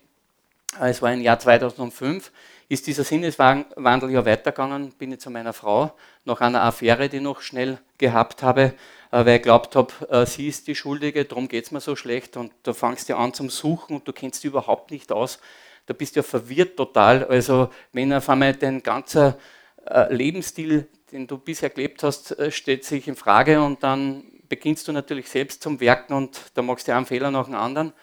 es 0.79 1.01
war 1.01 1.13
im 1.13 1.21
Jahr 1.21 1.39
2005, 1.39 2.31
ist 2.69 2.85
dieser 2.85 3.03
Sinneswandel 3.03 4.11
ja 4.11 4.25
weitergegangen, 4.25 4.91
bin 4.91 5.11
ich 5.11 5.19
zu 5.19 5.31
meiner 5.31 5.53
Frau, 5.53 5.91
nach 6.25 6.39
einer 6.39 6.63
Affäre, 6.63 7.09
die 7.09 7.17
ich 7.17 7.23
noch 7.23 7.41
schnell 7.41 7.79
gehabt 7.97 8.43
habe, 8.43 8.73
äh, 9.11 9.25
weil 9.25 9.37
ich 9.37 9.41
glaubt 9.41 9.75
habe, 9.75 9.91
äh, 10.09 10.25
sie 10.27 10.47
ist 10.47 10.67
die 10.67 10.75
Schuldige, 10.75 11.25
darum 11.25 11.47
geht 11.47 11.65
es 11.65 11.71
mir 11.71 11.81
so 11.81 11.95
schlecht 11.95 12.37
und 12.37 12.51
da 12.63 12.73
fangst 12.73 13.09
du 13.09 13.17
an 13.17 13.33
zum 13.33 13.49
Suchen 13.49 13.95
und 13.95 14.07
du 14.07 14.13
kennst 14.13 14.43
dich 14.43 14.51
überhaupt 14.51 14.91
nicht 14.91 15.11
aus. 15.11 15.39
Da 15.87 15.93
bist 15.93 16.15
du 16.15 16.19
ja 16.19 16.23
verwirrt 16.23 16.77
total. 16.77 17.25
Also 17.25 17.69
wenn 17.91 18.13
auf 18.13 18.29
einmal 18.29 18.53
dein 18.53 18.83
ganzer 18.83 19.39
äh, 19.87 20.13
Lebensstil, 20.13 20.87
den 21.11 21.25
du 21.25 21.39
bisher 21.39 21.71
gelebt 21.71 22.03
hast, 22.03 22.35
stellt 22.51 22.85
sich 22.85 23.07
in 23.07 23.15
Frage 23.15 23.63
und 23.63 23.81
dann 23.81 24.23
beginnst 24.47 24.87
du 24.87 24.91
natürlich 24.91 25.27
selbst 25.27 25.63
zum 25.63 25.79
Werken 25.79 26.13
und 26.13 26.39
da 26.53 26.61
machst 26.61 26.87
du 26.87 26.93
einen 26.93 27.07
Fehler 27.07 27.31
nach 27.31 27.45
dem 27.45 27.55
anderen. 27.55 27.93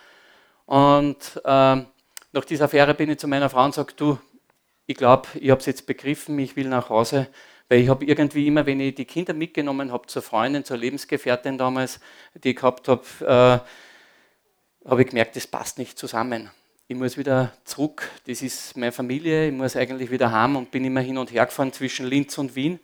Und 0.64 1.40
äh, 1.44 1.82
nach 2.32 2.44
dieser 2.44 2.66
Affäre 2.66 2.94
bin 2.94 3.10
ich 3.10 3.18
zu 3.18 3.28
meiner 3.28 3.48
Frau 3.48 3.64
und 3.64 3.74
sage, 3.74 3.92
du, 3.96 4.18
ich 4.86 4.96
glaube, 4.96 5.28
ich 5.34 5.50
habe 5.50 5.60
es 5.60 5.66
jetzt 5.66 5.86
begriffen, 5.86 6.38
ich 6.38 6.56
will 6.56 6.68
nach 6.68 6.90
Hause, 6.90 7.28
weil 7.68 7.80
ich 7.80 7.88
habe 7.88 8.04
irgendwie 8.04 8.46
immer, 8.46 8.66
wenn 8.66 8.80
ich 8.80 8.94
die 8.94 9.04
Kinder 9.04 9.34
mitgenommen 9.34 9.90
habe 9.92 10.06
zur 10.06 10.22
Freundin, 10.22 10.64
zur 10.64 10.76
Lebensgefährtin 10.76 11.58
damals, 11.58 12.00
die 12.34 12.50
ich 12.50 12.56
gehabt 12.56 12.88
habe, 12.88 13.02
äh, 14.84 14.88
habe 14.88 15.02
ich 15.02 15.08
gemerkt, 15.08 15.34
das 15.34 15.46
passt 15.46 15.78
nicht 15.78 15.98
zusammen. 15.98 16.50
Ich 16.86 16.96
muss 16.96 17.18
wieder 17.18 17.52
zurück, 17.64 18.08
das 18.28 18.42
ist 18.42 18.76
meine 18.76 18.92
Familie, 18.92 19.48
ich 19.48 19.52
muss 19.52 19.74
eigentlich 19.74 20.12
wieder 20.12 20.30
heim 20.30 20.54
und 20.54 20.70
bin 20.70 20.84
immer 20.84 21.00
hin 21.00 21.18
und 21.18 21.32
her 21.32 21.46
gefahren 21.46 21.72
zwischen 21.72 22.06
Linz 22.06 22.38
und 22.38 22.54
Wien. 22.54 22.78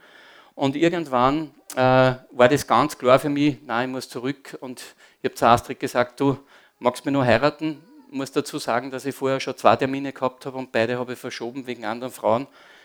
Und 0.57 0.75
irgendwann 0.75 1.55
äh, 1.77 1.77
war 1.77 2.49
das 2.51 2.67
ganz 2.67 2.99
klar 2.99 3.21
für 3.21 3.29
mich, 3.29 3.59
nein, 3.65 3.89
ich 3.89 3.93
muss 3.93 4.09
zurück. 4.09 4.59
Und 4.61 4.83
ich 5.21 5.27
habe 5.27 5.35
zu 5.37 5.47
Astrid 5.47 5.79
gesagt, 5.79 6.19
du 6.19 6.37
magst 6.81 7.05
mich 7.05 7.13
nur 7.13 7.25
heiraten? 7.25 7.81
Muss 8.13 8.31
dazu 8.31 8.59
sagen, 8.59 8.91
dass 8.91 9.07
ich 9.07 9.15
vorher 9.15 9.41
schon 9.41 9.57
zwei 9.57 9.75
Termine 9.75 10.13
gehabt 10.13 10.45
habe 10.45 10.59
und 10.59 10.71
beide 10.71 10.99
habe 10.99 11.15
ich 11.15 11.19
verschoben 11.19 11.67
wegen 11.67 11.87
anderen 11.87 12.13
Frauen. 12.13 12.43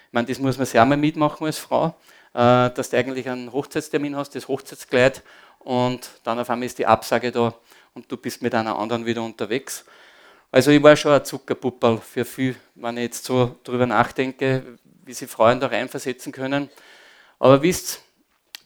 Ich 0.07 0.13
meine, 0.13 0.25
das 0.25 0.39
muss 0.39 0.57
man 0.57 0.65
sehr 0.65 0.85
mal 0.85 0.95
mitmachen 0.95 1.45
als 1.45 1.57
Frau, 1.57 1.95
äh, 2.33 2.69
dass 2.69 2.91
du 2.91 2.97
eigentlich 2.97 3.27
einen 3.27 3.51
Hochzeitstermin 3.51 4.15
hast, 4.15 4.35
das 4.35 4.47
Hochzeitskleid 4.47 5.21
und 5.59 6.09
dann 6.23 6.39
auf 6.39 6.49
einmal 6.49 6.65
ist 6.65 6.79
die 6.79 6.85
Absage 6.85 7.33
da 7.33 7.53
und 7.93 8.09
du 8.09 8.15
bist 8.15 8.41
mit 8.41 8.55
einer 8.55 8.79
anderen 8.79 9.05
wieder 9.05 9.21
unterwegs. 9.21 9.83
Also 10.49 10.71
ich 10.71 10.81
war 10.81 10.95
schon 10.95 11.11
ein 11.11 11.25
Zuckerpuppel 11.25 11.97
für 11.97 12.23
viel, 12.23 12.55
wenn 12.75 12.95
ich 12.95 13.03
jetzt 13.03 13.25
so 13.25 13.57
drüber 13.65 13.85
nachdenke, 13.85 14.77
wie 15.03 15.13
sich 15.13 15.29
Frauen 15.29 15.59
da 15.59 15.67
reinversetzen 15.67 16.31
können. 16.31 16.69
Aber 17.37 17.61
wisst, 17.61 18.01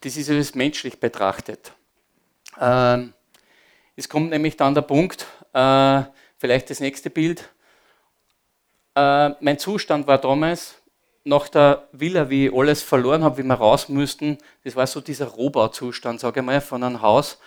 das 0.01 0.15
ist 0.15 0.29
alles 0.29 0.53
menschlich 0.53 0.99
betrachtet. 0.99 1.73
Ähm, 2.59 3.13
es 3.95 4.07
kommt 4.07 4.29
nämlich 4.29 4.57
dann 4.57 4.75
der 4.75 4.83
Punkt, 4.83 5.25
äh, 5.53 6.03
Vielleicht 6.41 6.71
das 6.71 6.79
nächste 6.79 7.11
Bild. 7.11 7.51
Äh, 8.95 9.29
mein 9.41 9.59
Zustand 9.59 10.07
war 10.07 10.17
damals, 10.17 10.73
nach 11.23 11.47
der 11.49 11.87
Villa, 11.91 12.31
wie 12.31 12.47
ich 12.47 12.53
alles 12.53 12.81
verloren 12.81 13.23
habe, 13.23 13.37
wie 13.37 13.43
wir 13.43 13.53
raus 13.53 13.89
müssten, 13.89 14.39
das 14.63 14.75
war 14.75 14.87
so 14.87 15.01
dieser 15.01 15.27
Rohbauzustand, 15.27 16.19
sage 16.19 16.39
ich 16.39 16.45
mal, 16.47 16.59
von 16.59 16.81
einem 16.81 17.03
Haus. 17.03 17.37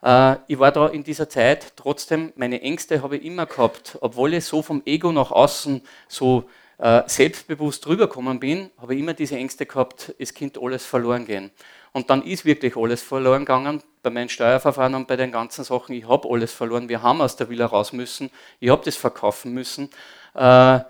Äh, 0.00 0.36
ich 0.46 0.60
war 0.60 0.70
da 0.70 0.86
in 0.86 1.02
dieser 1.02 1.28
Zeit, 1.28 1.72
trotzdem, 1.74 2.32
meine 2.36 2.62
Ängste 2.62 3.02
habe 3.02 3.16
ich 3.16 3.24
immer 3.24 3.46
gehabt, 3.46 3.98
obwohl 4.00 4.34
ich 4.34 4.44
so 4.44 4.62
vom 4.62 4.80
Ego 4.86 5.10
nach 5.10 5.32
außen 5.32 5.82
so 6.06 6.48
äh, 6.78 7.02
selbstbewusst 7.06 7.84
rübergekommen 7.88 8.38
bin, 8.38 8.70
habe 8.78 8.94
ich 8.94 9.00
immer 9.00 9.14
diese 9.14 9.34
Ängste 9.34 9.66
gehabt, 9.66 10.14
es 10.20 10.32
könnte 10.32 10.60
alles 10.62 10.86
verloren 10.86 11.26
gehen. 11.26 11.50
Und 11.96 12.10
dann 12.10 12.20
ist 12.20 12.44
wirklich 12.44 12.76
alles 12.76 13.00
verloren 13.00 13.46
gegangen 13.46 13.82
bei 14.02 14.10
meinen 14.10 14.28
Steuerverfahren 14.28 14.94
und 14.94 15.08
bei 15.08 15.16
den 15.16 15.32
ganzen 15.32 15.64
Sachen. 15.64 15.94
Ich 15.94 16.06
habe 16.06 16.28
alles 16.28 16.52
verloren. 16.52 16.90
Wir 16.90 17.00
haben 17.00 17.22
aus 17.22 17.36
der 17.36 17.48
Villa 17.48 17.64
raus 17.64 17.94
müssen. 17.94 18.28
Ich 18.60 18.68
habe 18.68 18.84
das 18.84 18.96
verkaufen 18.96 19.54
müssen. 19.54 19.88
Äh, 20.34 20.80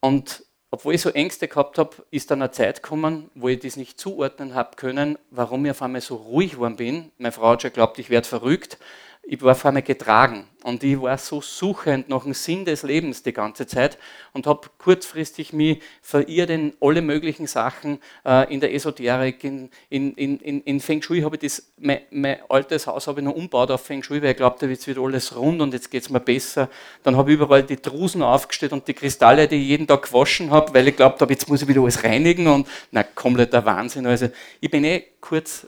und 0.00 0.42
obwohl 0.70 0.94
ich 0.94 1.02
so 1.02 1.10
Ängste 1.10 1.48
gehabt 1.48 1.76
habe, 1.76 1.96
ist 2.10 2.30
dann 2.30 2.40
eine 2.40 2.50
Zeit 2.50 2.82
gekommen, 2.82 3.30
wo 3.34 3.48
ich 3.48 3.58
das 3.58 3.76
nicht 3.76 4.00
zuordnen 4.00 4.54
habe 4.54 4.74
können, 4.76 5.18
warum 5.30 5.66
ich 5.66 5.72
auf 5.72 5.82
einmal 5.82 6.00
so 6.00 6.14
ruhig 6.14 6.52
geworden 6.52 6.76
bin. 6.76 7.12
Meine 7.18 7.32
Frau 7.32 7.50
hat 7.50 7.60
schon 7.60 7.72
geglaubt, 7.72 7.98
ich 7.98 8.08
werde 8.08 8.26
verrückt 8.26 8.78
ich 9.24 9.40
war 9.40 9.54
vor 9.54 9.70
allem 9.70 9.84
getragen 9.84 10.48
und 10.64 10.82
ich 10.82 11.00
war 11.00 11.16
so 11.16 11.40
suchend 11.40 12.08
nach 12.08 12.24
dem 12.24 12.34
Sinn 12.34 12.64
des 12.64 12.82
Lebens 12.82 13.22
die 13.22 13.32
ganze 13.32 13.66
Zeit 13.66 13.96
und 14.32 14.46
habe 14.48 14.68
kurzfristig 14.78 15.52
mich 15.52 15.80
verirrt 16.00 16.50
in 16.50 16.74
alle 16.80 17.02
möglichen 17.02 17.46
Sachen, 17.46 17.98
äh, 18.24 18.52
in 18.52 18.60
der 18.60 18.74
Esoterik, 18.74 19.44
in, 19.44 19.70
in, 19.88 20.14
in, 20.14 20.60
in 20.62 20.80
Feng 20.80 21.02
Shui 21.02 21.22
habe 21.22 21.36
ich 21.36 21.42
das, 21.42 21.72
mein, 21.78 22.00
mein 22.10 22.38
altes 22.48 22.88
Haus 22.88 23.06
habe 23.06 23.20
ich 23.20 23.24
noch 23.24 23.34
umgebaut 23.34 23.70
auf 23.70 23.82
Feng 23.84 24.02
Shui, 24.02 24.20
weil 24.22 24.32
ich 24.32 24.36
glaubte, 24.36 24.66
jetzt 24.66 24.88
wird 24.88 24.98
alles 24.98 25.36
rund 25.36 25.60
und 25.60 25.72
jetzt 25.72 25.90
geht 25.90 26.02
es 26.02 26.10
mir 26.10 26.20
besser. 26.20 26.68
Dann 27.04 27.16
habe 27.16 27.30
ich 27.32 27.38
überall 27.38 27.62
die 27.62 27.80
Drusen 27.80 28.22
aufgestellt 28.22 28.72
und 28.72 28.88
die 28.88 28.94
Kristalle, 28.94 29.46
die 29.46 29.56
ich 29.56 29.68
jeden 29.68 29.86
Tag 29.86 30.02
gewaschen 30.02 30.50
habe, 30.50 30.74
weil 30.74 30.88
ich 30.88 30.96
glaubt 30.96 31.20
habe, 31.20 31.32
jetzt 31.32 31.48
muss 31.48 31.62
ich 31.62 31.68
wieder 31.68 31.80
alles 31.80 32.02
reinigen 32.02 32.48
und 32.48 32.66
na, 32.90 33.04
kompletter 33.04 33.64
Wahnsinn. 33.64 34.06
Also 34.06 34.30
ich 34.60 34.70
bin 34.70 34.84
eh 34.84 35.04
kurz 35.20 35.66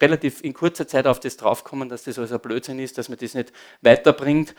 relativ 0.00 0.42
in 0.42 0.54
kurzer 0.54 0.86
Zeit 0.86 1.06
auf 1.06 1.20
das 1.20 1.36
draufkommen, 1.36 1.88
dass 1.88 2.04
das 2.04 2.18
also 2.18 2.34
ein 2.34 2.40
Blödsinn 2.40 2.78
ist, 2.78 2.98
dass 2.98 3.08
man 3.08 3.18
das 3.18 3.34
nicht 3.34 3.52
weiterbringt. 3.82 4.54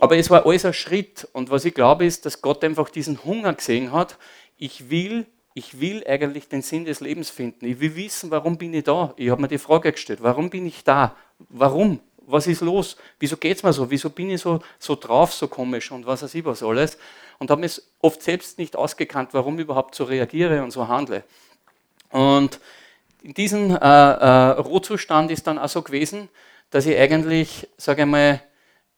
aber 0.00 0.16
es 0.16 0.30
war 0.30 0.46
alles 0.46 0.64
ein 0.64 0.74
Schritt. 0.74 1.28
Und 1.32 1.50
was 1.50 1.64
ich 1.64 1.74
glaube, 1.74 2.04
ist, 2.04 2.26
dass 2.26 2.42
Gott 2.42 2.64
einfach 2.64 2.90
diesen 2.90 3.24
Hunger 3.24 3.54
gesehen 3.54 3.92
hat. 3.92 4.18
Ich 4.56 4.90
will, 4.90 5.26
ich 5.54 5.80
will 5.80 6.04
eigentlich 6.06 6.48
den 6.48 6.62
Sinn 6.62 6.84
des 6.84 7.00
Lebens 7.00 7.30
finden. 7.30 7.64
Ich 7.66 7.80
will 7.80 7.94
wissen, 7.94 8.30
warum 8.30 8.58
bin 8.58 8.74
ich 8.74 8.84
da? 8.84 9.14
Ich 9.16 9.30
habe 9.30 9.40
mir 9.40 9.48
die 9.48 9.58
Frage 9.58 9.92
gestellt, 9.92 10.22
warum 10.22 10.50
bin 10.50 10.66
ich 10.66 10.82
da? 10.82 11.16
Warum? 11.48 12.00
Was 12.26 12.46
ist 12.46 12.62
los? 12.62 12.96
Wieso 13.20 13.36
geht 13.36 13.58
es 13.58 13.62
mir 13.62 13.72
so? 13.72 13.90
Wieso 13.90 14.10
bin 14.10 14.30
ich 14.30 14.40
so, 14.40 14.60
so 14.78 14.96
drauf, 14.96 15.34
so 15.34 15.46
komisch 15.46 15.92
und 15.92 16.06
was 16.06 16.22
weiß 16.22 16.34
ich 16.34 16.44
was 16.44 16.62
alles? 16.62 16.96
Und 17.38 17.50
habe 17.50 17.60
mich 17.60 17.82
oft 18.00 18.22
selbst 18.22 18.58
nicht 18.58 18.76
ausgekannt, 18.76 19.30
warum 19.32 19.56
ich 19.56 19.64
überhaupt 19.64 19.94
so 19.94 20.04
reagiere 20.04 20.62
und 20.62 20.70
so 20.70 20.88
handle. 20.88 21.22
Und 22.10 22.60
in 23.24 23.32
diesem 23.32 23.70
äh, 23.70 23.76
äh, 23.76 24.50
Rohzustand 24.60 25.30
ist 25.30 25.46
dann 25.46 25.58
auch 25.58 25.68
so 25.68 25.80
gewesen, 25.80 26.28
dass 26.68 26.84
ich 26.84 26.96
eigentlich, 26.96 27.66
sage 27.78 28.02
ich 28.02 28.06
mal, 28.08 28.42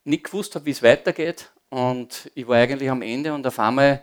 nicht 0.03 0.25
gewusst 0.25 0.57
habe, 0.57 0.67
wie 0.67 0.73
es 0.73 0.83
weitergeht. 0.83 1.53
Und 1.69 2.31
ich 2.35 2.49
war 2.49 2.57
eigentlich 2.57 2.91
am 2.91 3.03
Ende 3.03 3.33
und 3.33 3.47
auf 3.47 3.59
einmal 3.61 4.03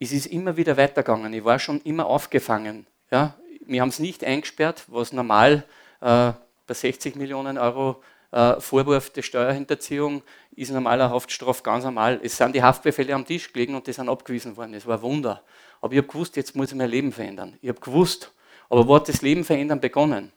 ist 0.00 0.12
es 0.12 0.26
immer 0.26 0.56
wieder 0.56 0.76
weitergegangen. 0.76 1.32
Ich 1.32 1.44
war 1.44 1.60
schon 1.60 1.80
immer 1.82 2.06
aufgefangen. 2.06 2.86
Ja? 3.12 3.36
Wir 3.66 3.82
haben 3.82 3.90
es 3.90 4.00
nicht 4.00 4.24
eingesperrt, 4.24 4.84
was 4.88 5.12
normal 5.12 5.64
äh, 6.00 6.32
bei 6.66 6.74
60 6.74 7.14
Millionen 7.14 7.56
Euro 7.56 8.02
äh, 8.32 8.58
Vorwurf 8.60 9.10
der 9.10 9.22
Steuerhinterziehung 9.22 10.22
ist 10.56 10.72
normaler 10.72 11.10
Haftstrafe 11.10 11.62
ganz 11.62 11.84
normal. 11.84 12.18
Es 12.24 12.36
sind 12.36 12.54
die 12.54 12.62
Haftbefehle 12.62 13.14
am 13.14 13.24
Tisch 13.24 13.52
gelegen 13.52 13.76
und 13.76 13.86
die 13.86 13.92
sind 13.92 14.08
abgewiesen 14.08 14.56
worden. 14.56 14.74
Es 14.74 14.86
war 14.86 14.96
ein 14.96 15.02
Wunder. 15.02 15.44
Aber 15.80 15.92
ich 15.92 15.98
habe 15.98 16.08
gewusst, 16.08 16.34
jetzt 16.34 16.56
muss 16.56 16.72
ich 16.72 16.76
mein 16.76 16.90
Leben 16.90 17.12
verändern. 17.12 17.56
Ich 17.62 17.68
habe 17.68 17.80
gewusst, 17.80 18.32
aber 18.70 18.86
wo 18.86 18.94
hat 18.94 19.08
das 19.08 19.20
Leben 19.20 19.44
verändern 19.44 19.80
begonnen? 19.80 20.32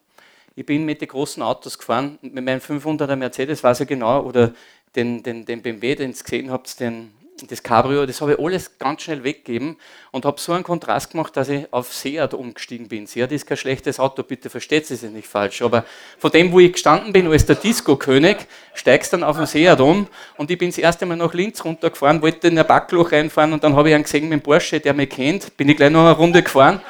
Ich 0.56 0.66
bin 0.66 0.86
mit 0.86 1.02
den 1.02 1.08
großen 1.08 1.42
Autos 1.42 1.78
gefahren, 1.78 2.20
mit 2.22 2.44
meinem 2.44 2.60
500er 2.60 3.16
Mercedes, 3.16 3.64
weiß 3.64 3.82
ich 3.82 3.88
genau, 3.88 4.22
oder 4.22 4.54
den, 4.96 5.24
den, 5.24 5.46
den 5.46 5.62
BMW, 5.62 5.96
den 5.96 6.12
ihr 6.12 6.18
gesehen 6.18 6.52
habt, 6.52 6.80
den, 6.80 7.12
das 7.48 7.64
Cabrio, 7.64 8.06
das 8.06 8.22
habe 8.22 8.34
ich 8.34 8.40
alles 8.40 8.78
ganz 8.78 9.02
schnell 9.02 9.24
weggegeben 9.24 9.78
und 10.12 10.26
habe 10.26 10.40
so 10.40 10.52
einen 10.52 10.64
Kontrast 10.64 11.12
gemacht, 11.12 11.36
dass 11.36 11.50
ich 11.50 11.72
auf 11.72 11.92
Seat 11.92 12.34
umgestiegen 12.36 12.88
bin. 12.88 13.08
Seat 13.08 13.32
ist 13.32 13.48
kein 13.48 13.58
schlechtes 13.58 14.00
Auto, 14.00 14.22
bitte 14.22 14.50
versteht 14.52 14.90
es 14.90 15.02
nicht 15.02 15.28
falsch. 15.28 15.64
Aber 15.64 15.86
von 16.20 16.32
dem, 16.32 16.52
wo 16.52 16.60
ich 16.60 16.74
gestanden 16.74 17.12
bin 17.14 17.28
als 17.28 17.48
der 17.48 17.56
Disco-König, 17.56 18.38
steigst 18.76 19.14
dann 19.14 19.24
auf 19.24 19.38
den 19.38 19.48
Seat 19.48 19.80
um 19.80 20.08
und 20.38 20.52
ich 20.52 20.58
bin 20.58 20.70
das 20.70 20.78
erste 20.78 21.08
Mal 21.08 21.18
nach 21.18 21.34
Linz 21.34 21.66
runtergefahren, 21.66 22.22
wollte 22.22 22.48
in 22.48 22.60
ein 22.60 22.68
Backloch 22.68 23.12
reinfahren 23.12 23.54
und 23.54 23.64
dann 23.64 23.76
habe 23.76 23.90
ich 23.90 23.96
einen 23.96 24.04
gesehen 24.04 24.30
mit 24.30 24.40
dem 24.40 24.44
Porsche, 24.44 24.80
der 24.80 24.94
mich 24.94 25.10
kennt, 25.10 25.58
bin 25.58 25.70
ich 25.70 25.78
gleich 25.78 25.92
noch 25.92 26.06
eine 26.06 26.12
Runde 26.12 26.44
gefahren 26.44 26.82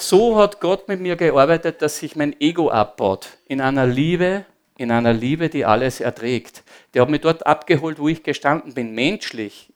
so 0.00 0.36
hat 0.36 0.60
Gott 0.60 0.88
mit 0.88 1.00
mir 1.00 1.16
gearbeitet, 1.16 1.82
dass 1.82 1.98
sich 1.98 2.16
mein 2.16 2.38
Ego 2.40 2.70
abbaut. 2.70 3.28
In 3.46 3.60
einer 3.60 3.86
Liebe, 3.86 4.44
in 4.76 4.90
einer 4.90 5.12
Liebe, 5.12 5.48
die 5.48 5.64
alles 5.64 6.00
erträgt. 6.00 6.62
Der 6.94 7.02
hat 7.02 7.10
mich 7.10 7.20
dort 7.20 7.46
abgeholt, 7.46 7.98
wo 7.98 8.08
ich 8.08 8.22
gestanden 8.22 8.74
bin. 8.74 8.94
Menschlich, 8.94 9.72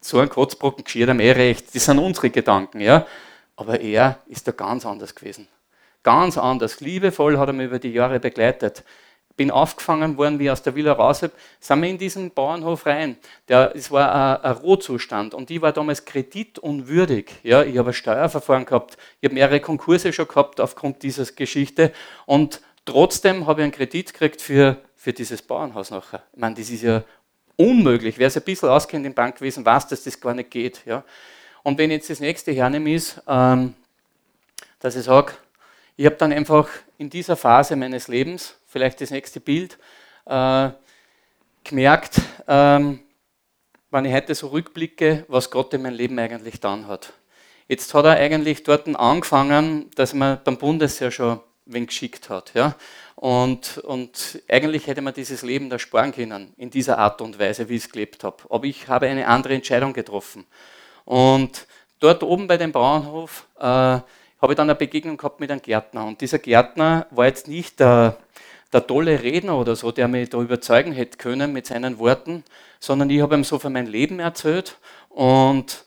so 0.00 0.18
ein 0.18 0.28
Kotzbrocken 0.28 0.84
geschieht 0.84 1.08
am 1.08 1.20
eh 1.20 1.32
recht. 1.32 1.74
Das 1.74 1.86
sind 1.86 1.98
unsere 1.98 2.30
Gedanken, 2.30 2.80
ja. 2.80 3.06
Aber 3.56 3.80
er 3.80 4.18
ist 4.26 4.46
da 4.46 4.52
ganz 4.52 4.84
anders 4.84 5.14
gewesen. 5.14 5.48
Ganz 6.02 6.36
anders. 6.36 6.80
Liebevoll 6.80 7.38
hat 7.38 7.48
er 7.48 7.52
mich 7.54 7.66
über 7.66 7.78
die 7.78 7.92
Jahre 7.92 8.20
begleitet 8.20 8.84
bin 9.36 9.50
aufgefangen 9.50 10.16
worden, 10.16 10.38
wie 10.38 10.44
ich 10.44 10.50
aus 10.50 10.62
der 10.62 10.74
Villa 10.74 10.92
raus 10.92 11.22
habe, 11.22 11.32
sind 11.60 11.82
wir 11.82 11.88
in 11.88 11.98
diesen 11.98 12.30
Bauernhof 12.30 12.86
rein. 12.86 13.16
Der, 13.48 13.72
es 13.74 13.90
war 13.90 14.42
ein, 14.42 14.44
ein 14.44 14.56
Rohzustand 14.58 15.34
und 15.34 15.50
ich 15.50 15.60
war 15.60 15.72
damals 15.72 16.04
kreditunwürdig. 16.04 17.30
Ja, 17.42 17.62
ich 17.62 17.76
habe 17.78 17.90
ein 17.90 17.94
Steuerverfahren 17.94 18.64
gehabt, 18.64 18.96
ich 19.20 19.28
habe 19.28 19.34
mehrere 19.34 19.60
Konkurse 19.60 20.12
schon 20.12 20.28
gehabt 20.28 20.60
aufgrund 20.60 21.02
dieser 21.02 21.24
Geschichte 21.24 21.92
und 22.26 22.60
trotzdem 22.84 23.46
habe 23.46 23.60
ich 23.60 23.64
einen 23.64 23.72
Kredit 23.72 24.12
gekriegt 24.12 24.40
für, 24.40 24.78
für 24.96 25.12
dieses 25.12 25.42
Bauernhaus 25.42 25.90
nachher. 25.90 26.22
Ich 26.32 26.38
meine, 26.38 26.54
das 26.54 26.70
ist 26.70 26.82
ja 26.82 27.02
unmöglich. 27.56 28.18
Wer 28.18 28.30
sich 28.30 28.42
ein 28.42 28.44
bisschen 28.44 28.68
auskennt 28.68 29.06
im 29.06 29.14
Bankwesen, 29.14 29.64
weiß, 29.64 29.88
dass 29.88 30.04
das 30.04 30.20
gar 30.20 30.34
nicht 30.34 30.50
geht. 30.50 30.82
Ja. 30.86 31.04
Und 31.62 31.78
wenn 31.78 31.90
jetzt 31.90 32.10
das 32.10 32.20
nächste 32.20 32.52
hernehme 32.52 32.92
ist, 32.92 33.20
ähm, 33.26 33.74
dass 34.80 34.96
ich 34.96 35.04
sage, 35.04 35.32
ich 35.96 36.06
habe 36.06 36.16
dann 36.16 36.32
einfach 36.32 36.68
in 36.98 37.10
dieser 37.10 37.36
Phase 37.36 37.76
meines 37.76 38.08
Lebens, 38.08 38.56
vielleicht 38.66 39.00
das 39.00 39.10
nächste 39.10 39.40
Bild, 39.40 39.78
äh, 40.26 40.70
gemerkt, 41.62 42.20
ähm, 42.48 43.00
wenn 43.90 44.04
ich 44.04 44.12
heute 44.12 44.34
so 44.34 44.48
rückblicke, 44.48 45.24
was 45.28 45.50
Gott 45.50 45.72
in 45.74 45.82
meinem 45.82 45.94
Leben 45.94 46.18
eigentlich 46.18 46.60
dann 46.60 46.88
hat. 46.88 47.12
Jetzt 47.68 47.94
hat 47.94 48.04
er 48.04 48.16
eigentlich 48.16 48.62
dort 48.64 48.88
angefangen, 48.94 49.90
dass 49.94 50.12
man 50.14 50.40
beim 50.42 50.58
Bundesheer 50.58 51.10
schon 51.10 51.40
wen 51.66 51.86
geschickt 51.86 52.28
hat. 52.28 52.52
Ja? 52.54 52.74
Und, 53.14 53.78
und 53.78 54.42
eigentlich 54.48 54.86
hätte 54.86 55.00
man 55.00 55.14
dieses 55.14 55.42
Leben 55.42 55.70
da 55.70 55.78
sparen 55.78 56.12
können, 56.12 56.52
in 56.56 56.70
dieser 56.70 56.98
Art 56.98 57.20
und 57.22 57.38
Weise, 57.38 57.68
wie 57.68 57.76
ich 57.76 57.84
es 57.84 57.90
gelebt 57.90 58.24
habe. 58.24 58.42
Aber 58.50 58.64
ich 58.64 58.88
habe 58.88 59.06
eine 59.06 59.28
andere 59.28 59.54
Entscheidung 59.54 59.92
getroffen. 59.92 60.44
Und 61.04 61.66
dort 62.00 62.22
oben 62.22 62.46
bei 62.46 62.56
dem 62.56 62.72
Bauernhof 62.72 63.46
äh, 63.58 64.00
habe 64.44 64.52
ich 64.52 64.56
dann 64.58 64.68
eine 64.68 64.74
Begegnung 64.74 65.16
gehabt 65.16 65.40
mit 65.40 65.50
einem 65.50 65.62
Gärtner. 65.62 66.04
Und 66.04 66.20
dieser 66.20 66.38
Gärtner 66.38 67.06
war 67.10 67.24
jetzt 67.24 67.48
nicht 67.48 67.80
der, 67.80 68.18
der 68.74 68.86
tolle 68.86 69.22
Redner 69.22 69.58
oder 69.58 69.74
so, 69.74 69.90
der 69.90 70.06
mich 70.06 70.28
da 70.28 70.38
überzeugen 70.38 70.92
hätte 70.92 71.16
können 71.16 71.54
mit 71.54 71.66
seinen 71.66 71.98
Worten, 71.98 72.44
sondern 72.78 73.08
ich 73.08 73.22
habe 73.22 73.36
ihm 73.36 73.44
so 73.44 73.58
von 73.58 73.72
meinem 73.72 73.86
Leben 73.86 74.20
erzählt 74.20 74.76
und 75.08 75.86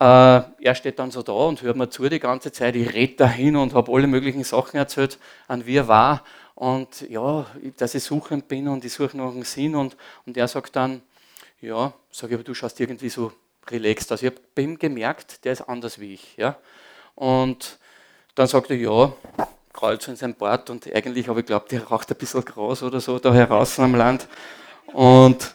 äh, 0.00 0.04
er 0.04 0.74
steht 0.74 0.98
dann 0.98 1.10
so 1.10 1.22
da 1.22 1.32
und 1.32 1.60
hört 1.60 1.76
mir 1.76 1.90
zu 1.90 2.08
die 2.08 2.18
ganze 2.18 2.50
Zeit. 2.50 2.76
Ich 2.76 2.94
rede 2.94 3.16
dahin 3.16 3.56
und 3.56 3.74
habe 3.74 3.92
alle 3.92 4.06
möglichen 4.06 4.42
Sachen 4.42 4.78
erzählt, 4.78 5.18
an 5.46 5.66
wie 5.66 5.76
er 5.76 5.88
war 5.88 6.24
und 6.54 7.02
ja, 7.10 7.44
dass 7.76 7.94
ich 7.94 8.04
suchend 8.04 8.48
bin 8.48 8.68
und 8.68 8.86
ich 8.86 8.94
suche 8.94 9.18
noch 9.18 9.32
einen 9.32 9.44
Sinn 9.44 9.74
und, 9.74 9.98
und 10.24 10.34
er 10.38 10.48
sagt 10.48 10.76
dann, 10.76 11.02
ja, 11.60 11.92
sage 12.10 12.32
ich, 12.32 12.34
aber 12.36 12.44
du 12.44 12.54
schaust 12.54 12.80
irgendwie 12.80 13.10
so 13.10 13.32
relaxed 13.68 14.10
aus. 14.12 14.22
Ich 14.22 14.30
habe 14.30 14.40
bei 14.54 14.62
ihm 14.62 14.78
gemerkt, 14.78 15.44
der 15.44 15.52
ist 15.52 15.60
anders 15.60 16.00
wie 16.00 16.14
ich. 16.14 16.38
Ja? 16.38 16.56
Und 17.14 17.77
dann 18.38 18.46
sagte 18.46 18.74
er, 18.74 18.80
ja, 18.80 19.12
so 20.00 20.10
in 20.10 20.16
sein 20.16 20.34
Bart 20.34 20.70
und 20.70 20.92
eigentlich 20.94 21.28
habe 21.28 21.40
ich 21.40 21.46
geglaubt, 21.46 21.72
der 21.72 21.84
raucht 21.84 22.10
ein 22.10 22.16
bisschen 22.16 22.44
Gras 22.44 22.82
oder 22.82 23.00
so 23.00 23.18
da 23.18 23.32
heraus 23.32 23.78
am 23.78 23.94
Land. 23.94 24.28
Und 24.92 25.54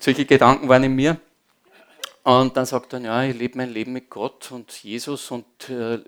solche 0.00 0.24
Gedanken 0.24 0.68
waren 0.68 0.84
in 0.84 0.94
mir. 0.94 1.16
Und 2.22 2.56
dann 2.56 2.66
sagt 2.66 2.92
er, 2.94 3.00
ja, 3.00 3.22
ich 3.22 3.36
lebe 3.36 3.58
mein 3.58 3.70
Leben 3.70 3.92
mit 3.92 4.10
Gott 4.10 4.50
und 4.50 4.72
Jesus 4.82 5.30
und 5.30 5.44
äh, 5.68 5.98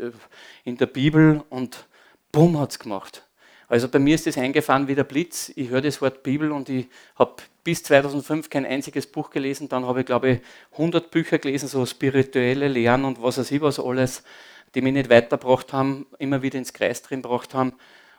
in 0.64 0.76
der 0.76 0.86
Bibel 0.86 1.42
und 1.50 1.86
bumm 2.32 2.58
hat 2.58 2.70
es 2.70 2.78
gemacht. 2.78 3.22
Also 3.68 3.88
bei 3.88 3.98
mir 3.98 4.14
ist 4.14 4.26
das 4.26 4.38
eingefahren 4.38 4.88
wie 4.88 4.94
der 4.94 5.04
Blitz. 5.04 5.52
Ich 5.56 5.68
höre 5.68 5.82
das 5.82 6.00
Wort 6.00 6.22
Bibel 6.22 6.52
und 6.52 6.68
ich 6.68 6.86
habe 7.16 7.34
bis 7.64 7.82
2005 7.82 8.48
kein 8.48 8.64
einziges 8.64 9.06
Buch 9.06 9.30
gelesen. 9.30 9.68
Dann 9.68 9.84
habe 9.84 10.00
ich, 10.00 10.06
glaube 10.06 10.30
ich, 10.30 10.40
100 10.72 11.10
Bücher 11.10 11.38
gelesen, 11.38 11.68
so 11.68 11.84
spirituelle 11.84 12.68
Lehren 12.68 13.04
und 13.04 13.20
was 13.20 13.38
weiß 13.38 13.50
ich 13.50 13.60
was 13.60 13.80
alles 13.80 14.22
die 14.74 14.82
mich 14.82 14.92
nicht 14.92 15.10
weitergebracht 15.10 15.72
haben, 15.72 16.06
immer 16.18 16.42
wieder 16.42 16.58
ins 16.58 16.72
Kreis 16.72 17.02
drin 17.02 17.22
gebracht 17.22 17.54
haben. 17.54 17.74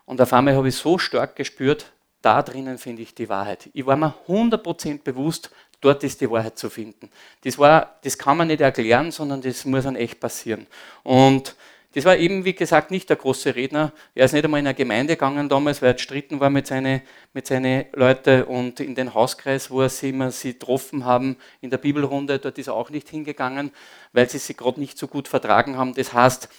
Und 0.06 0.22
auf 0.22 0.34
einmal 0.34 0.56
habe 0.56 0.70
ich 0.70 0.76
so 0.76 0.98
stark 0.98 1.36
gespürt, 1.36 1.92
da 2.22 2.42
drinnen 2.42 2.78
finde 2.78 3.04
ich 3.04 3.14
die 3.14 3.30
Wahrheit. 3.30 3.70
Ich 3.74 3.86
war 3.86 3.96
mir 3.96 4.14
100% 4.28 5.04
bewusst, 5.04 5.52
dort 5.82 6.04
ist 6.04 6.22
die 6.22 6.30
Wahrheit 6.30 6.58
zu 6.58 6.70
finden. 6.70 7.10
Das, 7.42 7.58
war, 7.58 7.98
das 8.04 8.18
kann 8.18 8.38
man 8.38 8.48
nicht 8.48 8.62
erklären, 8.62 9.12
sondern 9.12 9.42
das 9.42 9.66
muss 9.66 9.84
dann 9.84 9.96
echt 9.96 10.20
passieren. 10.20 10.68
Und 11.04 11.56
das 11.98 12.06
war 12.06 12.16
eben, 12.16 12.46
wie 12.46 12.54
gesagt, 12.54 12.92
nicht 12.92 13.10
der 13.10 13.16
große 13.16 13.56
Redner. 13.56 13.92
Er 14.14 14.26
ist 14.26 14.34
nicht 14.34 14.46
einmal 14.46 14.60
in 14.60 14.68
eine 14.68 14.76
Gemeinde 14.76 15.16
gegangen 15.16 15.50
damals, 15.50 15.82
weil 15.82 15.90
er 15.90 15.94
gestritten 15.96 16.40
war 16.40 16.52
mit 16.52 16.68
seinen 16.68 17.02
mit 17.34 17.48
seine 17.48 17.88
Leuten 17.94 18.44
und 18.44 18.80
in 18.80 18.94
den 18.94 19.16
Hauskreis, 19.16 19.72
wo 19.72 19.82
er 19.82 19.90
sie 19.90 20.10
immer 20.10 20.30
sie 20.30 20.54
getroffen 20.54 21.06
haben, 21.06 21.38
in 21.60 21.72
der 21.72 21.80
Bibelrunde, 21.80 22.38
dort 22.38 22.60
ist 22.60 22.68
er 22.68 22.76
auch 22.76 22.92
nicht 22.92 23.10
hingegangen, 23.10 23.72
weil 24.14 24.30
sie 24.30 24.38
sich 24.38 24.56
gerade 24.56 24.80
nicht 24.80 24.96
so 25.00 25.08
gut 25.08 25.28
vertragen 25.28 25.76
haben. 25.76 25.96
Das 25.96 26.14
heißt, 26.14 26.50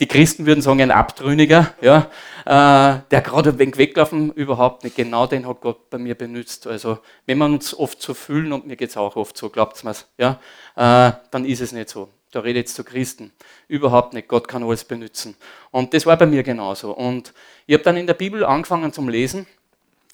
die 0.00 0.08
Christen 0.08 0.44
würden 0.46 0.60
sagen, 0.60 0.82
ein 0.82 0.90
Abtrünniger, 0.90 1.72
ja, 1.80 2.10
äh, 2.44 3.00
der 3.12 3.20
gerade 3.20 3.50
ein 3.50 3.58
wenig 3.60 3.76
weglaufen, 3.76 4.32
überhaupt 4.32 4.82
nicht. 4.82 4.96
Genau 4.96 5.28
den 5.28 5.46
hat 5.46 5.60
Gott 5.60 5.88
bei 5.90 5.98
mir 5.98 6.16
benutzt. 6.16 6.66
Also, 6.66 6.98
wenn 7.26 7.38
wir 7.38 7.44
uns 7.44 7.78
oft 7.78 8.02
so 8.02 8.12
fühlen, 8.12 8.52
und 8.52 8.66
mir 8.66 8.74
geht 8.74 8.90
es 8.90 8.96
auch 8.96 9.14
oft 9.14 9.36
so, 9.36 9.50
glaubt 9.50 9.76
es 9.76 9.84
mir, 9.84 9.94
ja, 10.18 10.40
äh, 10.74 11.12
dann 11.30 11.44
ist 11.44 11.60
es 11.60 11.70
nicht 11.70 11.90
so. 11.90 12.08
Da 12.30 12.40
rede 12.40 12.60
ich 12.60 12.64
jetzt 12.64 12.76
zu 12.76 12.84
Christen. 12.84 13.32
Überhaupt 13.68 14.14
nicht. 14.14 14.28
Gott 14.28 14.46
kann 14.46 14.62
alles 14.62 14.84
benutzen. 14.84 15.36
Und 15.70 15.94
das 15.94 16.06
war 16.06 16.16
bei 16.16 16.26
mir 16.26 16.42
genauso. 16.42 16.92
Und 16.92 17.32
ich 17.66 17.74
habe 17.74 17.84
dann 17.84 17.96
in 17.96 18.06
der 18.06 18.14
Bibel 18.14 18.44
angefangen 18.44 18.92
zum 18.92 19.08
Lesen. 19.08 19.46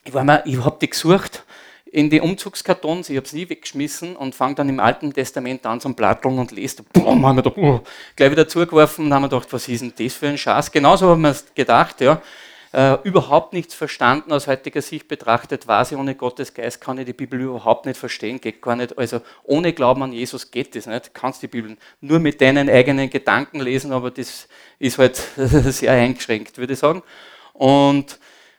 Ich, 0.05 0.14
ich 0.14 0.64
habe 0.64 0.79
die 0.81 0.91
gesucht 0.91 1.45
in 1.97 2.11
die 2.11 2.21
Umzugskartons, 2.21 3.09
ich 3.11 3.17
habe 3.17 3.27
es 3.27 3.33
nie 3.33 3.49
weggeschmissen 3.49 4.17
und 4.17 4.35
fange 4.35 4.57
dann 4.57 4.69
im 4.69 4.81
Alten 4.81 5.12
Testament 5.12 5.64
an 5.64 5.81
zum 5.81 5.95
Platteln 5.95 6.39
und 6.39 6.51
lese. 6.51 6.83
Boom, 6.93 7.25
haben 7.25 7.37
wir 7.37 7.43
da, 7.43 7.51
uh, 7.57 7.81
gleich 8.17 8.31
wieder 8.31 8.49
zugeworfen 8.49 9.07
und 9.07 9.14
haben 9.14 9.23
wir 9.23 9.29
gedacht, 9.29 9.53
was 9.53 9.69
ist 9.69 9.81
denn 9.81 9.93
das 9.97 10.14
für 10.14 10.29
ein 10.29 10.37
Schatz? 10.37 10.71
Genauso 10.71 11.09
haben 11.09 11.23
wir 11.23 11.31
es 11.31 11.47
gedacht, 11.55 12.01
ja 12.01 12.21
äh, 12.77 12.99
überhaupt 13.05 13.55
nichts 13.55 13.72
verstanden 13.72 14.35
aus 14.35 14.49
heutiger 14.49 14.83
Sicht 14.83 15.09
betrachtet, 15.09 15.66
war 15.66 15.83
sie 15.87 15.97
ohne 15.97 16.14
Gottes 16.14 16.53
Geist, 16.53 16.79
kann 16.79 16.99
ich 16.99 17.07
die 17.07 17.14
Bibel 17.14 17.41
überhaupt 17.41 17.87
nicht 17.87 17.97
verstehen, 17.97 18.39
geht 18.39 18.61
gar 18.61 18.77
nicht. 18.77 18.99
Also 18.99 19.22
ohne 19.45 19.72
Glauben 19.72 20.03
an 20.03 20.12
Jesus 20.12 20.51
geht 20.51 20.77
das 20.77 20.85
nicht, 20.85 21.14
kannst 21.14 21.43
die 21.43 21.49
Bibel 21.49 21.79
nur 22.03 22.18
mit 22.18 22.39
deinen 22.43 22.68
eigenen 22.68 23.09
Gedanken 23.09 23.61
lesen, 23.61 23.93
aber 23.95 24.11
das 24.11 24.47
ist 24.79 24.99
halt 24.99 25.16
sehr 25.37 25.93
eingeschränkt, 25.93 26.59
würde 26.59 26.74
ich 26.74 26.79
sagen. 26.79 27.03
Und 27.55 28.18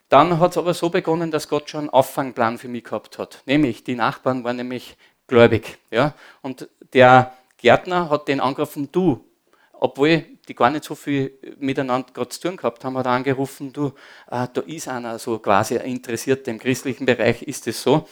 dann 0.09 0.39
hat 0.39 0.51
es 0.51 0.57
aber 0.57 0.73
so 0.73 0.89
begonnen, 0.89 1.29
dass 1.29 1.47
Gott 1.47 1.69
schon 1.69 1.81
einen 1.81 1.89
Auffangplan 1.91 2.57
für 2.57 2.69
mich 2.69 2.85
gehabt 2.85 3.19
hat. 3.19 3.43
Nämlich, 3.45 3.83
die 3.83 3.93
Nachbarn 3.93 4.43
waren 4.43 4.55
nämlich 4.55 4.97
gläubig. 5.27 5.77
Ja? 5.91 6.15
Und 6.41 6.67
der 6.93 7.37
Gärtner 7.57 8.09
hat 8.09 8.27
den 8.27 8.39
angerufen, 8.39 8.89
du, 8.91 9.23
obwohl 9.73 10.25
die 10.47 10.55
gar 10.55 10.69
nicht 10.69 10.83
so 10.83 10.95
viel 10.95 11.33
miteinander 11.59 12.07
gerade 12.13 12.29
zu 12.29 12.41
tun 12.41 12.57
gehabt 12.57 12.83
haben, 12.83 12.97
hat 12.97 13.05
er 13.05 13.11
angerufen, 13.11 13.73
du, 13.73 13.87
äh, 14.31 14.47
da 14.51 14.61
ist 14.65 14.87
einer 14.87 15.19
so 15.19 15.39
quasi 15.39 15.75
interessiert 15.75 16.47
im 16.47 16.59
christlichen 16.59 17.05
Bereich, 17.05 17.41
ist 17.43 17.67
es 17.67 17.81
so. 17.81 18.07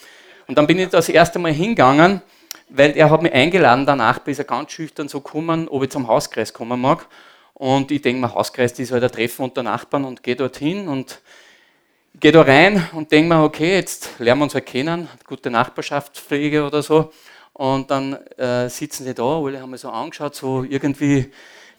Und 0.48 0.58
dann 0.58 0.68
bin 0.68 0.80
ich 0.80 0.90
das 0.90 1.10
erste 1.10 1.40
Mal 1.40 1.54
hingegangen, 1.54 2.22
weil 2.70 2.96
er 2.98 3.10
hat 3.10 3.22
mich 3.22 3.34
eingeladen 3.34 3.86
danach, 3.86 4.20
bis 4.20 4.40
er 4.40 4.46
ganz 4.46 4.72
schüchtern 4.72 5.08
so 5.08 5.22
kommen, 5.22 5.68
ob 5.68 5.84
ich 5.84 5.90
zum 5.90 6.08
Hauskreis 6.08 6.54
kommen 6.54 6.80
mag. 6.80 7.08
Und 7.54 7.90
ich 7.92 8.02
denke 8.02 8.22
mir, 8.22 8.34
Hauskreis, 8.34 8.74
das 8.74 8.80
ist 8.80 8.92
halt 8.92 9.04
ein 9.04 9.12
Treffen 9.12 9.44
unter 9.44 9.64
Nachbarn 9.64 10.04
und 10.04 10.24
gehe 10.24 10.36
dorthin 10.36 10.88
und 10.88 11.22
gehe 12.20 12.32
da 12.32 12.42
rein 12.42 12.88
und 12.94 13.12
denke 13.12 13.34
mir, 13.34 13.44
okay, 13.44 13.76
jetzt 13.76 14.20
lernen 14.20 14.42
wir 14.42 14.44
uns 14.46 14.56
halt 14.56 14.66
kennen, 14.66 15.08
gute 15.26 15.50
Nachbarschaftspflege 15.50 16.66
oder 16.66 16.82
so. 16.82 17.12
Und 17.54 17.90
dann 17.90 18.14
äh, 18.38 18.70
sitzen 18.70 19.06
die 19.06 19.14
da, 19.14 19.24
alle 19.24 19.62
haben 19.62 19.72
mich 19.72 19.82
so 19.82 19.90
angeschaut, 19.90 20.36
so 20.36 20.64
irgendwie, 20.64 21.32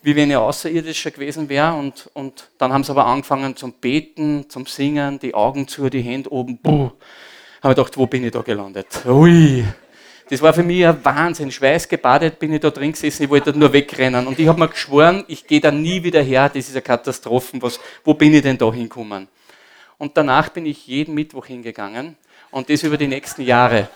wie 0.07 0.15
wenn 0.15 0.31
ich 0.31 0.37
Außerirdischer 0.37 1.11
gewesen 1.11 1.49
wäre. 1.49 1.75
Und, 1.75 2.09
und 2.15 2.49
dann 2.59 2.73
haben 2.73 2.85
sie 2.85 2.93
aber 2.93 3.07
angefangen 3.07 3.57
zum 3.57 3.73
Beten, 3.73 4.49
zum 4.49 4.65
Singen, 4.65 5.19
die 5.19 5.35
Augen 5.35 5.67
zu, 5.67 5.91
die 5.91 6.01
Hände 6.01 6.31
oben. 6.31 6.59
Puh. 6.59 6.93
Habe 7.61 7.73
ich 7.73 7.77
gedacht, 7.77 7.97
wo 7.97 8.07
bin 8.07 8.23
ich 8.23 8.31
da 8.31 8.41
gelandet? 8.43 9.05
Ui. 9.05 9.65
Das 10.31 10.41
war 10.41 10.55
für 10.55 10.63
mich 10.63 10.87
ein 10.87 11.05
Wahnsinn. 11.05 11.51
Schweißgebadet 11.51 12.39
bin 12.39 12.53
ich 12.53 12.61
da 12.61 12.71
drin 12.71 12.93
gesessen, 12.93 13.25
ich 13.25 13.31
wollte 13.31 13.53
nur 13.59 13.73
wegrennen. 13.73 14.29
Und 14.29 14.39
ich 14.39 14.47
habe 14.47 14.61
mir 14.61 14.69
geschworen, 14.69 15.25
ich 15.27 15.45
gehe 15.45 15.61
da 15.61 15.73
nie 15.73 16.01
wieder 16.05 16.23
her, 16.23 16.49
das 16.51 16.69
ist 16.69 16.75
eine 16.75 16.83
Katastrophe. 16.83 17.61
Was, 17.61 17.81
wo 18.05 18.15
bin 18.15 18.33
ich 18.33 18.43
denn 18.43 18.57
da 18.57 18.73
hingekommen? 18.73 19.27
Und 19.99 20.17
danach 20.17 20.51
bin 20.51 20.67
ich 20.67 20.87
jeden 20.87 21.15
Mittwoch 21.15 21.47
hingegangen 21.47 22.17
und 22.53 22.71
das 22.71 22.85
über 22.85 22.97
die 22.97 23.09
nächsten 23.09 23.43
Jahre. 23.43 23.89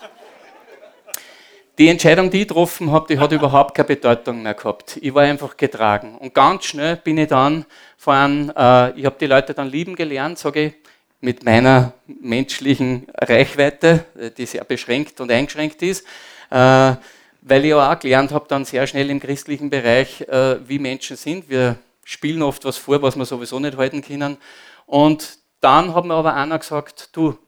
Die 1.81 1.89
Entscheidung, 1.89 2.29
die 2.29 2.43
ich 2.43 2.49
getroffen 2.49 2.93
habe, 2.93 3.07
die 3.09 3.19
hat 3.19 3.33
überhaupt 3.33 3.75
keine 3.75 3.87
Bedeutung 3.87 4.43
mehr 4.43 4.53
gehabt. 4.53 4.99
Ich 5.01 5.15
war 5.15 5.23
einfach 5.23 5.57
getragen. 5.57 6.19
Und 6.19 6.35
ganz 6.35 6.67
schnell 6.67 6.97
bin 6.97 7.17
ich 7.17 7.29
dann 7.29 7.65
von, 7.97 8.53
äh, 8.55 8.91
ich 8.99 9.07
habe 9.07 9.17
die 9.19 9.25
Leute 9.25 9.55
dann 9.55 9.67
lieben 9.67 9.97
gelernt, 9.97 10.39
sage 10.39 10.63
ich, 10.63 10.75
mit 11.23 11.43
meiner 11.43 11.95
menschlichen 12.07 13.07
Reichweite, 13.17 14.05
die 14.37 14.45
sehr 14.45 14.63
beschränkt 14.65 15.23
und 15.23 15.31
eingeschränkt 15.31 15.81
ist, 15.81 16.05
äh, 16.51 16.97
weil 17.41 17.65
ich 17.65 17.73
auch 17.73 17.99
gelernt 17.99 18.33
habe, 18.33 18.45
dann 18.47 18.67
sehr 18.67 18.87
schnell 18.87 19.09
im 19.09 19.19
christlichen 19.19 19.71
Bereich, 19.71 20.21
äh, 20.29 20.59
wie 20.69 20.79
Menschen 20.79 21.17
sind. 21.17 21.49
Wir 21.49 21.79
spielen 22.05 22.43
oft 22.43 22.63
was 22.67 22.77
vor, 22.77 23.01
was 23.01 23.17
wir 23.17 23.25
sowieso 23.25 23.59
nicht 23.59 23.79
halten 23.79 24.03
können. 24.03 24.37
Und 24.85 25.39
dann 25.63 25.95
hat 25.95 26.05
mir 26.05 26.13
aber 26.13 26.35
einer 26.35 26.59
gesagt, 26.59 27.09
du, 27.13 27.39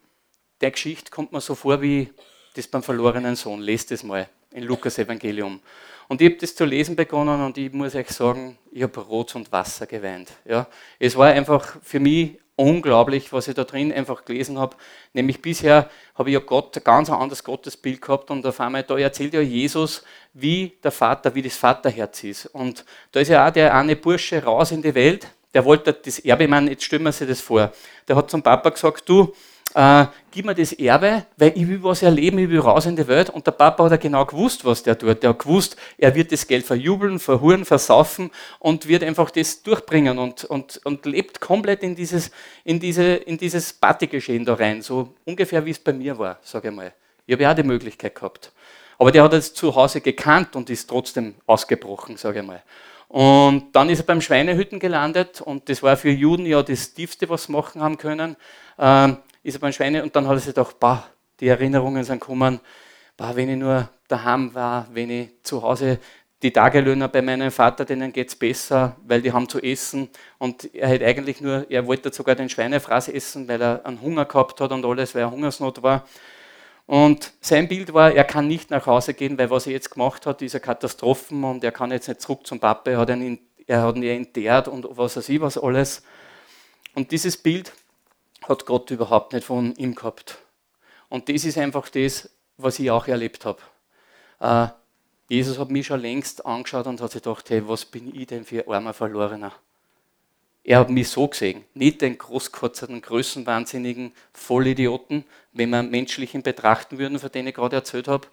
der 0.63 0.71
Geschichte 0.71 1.11
kommt 1.11 1.33
mir 1.33 1.43
so 1.43 1.55
vor 1.55 1.83
wie 1.83 2.09
das 2.55 2.67
beim 2.67 2.83
verlorenen 2.83 3.37
Sohn. 3.37 3.61
Lest 3.61 3.93
es 3.93 4.03
mal 4.03 4.29
in 4.51 4.65
Lukas 4.65 4.99
Evangelium. 4.99 5.61
Und 6.09 6.21
ich 6.21 6.31
habe 6.31 6.41
das 6.41 6.55
zu 6.55 6.65
lesen 6.65 6.97
begonnen 6.97 7.43
und 7.43 7.57
ich 7.57 7.73
muss 7.73 7.95
euch 7.95 8.11
sagen, 8.11 8.59
ich 8.71 8.83
habe 8.83 9.01
Rot 9.01 9.35
und 9.35 9.51
Wasser 9.51 9.87
geweint. 9.87 10.29
Ja. 10.45 10.67
Es 10.99 11.17
war 11.17 11.29
einfach 11.29 11.79
für 11.83 12.01
mich 12.01 12.39
unglaublich, 12.57 13.33
was 13.33 13.49
ich 13.49 13.55
da 13.55 13.65
drin 13.65 13.93
einfach 13.93 14.25
gelesen 14.25 14.59
habe. 14.59 14.77
Nämlich 15.13 15.41
bisher 15.41 15.89
habe 16.15 16.31
ich 16.31 16.35
ja 16.35 16.41
Gott 16.41 16.77
ein 16.77 16.85
ganz 16.85 17.09
anderes 17.09 17.43
Gottesbild 17.43 18.03
gehabt 18.03 18.31
und 18.31 18.45
auf 18.47 18.61
einmal 18.61 18.83
da 18.83 18.99
erzählt 18.99 19.35
ja 19.35 19.41
Jesus, 19.41 20.05
wie 20.35 20.73
der 20.83 20.91
Vater, 20.91 21.35
wie 21.35 21.43
das 21.43 21.57
Vaterherz 21.57 22.23
ist. 22.25 22.47
Und 22.47 22.85
da 23.13 23.21
ist 23.21 23.29
ja 23.29 23.49
auch 23.49 23.53
der 23.53 23.75
eine 23.75 23.97
Bursche 23.97 24.43
raus 24.43 24.71
in 24.71 24.83
die 24.83 24.95
Welt, 24.95 25.27
der 25.55 25.65
wollte 25.65 25.93
das 25.93 26.19
Erbe, 26.19 26.45
ich 26.45 26.51
meine, 26.51 26.71
jetzt 26.71 26.85
stellen 26.85 27.03
wir 27.03 27.13
sich 27.13 27.29
das 27.29 27.41
vor. 27.41 27.73
Der 28.09 28.17
hat 28.17 28.31
zum 28.31 28.43
Papa 28.43 28.71
gesagt, 28.71 29.09
du, 29.09 29.35
äh, 29.75 30.07
gib 30.31 30.47
mir 30.47 30.55
das 30.55 30.73
Erbe, 30.73 31.25
weil 31.37 31.53
ich 31.55 31.67
will 31.67 31.83
was 31.83 32.03
erleben, 32.03 32.39
ich 32.39 32.49
will 32.49 32.61
raus 32.61 32.87
in 32.87 32.97
die 32.97 33.07
Welt. 33.07 33.31
Und 33.31 33.47
der 33.47 33.53
Papa 33.53 33.85
hat 33.85 33.91
ja 33.91 33.97
genau 33.97 34.25
gewusst, 34.25 34.65
was 34.65 34.83
der 34.83 34.99
tut. 34.99 35.23
Der 35.23 35.31
hat 35.31 35.39
gewusst, 35.39 35.77
er 35.99 36.15
wird 36.15 36.33
das 36.33 36.47
Geld 36.47 36.67
verjubeln, 36.67 37.19
verhuren, 37.19 37.65
versaufen 37.65 38.31
und 38.59 38.89
wird 38.89 39.03
einfach 39.03 39.31
das 39.31 39.63
durchbringen 39.63 40.19
und, 40.19 40.45
und, 40.45 40.81
und 40.85 41.07
lebt 41.07 41.41
komplett 41.41 41.83
in 41.83 41.95
dieses, 41.95 42.31
in, 42.65 42.81
diese, 42.81 43.15
in 43.15 43.39
dieses 43.39 43.73
Partygeschehen 43.73 44.45
da 44.45 44.55
rein. 44.55 44.83
So 44.83 45.15
ungefähr 45.25 45.65
wie 45.65 45.71
es 45.71 45.79
bei 45.79 45.93
mir 45.93 46.19
war, 46.19 46.39
sage 46.43 46.69
ich 46.69 46.75
mal. 46.75 46.93
Ich 47.27 47.33
habe 47.33 47.43
ja 47.43 47.53
auch 47.53 47.57
die 47.57 47.63
Möglichkeit 47.63 48.15
gehabt. 48.15 48.53
Aber 48.99 49.11
der 49.11 49.23
hat 49.25 49.33
es 49.33 49.55
zu 49.55 49.75
Hause 49.75 50.01
gekannt 50.01 50.55
und 50.55 50.71
ist 50.71 50.89
trotzdem 50.89 51.35
ausgebrochen, 51.47 52.17
sage 52.17 52.41
ich 52.41 52.47
mal. 52.47 52.63
Und 53.09 53.77
dann 53.77 53.91
ist 53.91 54.01
er 54.01 54.07
beim 54.07 54.23
Schweinehütten 54.23 54.79
gelandet 54.79 55.43
und 55.43 55.69
das 55.69 55.83
war 55.83 55.99
für 55.99 56.09
Juden 56.09 56.47
ja 56.47 56.63
das 56.63 56.95
Tiefste, 56.95 57.29
was 57.29 57.45
sie 57.45 57.53
machen 57.53 57.83
haben 57.83 57.99
können. 57.99 58.37
Ähm, 58.79 59.19
ist 59.43 59.55
er 59.55 59.61
beim 59.61 59.73
Schweine 59.73 60.03
und 60.03 60.15
dann 60.15 60.27
hat 60.27 60.37
er 60.37 60.41
sich 60.41 60.55
gedacht, 60.55 60.79
bah, 60.79 61.05
die 61.41 61.49
Erinnerungen 61.49 62.05
sind 62.05 62.21
gekommen, 62.21 62.61
bah, 63.17 63.33
wenn 63.35 63.49
ich 63.49 63.57
nur 63.57 63.89
daheim 64.09 64.55
war, 64.55 64.87
wenn 64.93 65.11
ich 65.11 65.31
zu 65.43 65.63
Hause 65.63 65.99
die 66.43 66.53
Tagelöhner 66.53 67.09
bei 67.09 67.23
meinem 67.23 67.51
Vater, 67.51 67.85
denen 67.85 68.13
geht 68.13 68.29
es 68.29 68.37
besser, 68.37 68.97
weil 69.07 69.23
die 69.23 69.33
haben 69.33 69.49
zu 69.49 69.61
essen. 69.61 70.09
Und 70.39 70.75
er 70.75 70.89
hat 70.89 71.03
eigentlich 71.03 71.41
nur, 71.41 71.71
er 71.71 71.87
wollte 71.87 72.13
sogar 72.13 72.35
den 72.35 72.49
Schweinefraß 72.49 73.09
essen, 73.09 73.47
weil 73.47 73.63
er 73.63 73.87
einen 73.87 74.01
Hunger 74.01 74.25
gehabt 74.25 74.61
hat 74.61 74.73
und 74.73 74.85
alles, 74.85 75.15
weil 75.15 75.23
er 75.23 75.31
Hungersnot 75.31 75.83
war. 75.83 76.05
Und 76.87 77.33
sein 77.41 77.69
Bild 77.69 77.95
war, 77.95 78.13
er 78.13 78.25
kann 78.25 78.49
nicht 78.49 78.71
nach 78.71 78.87
Hause 78.87 79.15
gehen, 79.15 79.39
weil 79.39 79.51
was 79.51 79.67
er 79.67 79.73
jetzt 79.73 79.91
gemacht 79.91 80.27
hat, 80.27 80.43
ist 80.43 80.55
eine 80.55 80.61
Katastrophe 80.61 81.35
und 81.35 81.63
er 81.63 81.71
kann 81.71 81.93
jetzt 81.93 82.09
nicht 82.09 82.21
zurück 82.21 82.45
zum 82.45 82.59
Papa, 82.59 82.91
er 82.91 82.99
hat 82.99 83.11
ihn, 83.11 83.39
er 83.67 83.83
hat 83.83 83.97
ihn 83.97 84.03
enteert 84.03 84.67
und 84.67 84.87
was 84.91 85.17
weiß 85.17 85.29
ich 85.29 85.41
was 85.41 85.57
alles. 85.57 86.03
Und 86.95 87.11
dieses 87.13 87.37
Bild 87.37 87.73
hat 88.49 88.67
Gott 88.67 88.91
überhaupt 88.91 89.33
nicht 89.33 89.45
von 89.45 89.75
ihm 89.77 89.95
gehabt. 89.95 90.39
Und 91.09 91.29
das 91.29 91.45
ist 91.45 91.59
einfach 91.59 91.89
das, 91.89 92.31
was 92.57 92.79
ich 92.79 92.91
auch 92.91 93.07
erlebt 93.07 93.45
habe. 93.45 93.61
Äh, 94.41 94.69
Jesus 95.29 95.59
hat 95.59 95.71
mich 95.71 95.87
schon 95.87 96.01
längst 96.01 96.45
angeschaut 96.45 96.87
und 96.87 97.01
hat 97.01 97.13
sich 97.13 97.23
gedacht, 97.23 97.49
hey, 97.51 97.67
was 97.67 97.85
bin 97.85 98.15
ich 98.15 98.27
denn 98.27 98.45
für 98.45 98.67
ein 98.67 98.73
armer 98.73 98.93
Verlorener? 98.93 99.53
Er 100.65 100.79
hat 100.79 100.91
mich 100.91 101.09
so 101.09 101.27
gesehen, 101.27 101.65
nicht 101.75 102.03
den 102.03 102.19
großkotzerten, 102.19 103.03
größenwahnsinnigen 103.03 104.13
Vollidioten, 104.33 105.25
wenn 105.53 105.71
wir 105.71 105.83
menschlichen 105.83 106.43
betrachten 106.43 106.99
würden, 106.99 107.19
von 107.19 107.33
denen 107.33 107.49
ich 107.49 107.55
gerade 107.55 107.77
erzählt 107.77 108.09
habe, 108.09 108.29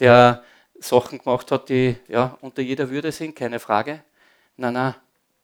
der 0.00 0.42
Sachen 0.78 1.18
gemacht 1.18 1.50
hat, 1.50 1.68
die 1.68 1.96
ja, 2.08 2.38
unter 2.40 2.62
jeder 2.62 2.88
Würde 2.90 3.12
sind, 3.12 3.36
keine 3.36 3.60
Frage. 3.60 4.02
Nein, 4.56 4.74
nein, 4.74 4.94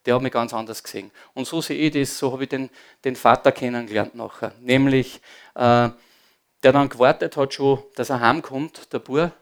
der 0.06 0.14
hat 0.14 0.22
mich 0.22 0.32
ganz 0.32 0.52
anders 0.54 0.82
gesehen. 0.82 1.10
Und 1.34 1.46
so 1.46 1.60
sehe 1.60 1.76
ich 1.78 1.92
das, 1.92 2.18
so 2.18 2.32
habe 2.32 2.44
ich 2.44 2.48
den, 2.48 2.70
den 3.04 3.16
Vater 3.16 3.52
kennengelernt 3.52 4.14
nachher. 4.14 4.52
Nämlich, 4.60 5.20
äh, 5.54 5.88
der 6.62 6.72
dann 6.72 6.88
gewartet 6.88 7.36
hat 7.36 7.54
schon, 7.54 7.82
dass 7.96 8.10
er 8.10 8.20
heimkommt, 8.20 8.92
der 8.92 8.98
Bur, 8.98 9.32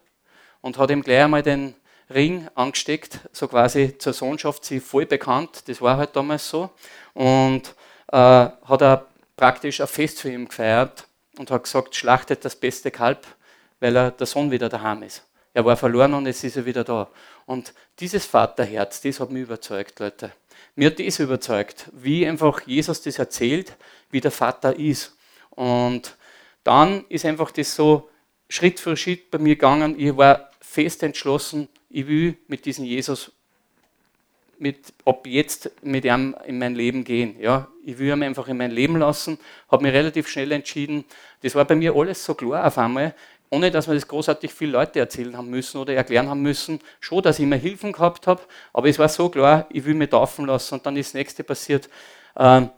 und 0.61 0.79
hat 0.79 0.91
ihm 0.91 1.03
gleich 1.03 1.25
einmal 1.25 1.43
den 1.43 1.75
Ring 2.11 2.49
angesteckt, 2.55 3.21
so 3.33 3.49
quasi 3.49 3.97
zur 3.99 4.13
Sohnschaft, 4.13 4.65
sie 4.65 4.81
voll 4.81 5.07
bekannt, 5.07 5.69
das 5.69 5.81
war 5.81 5.97
halt 5.97 6.17
damals 6.17 6.49
so. 6.49 6.71
Und 7.15 7.75
äh, 8.09 8.17
hat 8.17 8.83
er 8.83 9.07
praktisch 9.37 9.81
ein 9.81 9.87
Fest 9.87 10.21
für 10.21 10.31
ihn 10.31 10.49
gefeiert 10.49 11.07
und 11.39 11.51
hat 11.51 11.65
gesagt, 11.65 11.95
schlachtet 11.95 12.45
das 12.45 12.57
beste 12.57 12.91
Kalb, 12.91 13.27
weil 13.81 13.97
er 13.97 14.11
der 14.11 14.27
Sohn 14.27 14.51
wieder 14.51 14.69
daheim 14.69 15.03
ist. 15.03 15.23
Er 15.55 15.65
war 15.65 15.77
verloren 15.77 16.15
und 16.15 16.27
jetzt 16.27 16.45
ist 16.45 16.57
er 16.57 16.65
wieder 16.65 16.85
da. 16.85 17.09
Und 17.47 17.75
dieses 17.99 18.27
Vaterherz, 18.27 19.01
das 19.01 19.21
hat 19.21 19.31
mich 19.31 19.43
überzeugt, 19.43 19.99
Leute. 20.01 20.33
Mir 20.79 20.91
hat 20.91 21.01
das 21.01 21.19
überzeugt, 21.19 21.91
wie 21.93 22.25
einfach 22.25 22.65
Jesus 22.65 23.03
das 23.03 23.19
erzählt, 23.19 23.77
wie 24.13 24.21
der 24.21 24.31
Vater 24.31 24.79
ist. 24.79 25.17
Und 25.51 26.17
dann 26.63 27.05
ist 27.09 27.25
einfach 27.25 27.51
das 27.51 27.75
so 27.75 28.09
Schritt 28.49 28.79
für 28.79 28.97
Schritt 28.97 29.29
bei 29.33 29.39
mir 29.39 29.57
gegangen. 29.57 29.99
Ich 29.99 30.17
war 30.17 30.53
fest 30.61 31.03
entschlossen, 31.03 31.67
ich 31.91 32.07
will 32.07 32.37
mit 32.47 32.65
diesem 32.65 32.85
Jesus 32.85 33.33
mit, 34.61 34.93
ab 35.05 35.27
jetzt 35.27 35.73
mit 35.83 36.05
ihm 36.05 36.37
in 36.47 36.61
mein 36.61 36.77
Leben 36.77 37.03
gehen. 37.03 37.41
Ja, 37.41 37.67
ich 37.85 37.99
will 37.99 38.13
ihn 38.13 38.23
einfach 38.23 38.47
in 38.47 38.59
mein 38.59 38.71
Leben 38.71 38.99
lassen, 38.99 39.41
habe 39.73 39.83
mich 39.83 39.93
relativ 39.93 40.29
schnell 40.29 40.53
entschieden. 40.53 41.05
Das 41.43 41.57
war 41.57 41.65
bei 41.65 41.75
mir 41.75 41.97
alles 41.97 42.25
so 42.25 42.35
klar 42.35 42.65
auf 42.65 42.79
einmal, 42.79 43.17
ohne 43.51 43.71
dass 43.71 43.87
mir 43.87 43.95
das 43.95 44.09
großartig 44.09 44.53
viele 44.53 44.73
Leute 44.73 44.99
erzählen 44.99 45.37
haben 45.37 45.51
müssen 45.51 45.79
oder 45.79 45.95
erklären 45.95 46.29
haben 46.29 46.43
müssen. 46.43 46.81
Schon, 47.01 47.23
dass 47.23 47.39
ich 47.39 47.45
immer 47.45 47.57
Hilfen 47.57 47.93
gehabt 47.93 48.27
habe, 48.27 48.43
aber 48.73 48.89
es 48.89 48.99
war 48.99 49.09
so 49.09 49.29
klar, 49.29 49.67
ich 49.71 49.85
will 49.85 49.95
mich 49.95 50.11
taufen 50.11 50.47
lassen. 50.47 50.75
Und 50.75 50.87
dann 50.87 50.97
ist 50.97 51.09
das 51.09 51.15
nächste 51.15 51.45
passiert. 51.45 51.89
Ähm, 52.37 52.71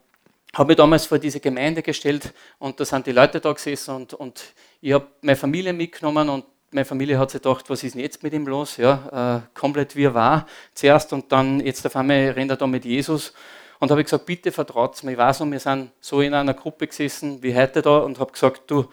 habe 0.54 0.68
mich 0.68 0.76
damals 0.76 1.06
vor 1.06 1.18
diese 1.18 1.40
Gemeinde 1.40 1.82
gestellt 1.82 2.32
und 2.58 2.80
da 2.80 2.84
sind 2.84 3.06
die 3.06 3.12
Leute 3.12 3.40
da 3.40 3.52
gesessen 3.52 3.94
und, 3.94 4.14
und 4.14 4.42
ich 4.80 4.92
habe 4.92 5.06
meine 5.20 5.36
Familie 5.36 5.72
mitgenommen 5.72 6.28
und 6.28 6.44
meine 6.72 6.84
Familie 6.84 7.18
hat 7.18 7.30
sich 7.30 7.42
gedacht, 7.42 7.68
was 7.68 7.82
ist 7.82 7.94
denn 7.94 8.02
jetzt 8.02 8.22
mit 8.22 8.32
ihm 8.32 8.46
los? 8.46 8.76
Ja, 8.76 9.44
äh, 9.44 9.58
komplett 9.58 9.96
wie 9.96 10.04
er 10.04 10.14
war 10.14 10.46
zuerst 10.74 11.12
und 11.12 11.30
dann 11.30 11.60
jetzt 11.60 11.84
auf 11.86 11.96
einmal 11.96 12.30
rennt 12.30 12.50
er 12.50 12.56
da 12.56 12.66
mit 12.66 12.84
Jesus. 12.84 13.32
Und 13.78 13.90
habe 13.90 14.02
ich 14.02 14.06
gesagt, 14.06 14.26
bitte 14.26 14.52
vertraut 14.52 15.02
mir. 15.02 15.12
Ich 15.12 15.18
weiß 15.18 15.40
noch, 15.40 15.50
wir 15.50 15.58
sind 15.58 15.90
so 16.00 16.20
in 16.20 16.34
einer 16.34 16.54
Gruppe 16.54 16.86
gesessen 16.86 17.42
wie 17.42 17.54
heute 17.54 17.80
da 17.80 17.98
und 17.98 18.18
habe 18.18 18.30
gesagt, 18.30 18.70
du, 18.70 18.86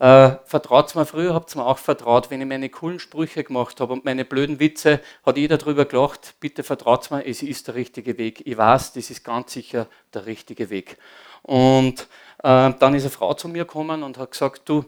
äh, 0.00 0.32
vertraut 0.44 0.94
mir. 0.96 1.06
Früher 1.06 1.34
habt 1.34 1.54
ihr 1.54 1.58
mir 1.60 1.66
auch 1.66 1.78
vertraut, 1.78 2.30
wenn 2.30 2.40
ich 2.40 2.48
meine 2.48 2.68
coolen 2.68 2.98
Sprüche 2.98 3.44
gemacht 3.44 3.80
habe 3.80 3.92
und 3.92 4.04
meine 4.04 4.24
blöden 4.24 4.58
Witze, 4.58 5.00
hat 5.24 5.36
jeder 5.36 5.58
darüber 5.58 5.84
gelacht. 5.84 6.34
Bitte 6.40 6.64
vertraut 6.64 7.08
mir, 7.12 7.24
es 7.24 7.42
ist 7.42 7.68
der 7.68 7.76
richtige 7.76 8.18
Weg. 8.18 8.42
Ich 8.44 8.56
weiß, 8.56 8.94
das 8.94 9.10
ist 9.10 9.22
ganz 9.22 9.52
sicher 9.52 9.86
der 10.12 10.26
richtige 10.26 10.70
Weg. 10.70 10.98
Und 11.42 12.08
Äh, 12.42 12.72
dann 12.78 12.94
ist 12.94 13.02
eine 13.02 13.10
Frau 13.10 13.34
zu 13.34 13.48
mir 13.48 13.64
gekommen 13.64 14.02
und 14.02 14.16
hat 14.16 14.30
gesagt, 14.30 14.62
du, 14.64 14.84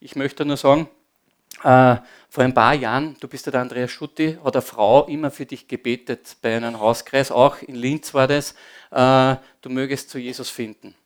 ich 0.00 0.16
möchte 0.16 0.44
nur 0.44 0.56
sagen, 0.56 0.88
äh, 1.62 1.96
vor 2.28 2.42
ein 2.42 2.52
paar 2.52 2.74
Jahren, 2.74 3.16
du 3.20 3.28
bist 3.28 3.46
ja 3.46 3.52
der 3.52 3.60
Andreas 3.60 3.92
Schutti, 3.92 4.38
hat 4.44 4.56
eine 4.56 4.62
Frau 4.62 5.04
immer 5.06 5.30
für 5.30 5.46
dich 5.46 5.68
gebetet 5.68 6.36
bei 6.42 6.56
einem 6.56 6.80
Hauskreis, 6.80 7.30
auch 7.30 7.62
in 7.62 7.76
Linz 7.76 8.12
war 8.12 8.26
das, 8.26 8.56
äh, 8.90 9.36
du 9.62 9.70
mögest 9.70 10.10
zu 10.10 10.18
Jesus 10.18 10.50
finden. 10.50 10.96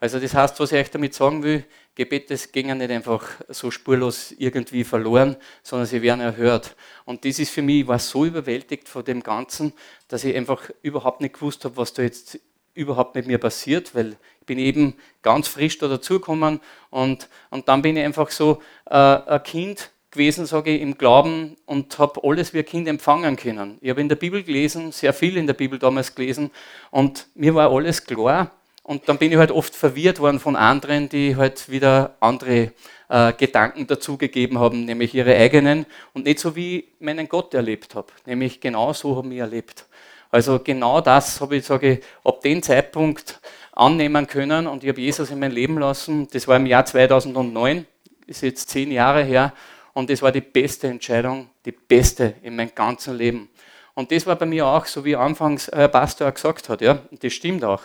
Also 0.00 0.18
das 0.18 0.34
heißt, 0.34 0.58
was 0.58 0.72
ich 0.72 0.78
euch 0.78 0.90
damit 0.90 1.12
sagen 1.12 1.42
will, 1.42 1.64
Gebete 1.94 2.34
gehen 2.50 2.78
nicht 2.78 2.90
einfach 2.90 3.28
so 3.48 3.70
spurlos 3.70 4.32
irgendwie 4.38 4.82
verloren, 4.82 5.36
sondern 5.62 5.86
sie 5.86 6.00
werden 6.00 6.20
erhört. 6.20 6.74
Und 7.04 7.26
das 7.26 7.38
ist 7.38 7.50
für 7.50 7.60
mich, 7.60 7.82
ich 7.82 7.86
war 7.86 7.98
so 7.98 8.24
überwältigt 8.24 8.88
von 8.88 9.04
dem 9.04 9.22
Ganzen, 9.22 9.74
dass 10.08 10.24
ich 10.24 10.34
einfach 10.34 10.70
überhaupt 10.80 11.20
nicht 11.20 11.34
gewusst 11.34 11.66
habe, 11.66 11.76
was 11.76 11.92
da 11.92 12.02
jetzt 12.02 12.40
überhaupt 12.72 13.14
mit 13.14 13.26
mir 13.26 13.36
passiert, 13.36 13.94
weil 13.94 14.16
ich 14.40 14.46
bin 14.46 14.58
eben 14.58 14.94
ganz 15.20 15.48
frisch 15.48 15.76
da 15.76 15.88
dazugekommen 15.88 16.60
und, 16.88 17.28
und 17.50 17.68
dann 17.68 17.82
bin 17.82 17.98
ich 17.98 18.04
einfach 18.04 18.30
so 18.30 18.62
äh, 18.86 18.94
ein 18.94 19.42
Kind 19.42 19.90
gewesen, 20.10 20.46
sage 20.46 20.70
ich, 20.70 20.80
im 20.80 20.96
Glauben 20.96 21.56
und 21.66 21.98
habe 21.98 22.20
alles 22.24 22.54
wie 22.54 22.60
ein 22.60 22.64
Kind 22.64 22.88
empfangen 22.88 23.36
können. 23.36 23.76
Ich 23.82 23.90
habe 23.90 24.00
in 24.00 24.08
der 24.08 24.16
Bibel 24.16 24.42
gelesen, 24.42 24.92
sehr 24.92 25.12
viel 25.12 25.36
in 25.36 25.46
der 25.46 25.54
Bibel 25.54 25.78
damals 25.78 26.14
gelesen 26.14 26.50
und 26.90 27.28
mir 27.34 27.54
war 27.54 27.70
alles 27.70 28.04
klar 28.04 28.52
und 28.82 29.08
dann 29.08 29.18
bin 29.18 29.30
ich 29.30 29.38
halt 29.38 29.50
oft 29.50 29.74
verwirrt 29.74 30.20
worden 30.20 30.40
von 30.40 30.56
anderen, 30.56 31.08
die 31.08 31.36
halt 31.36 31.70
wieder 31.70 32.16
andere 32.20 32.72
äh, 33.08 33.32
Gedanken 33.32 33.86
dazugegeben 33.86 34.58
haben, 34.58 34.84
nämlich 34.84 35.14
ihre 35.14 35.34
eigenen 35.36 35.86
und 36.14 36.24
nicht 36.24 36.38
so 36.38 36.56
wie 36.56 36.78
ich 36.78 36.84
meinen 37.00 37.28
Gott 37.28 37.54
erlebt 37.54 37.94
habe, 37.94 38.08
nämlich 38.26 38.60
genau 38.60 38.92
so 38.92 39.16
habe 39.16 39.32
ich 39.32 39.40
erlebt. 39.40 39.86
Also 40.30 40.60
genau 40.60 41.00
das 41.00 41.40
habe 41.40 41.56
ich, 41.56 41.66
sage 41.66 41.94
ich, 41.94 42.04
ab 42.24 42.40
dem 42.40 42.62
Zeitpunkt 42.62 43.40
annehmen 43.72 44.26
können 44.26 44.66
und 44.66 44.84
ich 44.84 44.88
habe 44.88 45.00
Jesus 45.00 45.30
in 45.30 45.40
mein 45.40 45.50
Leben 45.50 45.78
lassen. 45.78 46.28
Das 46.32 46.46
war 46.46 46.56
im 46.56 46.66
Jahr 46.66 46.84
2009, 46.84 47.86
ist 48.26 48.42
jetzt 48.42 48.70
zehn 48.70 48.92
Jahre 48.92 49.24
her 49.24 49.52
und 49.92 50.08
das 50.08 50.22
war 50.22 50.30
die 50.30 50.40
beste 50.40 50.86
Entscheidung, 50.86 51.48
die 51.64 51.72
beste 51.72 52.34
in 52.42 52.56
meinem 52.56 52.74
ganzen 52.74 53.16
Leben. 53.16 53.48
Und 53.94 54.12
das 54.12 54.26
war 54.26 54.36
bei 54.36 54.46
mir 54.46 54.66
auch, 54.66 54.86
so 54.86 55.04
wie 55.04 55.16
anfangs 55.16 55.68
Herr 55.72 55.88
Pastor 55.88 56.30
gesagt 56.30 56.68
hat, 56.68 56.80
ja, 56.80 57.00
das 57.10 57.32
stimmt 57.32 57.64
auch. 57.64 57.82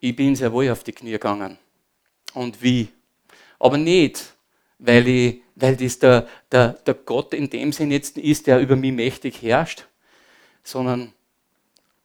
Ich 0.00 0.16
bin 0.16 0.34
sehr 0.34 0.52
wohl 0.52 0.70
auf 0.70 0.82
die 0.82 0.92
Knie 0.92 1.12
gegangen. 1.12 1.58
Und 2.34 2.62
wie? 2.62 2.88
Aber 3.58 3.76
nicht, 3.76 4.34
weil, 4.78 5.06
ich, 5.06 5.42
weil 5.54 5.76
das 5.76 5.98
der, 5.98 6.26
der, 6.50 6.72
der 6.72 6.94
Gott 6.94 7.34
in 7.34 7.50
dem 7.50 7.72
Sinn 7.72 7.90
jetzt 7.90 8.16
ist, 8.16 8.46
der 8.46 8.60
über 8.60 8.76
mich 8.76 8.92
mächtig 8.92 9.42
herrscht, 9.42 9.86
sondern 10.62 11.12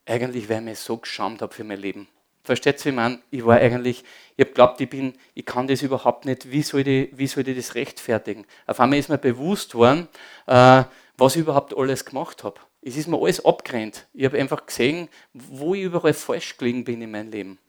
eigentlich, 0.06 0.50
weil 0.50 0.60
ich 0.60 0.66
mich 0.66 0.80
so 0.80 0.98
geschämt 0.98 1.41
habe 1.41 1.54
für 1.54 1.64
mein 1.64 1.80
Leben. 1.80 2.08
Versteht 2.43 2.86
ihr, 2.86 2.91
wie 2.91 2.96
man? 2.96 3.22
Ich 3.32 3.46
war 3.46 3.58
eigentlich, 3.58 4.04
ich 4.36 4.41
habe 4.41 4.50
geglaubt, 4.50 4.82
ich 4.82 4.89
bin, 4.89 5.14
ich 5.34 5.46
kann 5.46 5.68
das 5.68 5.82
überhaupt 5.82 6.26
nicht, 6.26 6.52
wie 6.52 6.62
soll 6.62 6.88
ich, 6.88 7.32
soll 7.32 7.48
ich 7.48 7.56
das 7.56 7.76
rechtfertigen? 7.76 8.46
Auf 8.68 8.80
einmal 8.80 9.00
ist 9.00 9.10
mir 9.10 9.18
bewusst 9.18 9.74
worden, 9.74 10.08
äh, 10.46 10.84
was 11.18 11.36
ich 11.36 11.41
überhaupt 11.41 11.76
alles 11.76 12.06
gemacht 12.06 12.43
habe. 12.43 12.60
Es 12.82 12.98
ist 12.98 13.08
mir 13.08 13.18
alles 13.18 13.43
abgerennt. 13.43 14.06
Ich 14.14 14.26
habe 14.26 14.38
einfach 14.38 14.66
gesehen, 14.66 15.08
wo 15.34 15.74
ich 15.74 15.84
überall 15.84 16.14
falsch 16.14 16.58
gelegen 16.58 16.84
bin 16.84 17.02
in 17.02 17.10
meinem 17.10 17.32
Leben. 17.32 17.60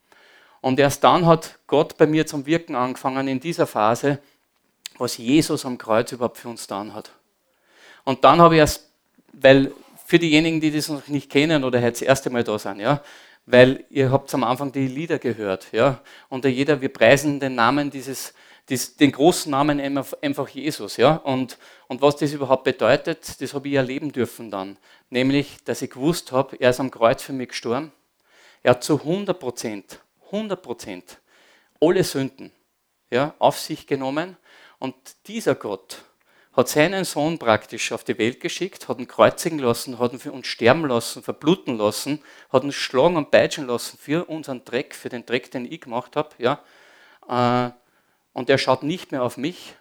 Und 0.66 0.80
erst 0.80 1.04
dann 1.04 1.26
hat 1.26 1.60
Gott 1.68 1.96
bei 1.96 2.08
mir 2.08 2.26
zum 2.26 2.44
Wirken 2.44 2.74
angefangen 2.74 3.28
in 3.28 3.38
dieser 3.38 3.68
Phase, 3.68 4.18
was 4.98 5.16
Jesus 5.16 5.64
am 5.64 5.78
Kreuz 5.78 6.10
überhaupt 6.10 6.38
für 6.38 6.48
uns 6.48 6.62
getan 6.62 6.92
hat. 6.92 7.12
Und 8.02 8.24
dann 8.24 8.40
habe 8.40 8.56
ich 8.56 8.58
erst, 8.58 8.90
weil 9.32 9.70
für 10.06 10.18
diejenigen, 10.18 10.60
die 10.60 10.72
das 10.72 10.88
noch 10.88 11.06
nicht 11.06 11.30
kennen 11.30 11.62
oder 11.62 11.78
heute 11.78 11.92
das 11.92 12.02
erste 12.02 12.30
Mal 12.30 12.42
da 12.42 12.58
sind, 12.58 12.80
ja, 12.80 13.00
weil 13.46 13.84
ihr 13.90 14.10
habt 14.10 14.34
am 14.34 14.42
Anfang 14.42 14.72
die 14.72 14.88
Lieder 14.88 15.20
gehört, 15.20 15.68
ja, 15.70 16.00
und 16.30 16.44
jeder, 16.44 16.80
wir 16.80 16.92
preisen 16.92 17.38
den 17.38 17.54
Namen 17.54 17.88
dieses, 17.88 18.34
dieses 18.68 18.96
den 18.96 19.12
großen 19.12 19.48
Namen 19.48 19.78
einfach 20.20 20.48
Jesus, 20.48 20.96
ja, 20.96 21.14
und, 21.14 21.58
und 21.86 22.02
was 22.02 22.16
das 22.16 22.32
überhaupt 22.32 22.64
bedeutet, 22.64 23.40
das 23.40 23.54
habe 23.54 23.68
ich 23.68 23.74
erleben 23.74 24.10
dürfen 24.10 24.50
dann, 24.50 24.78
nämlich, 25.10 25.58
dass 25.64 25.80
ich 25.80 25.90
gewusst 25.90 26.32
habe, 26.32 26.56
er 26.58 26.70
ist 26.70 26.80
am 26.80 26.90
Kreuz 26.90 27.22
für 27.22 27.32
mich 27.32 27.50
gestorben, 27.50 27.92
er 28.64 28.72
hat 28.72 28.82
zu 28.82 28.94
100 28.94 29.38
Prozent, 29.38 30.00
100 30.26 30.62
Prozent 30.62 31.18
alle 31.80 32.04
Sünden 32.04 32.52
ja, 33.10 33.34
auf 33.38 33.58
sich 33.58 33.86
genommen 33.86 34.36
und 34.78 34.94
dieser 35.26 35.54
Gott, 35.54 36.04
hat 36.56 36.68
seinen 36.68 37.04
Sohn 37.04 37.38
praktisch 37.38 37.92
auf 37.92 38.02
die 38.02 38.18
Welt 38.18 38.40
geschickt, 38.40 38.88
hat 38.88 38.98
ihn 38.98 39.06
kreuzigen 39.06 39.58
lassen, 39.58 39.98
hat 39.98 40.14
ihn 40.14 40.18
für 40.18 40.32
uns 40.32 40.46
sterben 40.46 40.86
lassen, 40.86 41.22
verbluten 41.22 41.76
lassen, 41.76 42.22
hat 42.50 42.64
ihn 42.64 42.72
schlagen 42.72 43.16
und 43.16 43.30
peitschen 43.30 43.66
lassen 43.66 43.98
für 43.98 44.24
unseren 44.28 44.64
Dreck, 44.64 44.94
für 44.94 45.10
den 45.10 45.26
Dreck, 45.26 45.50
den 45.50 45.70
ich 45.70 45.82
gemacht 45.82 46.16
habe. 46.16 46.30
Ja. 46.38 46.62
Äh, 47.28 47.72
und 48.32 48.48
er 48.48 48.56
schaut 48.56 48.82
nicht 48.82 49.12
mehr 49.12 49.22
auf 49.22 49.36
mich, 49.36 49.74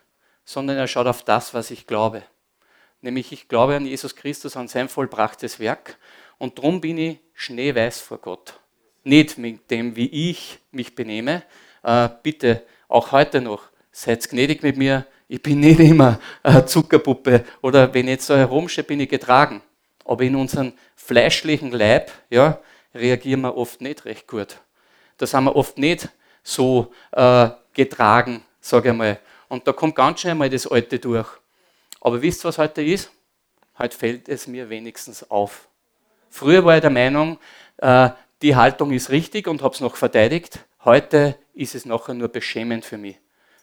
sondern 0.44 0.76
er 0.76 0.88
schaut 0.88 1.08
auf 1.08 1.24
das, 1.24 1.54
was 1.54 1.72
ich 1.72 1.88
glaube. 1.88 2.24
Nämlich 3.00 3.32
ich 3.32 3.48
glaube 3.48 3.76
an 3.76 3.86
Jesus 3.86 4.16
Christus, 4.18 4.58
an 4.58 4.68
sein 4.68 4.90
vollbrachtes 4.90 5.60
Werk 5.60 5.98
und 6.38 6.58
darum 6.58 6.82
bin 6.82 6.98
ich 6.98 7.20
schneeweiß 7.34 8.02
vor 8.02 8.18
Gott. 8.18 8.60
Nicht 9.06 9.38
mit 9.38 9.70
dem, 9.72 9.96
wie 9.96 10.30
ich 10.30 10.60
mich 10.72 10.96
benehme. 10.96 11.44
Äh, 11.84 12.10
bitte, 12.24 12.64
auch 12.88 13.12
heute 13.12 13.40
noch, 13.40 13.70
seid 13.92 14.28
gnädig 14.28 14.64
mit 14.64 14.78
mir, 14.78 15.06
ich 15.28 15.42
bin 15.42 15.60
nicht 15.60 15.80
immer 15.80 16.20
eine 16.44 16.66
Zuckerpuppe 16.66 17.46
oder 17.62 17.94
wenn 17.94 18.08
ich 18.08 18.14
jetzt 18.14 18.26
so 18.26 18.36
herumstehe, 18.36 18.84
bin 18.84 19.00
ich 19.00 19.10
getragen. 19.10 19.62
Aber 20.04 20.24
in 20.24 20.36
unserem 20.36 20.74
fleischlichen 20.96 21.72
Leib 21.72 22.12
ja, 22.32 22.60
reagieren 22.96 23.42
wir 23.42 23.56
oft 23.56 23.80
nicht 23.80 24.06
recht 24.06 24.28
gut. 24.28 24.58
Da 25.18 25.28
sind 25.28 25.44
wir 25.44 25.56
oft 25.56 25.78
nicht 25.78 26.10
so 26.44 26.92
äh, 27.12 27.50
getragen, 27.74 28.44
sage 28.60 28.90
ich 28.90 28.96
mal. 28.96 29.20
Und 29.50 29.68
da 29.68 29.72
kommt 29.72 29.96
ganz 29.96 30.22
schnell 30.22 30.36
mal 30.36 30.50
das 30.50 30.66
Alte 30.66 30.98
durch. 30.98 31.28
Aber 32.02 32.22
wisst 32.22 32.44
ihr, 32.44 32.48
was 32.48 32.58
heute 32.58 32.84
ist? 32.84 33.12
Heute 33.78 33.96
fällt 33.96 34.30
es 34.30 34.48
mir 34.48 34.68
wenigstens 34.68 35.30
auf. 35.30 35.68
Früher 36.30 36.66
war 36.66 36.76
ich 36.76 36.82
der 36.82 36.90
Meinung, 36.90 37.38
äh, 37.78 38.10
die 38.42 38.56
Haltung 38.56 38.92
ist 38.92 39.10
richtig 39.10 39.48
und 39.48 39.62
habe 39.62 39.74
es 39.74 39.82
noch 39.82 39.96
verteidigt. 39.96 40.60
Heute 40.84 41.38
ist 41.54 41.76
es 41.76 41.86
nachher 41.86 42.14
nur 42.14 42.28
beschämend 42.28 42.86
für 42.86 42.98
mich. 42.98 43.18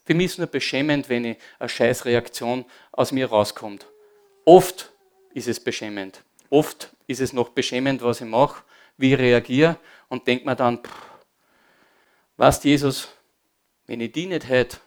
Für 0.04 0.14
mich 0.14 0.26
ist 0.26 0.32
es 0.32 0.38
nur 0.38 0.46
beschämend, 0.48 1.08
wenn 1.08 1.24
ich 1.24 1.36
eine 1.58 1.68
Scheißreaktion 1.68 2.64
aus 2.90 3.12
mir 3.12 3.28
rauskommt. 3.28 3.86
Oft 4.44 4.92
ist 5.34 5.48
es 5.48 5.60
beschämend. 5.60 6.24
Oft 6.50 6.90
ist 7.06 7.20
es 7.20 7.32
noch 7.32 7.50
beschämend, 7.50 8.02
was 8.02 8.20
ich 8.20 8.26
mache, 8.26 8.64
wie 8.96 9.12
ich 9.12 9.18
reagiere 9.18 9.78
und 10.08 10.26
denke 10.26 10.44
mir 10.44 10.56
dann, 10.56 10.78
pff, 10.78 10.92
weißt 12.36 12.64
Jesus, 12.64 13.08
wenn 13.86 14.00
ich 14.00 14.12
die 14.12 14.26
nicht 14.26 14.48
hätte, 14.48 14.78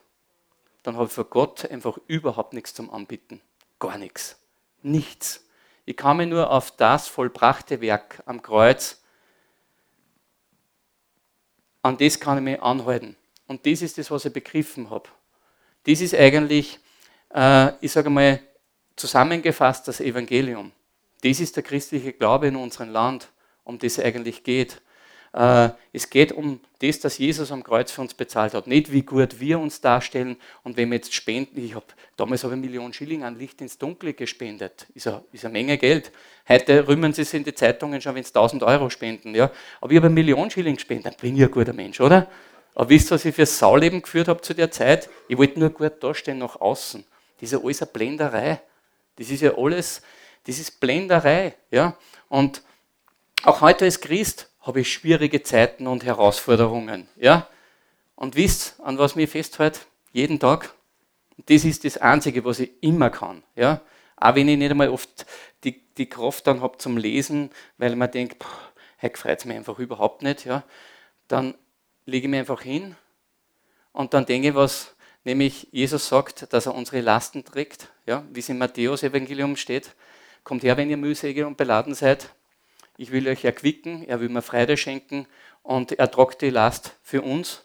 dann 0.83 0.97
habe 0.97 1.05
ich 1.05 1.11
für 1.11 1.25
Gott 1.25 1.69
einfach 1.69 1.97
überhaupt 2.07 2.53
nichts 2.53 2.73
zum 2.73 2.89
Anbieten. 2.89 3.41
Gar 3.79 3.97
nichts. 3.97 4.39
Nichts. 4.81 5.47
Ich 5.85 5.97
kann 5.97 6.17
mich 6.17 6.27
nur 6.27 6.51
auf 6.51 6.71
das 6.71 7.07
vollbrachte 7.07 7.81
Werk 7.81 8.21
am 8.25 8.41
Kreuz, 8.41 9.03
an 11.85 11.97
das 11.97 12.19
kann 12.19 12.39
ich 12.39 12.43
mich 12.43 12.61
anhalten. 12.63 13.15
Und 13.45 13.67
das 13.67 13.83
ist 13.83 13.99
das, 13.99 14.09
was 14.09 14.25
ich 14.25 14.33
begriffen 14.33 14.89
habe. 14.89 15.07
Das 15.83 16.01
ist 16.01 16.15
eigentlich, 16.15 16.79
äh, 17.31 17.73
ich 17.79 17.91
sage 17.91 18.09
mal, 18.09 18.39
zusammengefasst 18.95 19.87
das 19.87 20.01
Evangelium. 20.01 20.71
Das 21.21 21.39
ist 21.39 21.55
der 21.55 21.61
christliche 21.61 22.13
Glaube 22.13 22.47
in 22.47 22.55
unserem 22.55 22.89
Land, 22.89 23.29
um 23.63 23.77
das 23.77 23.99
es 23.99 24.03
eigentlich 24.03 24.43
geht. 24.43 24.81
Äh, 25.35 25.71
es 25.91 26.09
geht 26.09 26.31
um 26.31 26.61
das, 26.79 27.01
dass 27.01 27.17
Jesus 27.17 27.51
am 27.51 27.61
Kreuz 27.61 27.91
für 27.91 27.99
uns 27.99 28.13
bezahlt 28.13 28.53
hat. 28.53 28.67
Nicht 28.67 28.91
wie 28.93 29.01
gut 29.01 29.41
wir 29.41 29.59
uns 29.59 29.81
darstellen 29.81 30.37
und 30.63 30.77
wenn 30.77 30.89
wir 30.89 30.95
jetzt 30.95 31.13
spenden. 31.13 31.59
Ich 31.63 31.75
habe 31.75 31.85
damals 32.15 32.43
habe 32.43 32.53
ich 32.53 32.57
eine 32.57 32.65
Million 32.65 32.93
Schilling 32.93 33.23
an 33.23 33.37
Licht 33.37 33.59
ins 33.59 33.77
Dunkle 33.77 34.13
gespendet. 34.13 34.87
Ist 34.95 35.07
eine, 35.07 35.23
ist 35.33 35.43
eine 35.43 35.51
Menge 35.51 35.77
Geld. 35.77 36.13
Heute 36.47 36.87
rühmen 36.87 37.11
sie 37.11 37.23
es 37.23 37.33
in 37.33 37.43
die 37.43 37.53
Zeitungen 37.53 37.99
schon, 37.99 38.15
wenn 38.15 38.23
sie 38.23 38.29
1000 38.29 38.63
Euro 38.63 38.89
spenden. 38.89 39.35
Ja? 39.35 39.51
Aber 39.81 39.91
ich 39.91 39.97
habe 39.97 40.07
eine 40.07 40.15
Million 40.15 40.49
Schilling 40.49 40.75
gespendet. 40.75 41.05
Dann 41.05 41.15
bin 41.19 41.35
ich 41.35 41.43
ein 41.43 41.51
guter 41.51 41.73
Mensch, 41.73 41.99
oder? 41.99 42.29
Aber 42.73 42.89
wisst 42.89 43.11
ihr, 43.11 43.15
was 43.15 43.25
ich 43.25 43.35
für 43.35 43.45
Sauleben 43.45 44.01
geführt 44.01 44.29
habe 44.29 44.39
zu 44.39 44.53
der 44.53 44.71
Zeit? 44.71 45.09
Ich 45.27 45.37
wollte 45.37 45.59
nur 45.59 45.69
gut 45.69 46.01
dastehen 46.01 46.37
nach 46.37 46.55
außen. 46.61 47.03
Das 47.35 47.43
ist 47.43 47.51
ja 47.51 47.59
alles 47.61 47.81
eine 47.81 47.91
Blenderei. 47.91 48.61
Das 49.17 49.29
ist 49.29 49.41
ja 49.41 49.57
alles, 49.57 50.01
das 50.45 50.59
ist 50.59 50.79
Blenderei. 50.79 51.55
Ja? 51.71 51.97
Und 52.29 52.61
auch 53.43 53.59
heute 53.59 53.83
als 53.83 53.99
Christ 53.99 54.49
habe 54.65 54.81
ich 54.81 54.91
schwierige 54.91 55.43
Zeiten 55.43 55.85
und 55.85 56.03
Herausforderungen. 56.03 57.07
Ja? 57.17 57.47
Und 58.15 58.35
wisst, 58.35 58.79
an 58.81 58.97
was 58.97 59.15
mich 59.15 59.29
festhält? 59.29 59.85
Jeden 60.11 60.39
Tag. 60.39 60.73
Das 61.45 61.63
ist 61.63 61.85
das 61.85 61.97
Einzige, 61.97 62.43
was 62.45 62.59
ich 62.59 62.71
immer 62.81 63.11
kann. 63.11 63.43
Ja? 63.55 63.81
Auch 64.17 64.35
wenn 64.35 64.47
ich 64.47 64.57
nicht 64.57 64.71
einmal 64.71 64.89
oft 64.89 65.25
die, 65.63 65.81
die 65.95 66.09
Kraft 66.09 66.47
dann 66.47 66.61
habe 66.61 66.77
zum 66.79 66.97
Lesen, 66.97 67.51
weil 67.77 67.95
man 67.95 68.09
denkt, 68.09 68.43
heute 69.01 69.17
freut 69.17 69.39
es 69.39 69.45
mich 69.45 69.55
einfach 69.55 69.77
überhaupt 69.77 70.23
nicht. 70.23 70.45
Ja? 70.45 70.63
Dann 71.27 71.55
lege 72.05 72.25
ich 72.25 72.31
mich 72.31 72.39
einfach 72.39 72.61
hin 72.61 72.95
und 73.91 74.13
dann 74.13 74.25
denke 74.25 74.49
ich, 74.49 74.55
was 74.55 74.95
nämlich 75.23 75.67
Jesus 75.71 76.07
sagt, 76.07 76.51
dass 76.53 76.65
er 76.65 76.75
unsere 76.75 77.01
Lasten 77.01 77.43
trägt, 77.43 77.89
ja, 78.05 78.23
wie 78.31 78.39
es 78.39 78.49
im 78.49 78.57
Matthäus-Evangelium 78.57 79.55
steht. 79.55 79.95
Kommt 80.43 80.63
her, 80.63 80.77
wenn 80.77 80.89
ihr 80.89 80.97
mühselig 80.97 81.43
und 81.43 81.57
beladen 81.57 81.95
seid. 81.95 82.29
Ich 82.97 83.11
will 83.11 83.27
euch 83.27 83.43
erquicken, 83.43 84.07
er 84.07 84.21
will 84.21 84.29
mir 84.29 84.41
Freude 84.41 84.77
schenken 84.77 85.27
und 85.63 85.91
er 85.93 86.09
tragt 86.09 86.41
die 86.41 86.49
Last 86.49 86.95
für 87.03 87.21
uns. 87.21 87.63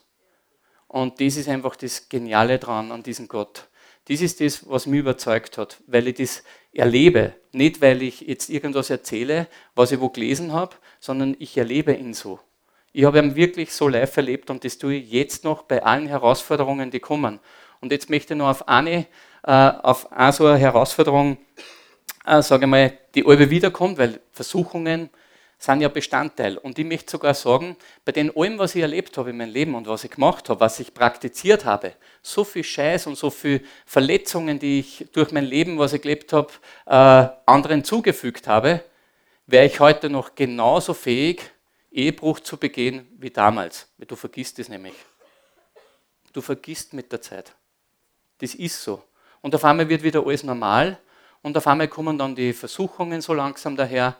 Und 0.87 1.21
das 1.21 1.37
ist 1.37 1.47
einfach 1.47 1.77
das 1.77 2.09
Geniale 2.09 2.59
dran 2.59 2.91
an 2.91 3.01
diesem 3.01 3.29
Gott. 3.29 3.69
Das 4.05 4.19
ist 4.19 4.41
das, 4.41 4.67
was 4.69 4.87
mich 4.87 4.99
überzeugt 4.99 5.57
hat, 5.57 5.77
weil 5.87 6.07
ich 6.07 6.15
das 6.15 6.43
erlebe. 6.73 7.33
Nicht, 7.53 7.81
weil 7.81 8.01
ich 8.01 8.21
jetzt 8.21 8.49
irgendwas 8.49 8.89
erzähle, 8.89 9.47
was 9.75 9.91
ich 9.91 10.01
wo 10.01 10.09
gelesen 10.09 10.51
habe, 10.51 10.75
sondern 10.99 11.35
ich 11.39 11.57
erlebe 11.57 11.93
ihn 11.93 12.13
so. 12.13 12.39
Ich 12.91 13.05
habe 13.05 13.19
ihn 13.19 13.35
wirklich 13.35 13.71
so 13.73 13.87
live 13.87 14.17
erlebt 14.17 14.49
und 14.49 14.65
das 14.65 14.77
tue 14.77 14.95
ich 14.95 15.11
jetzt 15.11 15.45
noch 15.45 15.63
bei 15.63 15.81
allen 15.81 16.07
Herausforderungen, 16.07 16.91
die 16.91 16.99
kommen. 16.99 17.39
Und 17.79 17.93
jetzt 17.93 18.09
möchte 18.09 18.33
ich 18.33 18.37
noch 18.37 18.49
auf 18.49 18.67
eine, 18.67 19.05
äh, 19.43 19.51
auf 19.51 20.11
eine 20.11 20.33
so 20.33 20.45
eine 20.45 20.57
Herausforderung, 20.57 21.37
äh, 22.25 22.41
sage 22.41 22.65
ich 22.65 22.69
mal, 22.69 22.97
die 23.15 23.25
alle 23.25 23.49
wiederkommt, 23.49 23.97
weil 23.97 24.19
Versuchungen, 24.33 25.09
sind 25.61 25.81
ja 25.81 25.89
Bestandteil. 25.89 26.57
Und 26.57 26.79
ich 26.79 26.85
möchte 26.85 27.11
sogar 27.11 27.35
sagen, 27.35 27.77
bei 28.03 28.11
den 28.11 28.35
allem, 28.35 28.57
was 28.57 28.73
ich 28.73 28.81
erlebt 28.81 29.15
habe 29.17 29.29
in 29.29 29.37
meinem 29.37 29.51
Leben 29.51 29.75
und 29.75 29.87
was 29.87 30.03
ich 30.03 30.09
gemacht 30.09 30.49
habe, 30.49 30.59
was 30.59 30.79
ich 30.79 30.91
praktiziert 30.91 31.65
habe, 31.65 31.93
so 32.23 32.43
viel 32.43 32.63
Scheiß 32.63 33.05
und 33.05 33.15
so 33.15 33.29
viel 33.29 33.63
Verletzungen, 33.85 34.57
die 34.57 34.79
ich 34.79 35.05
durch 35.13 35.31
mein 35.31 35.45
Leben, 35.45 35.77
was 35.77 35.93
ich 35.93 36.01
gelebt 36.01 36.33
habe, 36.33 36.51
äh, 36.87 37.27
anderen 37.45 37.83
zugefügt 37.83 38.47
habe, 38.47 38.83
wäre 39.45 39.67
ich 39.67 39.79
heute 39.79 40.09
noch 40.09 40.33
genauso 40.33 40.95
fähig, 40.95 41.51
Ehebruch 41.91 42.39
zu 42.39 42.57
begehen 42.57 43.07
wie 43.19 43.29
damals. 43.29 43.87
Du 43.99 44.15
vergisst 44.15 44.57
es 44.57 44.67
nämlich. 44.67 44.95
Du 46.33 46.41
vergisst 46.41 46.93
mit 46.93 47.11
der 47.11 47.21
Zeit. 47.21 47.53
Das 48.39 48.55
ist 48.55 48.81
so. 48.81 49.03
Und 49.41 49.53
auf 49.53 49.63
einmal 49.63 49.87
wird 49.87 50.01
wieder 50.01 50.25
alles 50.25 50.43
normal 50.43 50.97
und 51.43 51.55
auf 51.55 51.67
einmal 51.67 51.87
kommen 51.87 52.17
dann 52.17 52.33
die 52.33 52.51
Versuchungen 52.51 53.21
so 53.21 53.35
langsam 53.35 53.75
daher 53.75 54.15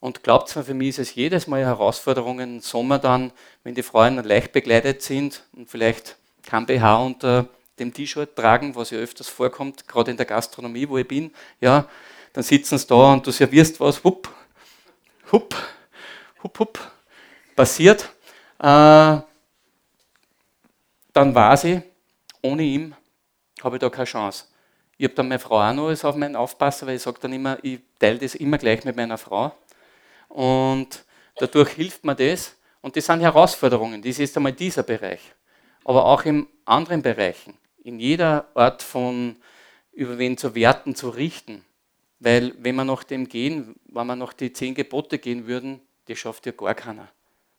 und 0.00 0.22
glaubt 0.22 0.54
mir, 0.54 0.62
für 0.64 0.74
mich 0.74 0.90
ist 0.90 0.98
es 0.98 1.14
jedes 1.14 1.46
Mal 1.46 1.64
Herausforderungen 1.64 2.56
im 2.56 2.60
Sommer 2.60 2.98
dann, 2.98 3.32
wenn 3.64 3.74
die 3.74 3.82
Frauen 3.82 4.22
leicht 4.22 4.52
begleitet 4.52 5.02
sind 5.02 5.42
und 5.54 5.68
vielleicht 5.68 6.16
kein 6.42 6.66
BH 6.66 6.96
unter 7.02 7.48
dem 7.78 7.92
T-Shirt 7.92 8.34
tragen, 8.36 8.74
was 8.74 8.90
ja 8.90 8.98
öfters 8.98 9.28
vorkommt, 9.28 9.86
gerade 9.86 10.10
in 10.10 10.16
der 10.16 10.26
Gastronomie, 10.26 10.88
wo 10.88 10.98
ich 10.98 11.06
bin, 11.06 11.32
ja, 11.60 11.88
dann 12.32 12.42
sitzen 12.42 12.78
sie 12.78 12.86
da 12.86 13.12
und 13.12 13.26
du 13.26 13.30
servierst 13.30 13.80
was, 13.80 14.02
hupp, 14.04 14.28
hupp, 15.32 15.54
hupp, 16.42 16.58
hupp, 16.58 16.92
passiert. 17.56 18.08
Äh, 18.58 19.18
dann 21.12 21.34
war 21.34 21.56
sie, 21.56 21.82
ohne 22.42 22.62
ihn 22.62 22.94
habe 23.62 23.76
ich 23.76 23.80
da 23.80 23.90
keine 23.90 24.04
Chance. 24.04 24.44
Ich 24.96 25.04
habe 25.04 25.14
dann 25.14 25.28
meine 25.28 25.38
Frau 25.38 25.60
auch 25.60 25.72
noch 25.72 25.88
als 25.88 26.04
auf 26.04 26.16
meinen 26.16 26.36
Aufpasser, 26.36 26.86
weil 26.86 26.96
ich 26.96 27.02
sage 27.02 27.18
dann 27.20 27.32
immer, 27.32 27.58
ich 27.62 27.80
teile 27.98 28.18
das 28.18 28.34
immer 28.34 28.58
gleich 28.58 28.84
mit 28.84 28.96
meiner 28.96 29.18
Frau. 29.18 29.52
Und 30.38 31.04
dadurch 31.34 31.70
hilft 31.70 32.04
mir 32.04 32.14
das. 32.14 32.54
Und 32.80 32.94
das 32.94 33.06
sind 33.06 33.18
Herausforderungen. 33.18 34.00
Das 34.00 34.20
ist 34.20 34.36
einmal 34.36 34.52
dieser 34.52 34.84
Bereich. 34.84 35.20
Aber 35.84 36.04
auch 36.04 36.24
in 36.24 36.46
anderen 36.64 37.02
Bereichen. 37.02 37.54
In 37.82 37.98
jeder 37.98 38.48
Art 38.54 38.84
von 38.84 39.34
über 39.90 40.16
wen 40.16 40.38
zu 40.38 40.54
werten, 40.54 40.94
zu 40.94 41.08
richten. 41.08 41.64
Weil 42.20 42.54
wenn 42.60 42.76
wir 42.76 42.84
nach 42.84 43.02
dem 43.02 43.28
gehen, 43.28 43.74
wenn 43.86 44.06
wir 44.06 44.14
nach 44.14 44.32
die 44.32 44.52
zehn 44.52 44.76
Gebote 44.76 45.18
gehen 45.18 45.48
würden, 45.48 45.80
das 46.06 46.20
schafft 46.20 46.46
ja 46.46 46.52
gar 46.52 46.76
keiner. 46.76 47.08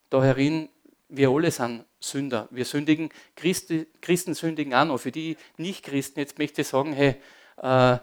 Da 0.10 0.24
herin, 0.24 0.70
wir 1.10 1.32
alle 1.32 1.52
sind 1.52 1.84
Sünder. 2.00 2.48
Wir 2.50 2.64
sündigen, 2.64 3.10
Christi, 3.36 3.88
Christen 4.00 4.36
sündigen 4.36 4.74
auch 4.74 4.86
noch. 4.86 5.00
Für 5.00 5.12
die 5.12 5.36
Nicht-Christen, 5.58 6.22
jetzt 6.22 6.40
möchte 6.40 6.62
ich 6.62 6.68
sagen, 6.70 6.94
hey, 6.94 7.18
äh, 7.58 7.98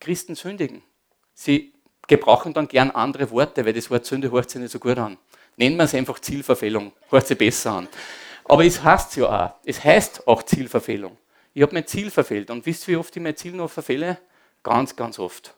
Christen 0.00 0.34
sündigen. 0.34 0.82
Sie 1.34 1.73
gebrauchen 2.06 2.52
dann 2.52 2.68
gern 2.68 2.90
andere 2.90 3.30
Worte, 3.30 3.64
weil 3.64 3.72
das 3.72 3.90
Wort 3.90 4.06
Sünde 4.06 4.30
hört 4.30 4.50
sich 4.50 4.60
nicht 4.60 4.72
so 4.72 4.78
gut 4.78 4.98
an. 4.98 5.18
Nennen 5.56 5.76
wir 5.76 5.84
es 5.84 5.94
einfach 5.94 6.18
Zielverfehlung, 6.18 6.92
hört 7.10 7.26
sich 7.26 7.38
besser 7.38 7.72
an. 7.72 7.88
Aber 8.44 8.64
es 8.64 8.82
heißt 8.82 9.16
ja 9.16 9.46
auch, 9.46 9.50
es 9.64 9.82
heißt 9.82 10.26
auch 10.26 10.42
Zielverfehlung. 10.42 11.16
Ich 11.54 11.62
habe 11.62 11.74
mein 11.74 11.86
Ziel 11.86 12.10
verfehlt 12.10 12.50
und 12.50 12.66
wisst 12.66 12.88
ihr, 12.88 12.94
wie 12.94 12.96
oft 12.98 13.14
ich 13.16 13.22
mein 13.22 13.36
Ziel 13.36 13.52
noch 13.52 13.70
verfehle? 13.70 14.18
Ganz, 14.62 14.96
ganz 14.96 15.18
oft. 15.18 15.54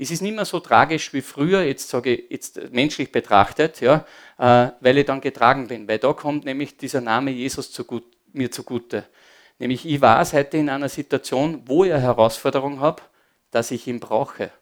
Es 0.00 0.10
ist 0.10 0.22
nicht 0.22 0.34
mehr 0.34 0.44
so 0.44 0.60
tragisch 0.60 1.12
wie 1.12 1.20
früher, 1.20 1.62
jetzt 1.62 1.88
sage 1.88 2.14
ich, 2.14 2.30
jetzt 2.30 2.72
menschlich 2.72 3.10
betrachtet, 3.10 3.80
ja, 3.80 4.06
äh, 4.38 4.70
weil 4.80 4.98
ich 4.98 5.06
dann 5.06 5.20
getragen 5.20 5.66
bin. 5.66 5.88
Weil 5.88 5.98
da 5.98 6.12
kommt 6.12 6.44
nämlich 6.44 6.76
dieser 6.76 7.00
Name 7.00 7.32
Jesus 7.32 7.72
zu 7.72 7.84
mir 8.32 8.50
zugute. 8.50 9.04
Nämlich 9.58 9.84
ich 9.84 10.00
war 10.00 10.24
heute 10.32 10.56
in 10.56 10.70
einer 10.70 10.88
Situation, 10.88 11.62
wo 11.66 11.84
ich 11.84 11.92
eine 11.92 12.02
Herausforderung 12.02 12.80
habe, 12.80 13.02
dass 13.50 13.72
ich 13.72 13.88
ihn 13.88 13.98
brauche. 13.98 14.52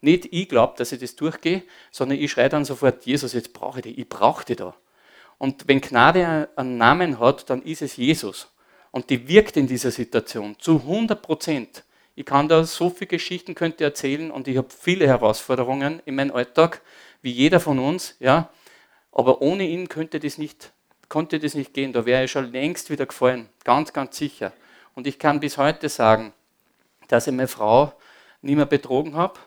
Nicht 0.00 0.28
ich 0.30 0.48
glaube, 0.48 0.74
dass 0.76 0.92
ich 0.92 1.00
das 1.00 1.16
durchgehe, 1.16 1.62
sondern 1.90 2.18
ich 2.18 2.30
schreie 2.30 2.48
dann 2.48 2.64
sofort, 2.64 3.04
Jesus, 3.04 3.32
jetzt 3.32 3.52
brauche 3.52 3.80
ich 3.80 3.82
dich, 3.82 3.98
ich 3.98 4.08
brauche 4.08 4.44
dich 4.44 4.56
da. 4.56 4.74
Und 5.38 5.66
wenn 5.68 5.80
Gnade 5.80 6.48
einen 6.56 6.78
Namen 6.78 7.18
hat, 7.18 7.48
dann 7.50 7.62
ist 7.62 7.82
es 7.82 7.96
Jesus. 7.96 8.48
Und 8.90 9.10
die 9.10 9.28
wirkt 9.28 9.56
in 9.56 9.66
dieser 9.66 9.90
Situation 9.90 10.56
zu 10.58 10.76
100 10.76 11.20
Prozent. 11.20 11.84
Ich 12.14 12.26
kann 12.26 12.48
da 12.48 12.64
so 12.64 12.90
viele 12.90 13.06
Geschichten 13.06 13.54
könnte 13.54 13.84
erzählen 13.84 14.30
und 14.30 14.48
ich 14.48 14.56
habe 14.56 14.68
viele 14.76 15.06
Herausforderungen 15.06 16.02
in 16.04 16.16
meinem 16.16 16.34
Alltag, 16.34 16.80
wie 17.22 17.30
jeder 17.30 17.60
von 17.60 17.78
uns, 17.78 18.16
ja. 18.18 18.50
Aber 19.12 19.40
ohne 19.40 19.66
ihn 19.66 19.88
könnte 19.88 20.18
das 20.18 20.38
nicht, 20.38 20.72
konnte 21.08 21.38
das 21.38 21.54
nicht 21.54 21.74
gehen. 21.74 21.92
Da 21.92 22.06
wäre 22.06 22.24
ich 22.24 22.30
schon 22.30 22.50
längst 22.50 22.90
wieder 22.90 23.06
gefallen, 23.06 23.48
ganz, 23.64 23.92
ganz 23.92 24.16
sicher. 24.16 24.52
Und 24.94 25.06
ich 25.06 25.18
kann 25.18 25.38
bis 25.38 25.58
heute 25.58 25.88
sagen, 25.88 26.32
dass 27.06 27.26
ich 27.26 27.32
meine 27.32 27.48
Frau 27.48 27.92
nie 28.42 28.56
mehr 28.56 28.66
betrogen 28.66 29.14
habe, 29.14 29.38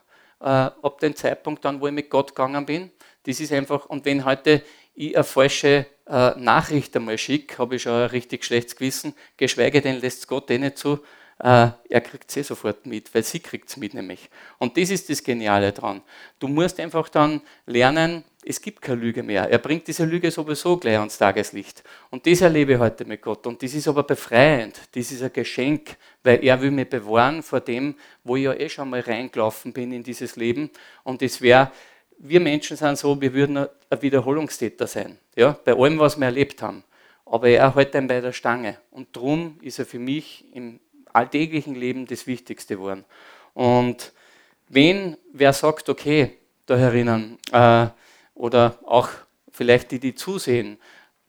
äh, 0.41 0.45
ab 0.45 0.99
dem 0.99 1.15
Zeitpunkt 1.15 1.63
dann, 1.65 1.81
wo 1.81 1.87
ich 1.87 1.93
mit 1.93 2.09
Gott 2.09 2.29
gegangen 2.29 2.65
bin. 2.65 2.91
Das 3.23 3.39
ist 3.39 3.51
einfach, 3.51 3.85
und 3.85 4.05
wenn 4.05 4.25
heute 4.25 4.63
ich 4.93 5.15
eine 5.15 5.23
falsche 5.23 5.85
äh, 6.07 6.31
Nachricht 6.37 6.95
einmal 6.95 7.17
schicke, 7.17 7.57
habe 7.57 7.75
ich 7.75 7.83
schon 7.83 7.93
ein 7.93 8.09
richtig 8.09 8.43
schlechtes 8.43 8.75
Gewissen, 8.75 9.13
geschweige 9.37 9.81
denn 9.81 10.01
lässt 10.01 10.19
es 10.19 10.27
Gott 10.27 10.49
eh 10.51 10.57
nicht 10.57 10.77
zu, 10.77 10.99
äh, 11.39 11.69
er 11.89 12.01
kriegt 12.01 12.29
es 12.29 12.37
eh 12.37 12.41
sofort 12.43 12.85
mit, 12.85 13.13
weil 13.15 13.23
sie 13.23 13.39
kriegt 13.39 13.69
es 13.69 13.77
mit 13.77 13.93
nämlich. 13.93 14.29
Und 14.59 14.77
das 14.77 14.89
ist 14.89 15.09
das 15.09 15.23
Geniale 15.23 15.71
dran. 15.71 16.01
Du 16.39 16.47
musst 16.47 16.79
einfach 16.79 17.09
dann 17.09 17.41
lernen, 17.65 18.23
es 18.43 18.59
gibt 18.59 18.81
keine 18.81 19.01
Lüge 19.01 19.21
mehr. 19.21 19.49
Er 19.49 19.59
bringt 19.59 19.87
diese 19.87 20.03
Lüge 20.03 20.31
sowieso 20.31 20.77
gleich 20.77 20.97
ans 20.97 21.17
Tageslicht. 21.17 21.83
Und 22.09 22.25
das 22.25 22.41
erlebe 22.41 22.73
ich 22.73 22.79
heute 22.79 23.05
mit 23.05 23.21
Gott. 23.21 23.45
Und 23.45 23.61
das 23.61 23.73
ist 23.73 23.87
aber 23.87 24.03
befreiend. 24.03 24.79
Das 24.93 25.11
ist 25.11 25.21
ein 25.21 25.31
Geschenk, 25.31 25.95
weil 26.23 26.43
er 26.43 26.59
will 26.59 26.71
mich 26.71 26.89
bewahren 26.89 27.43
vor 27.43 27.59
dem, 27.59 27.95
wo 28.23 28.35
ich 28.35 28.43
ja 28.43 28.53
eh 28.53 28.67
schon 28.67 28.89
mal 28.89 29.01
reingelaufen 29.01 29.73
bin 29.73 29.91
in 29.91 30.01
dieses 30.01 30.35
Leben. 30.37 30.71
Und 31.03 31.21
es 31.21 31.39
wäre, 31.41 31.71
wir 32.17 32.39
Menschen 32.39 32.77
sind 32.77 32.97
so, 32.97 33.19
wir 33.21 33.33
würden 33.33 33.57
ein 33.57 34.01
Wiederholungstäter 34.01 34.87
sein. 34.87 35.17
Ja, 35.35 35.57
bei 35.63 35.73
allem, 35.73 35.99
was 35.99 36.17
wir 36.17 36.25
erlebt 36.25 36.63
haben. 36.63 36.83
Aber 37.25 37.47
er 37.47 37.75
hält 37.75 37.95
einen 37.95 38.07
bei 38.07 38.21
der 38.21 38.33
Stange. 38.33 38.77
Und 38.89 39.15
darum 39.15 39.59
ist 39.61 39.77
er 39.77 39.85
für 39.85 39.99
mich 39.99 40.45
im 40.53 40.79
alltäglichen 41.13 41.75
Leben 41.75 42.07
das 42.07 42.25
Wichtigste 42.25 42.75
geworden. 42.75 43.05
Und 43.53 44.13
wenn 44.67 45.17
wer 45.31 45.53
sagt, 45.53 45.89
okay, 45.89 46.37
da 46.65 46.77
herinnen, 46.77 47.37
äh, 47.51 47.87
oder 48.41 48.79
auch 48.85 49.09
vielleicht 49.51 49.91
die, 49.91 49.99
die 49.99 50.15
zusehen, 50.15 50.79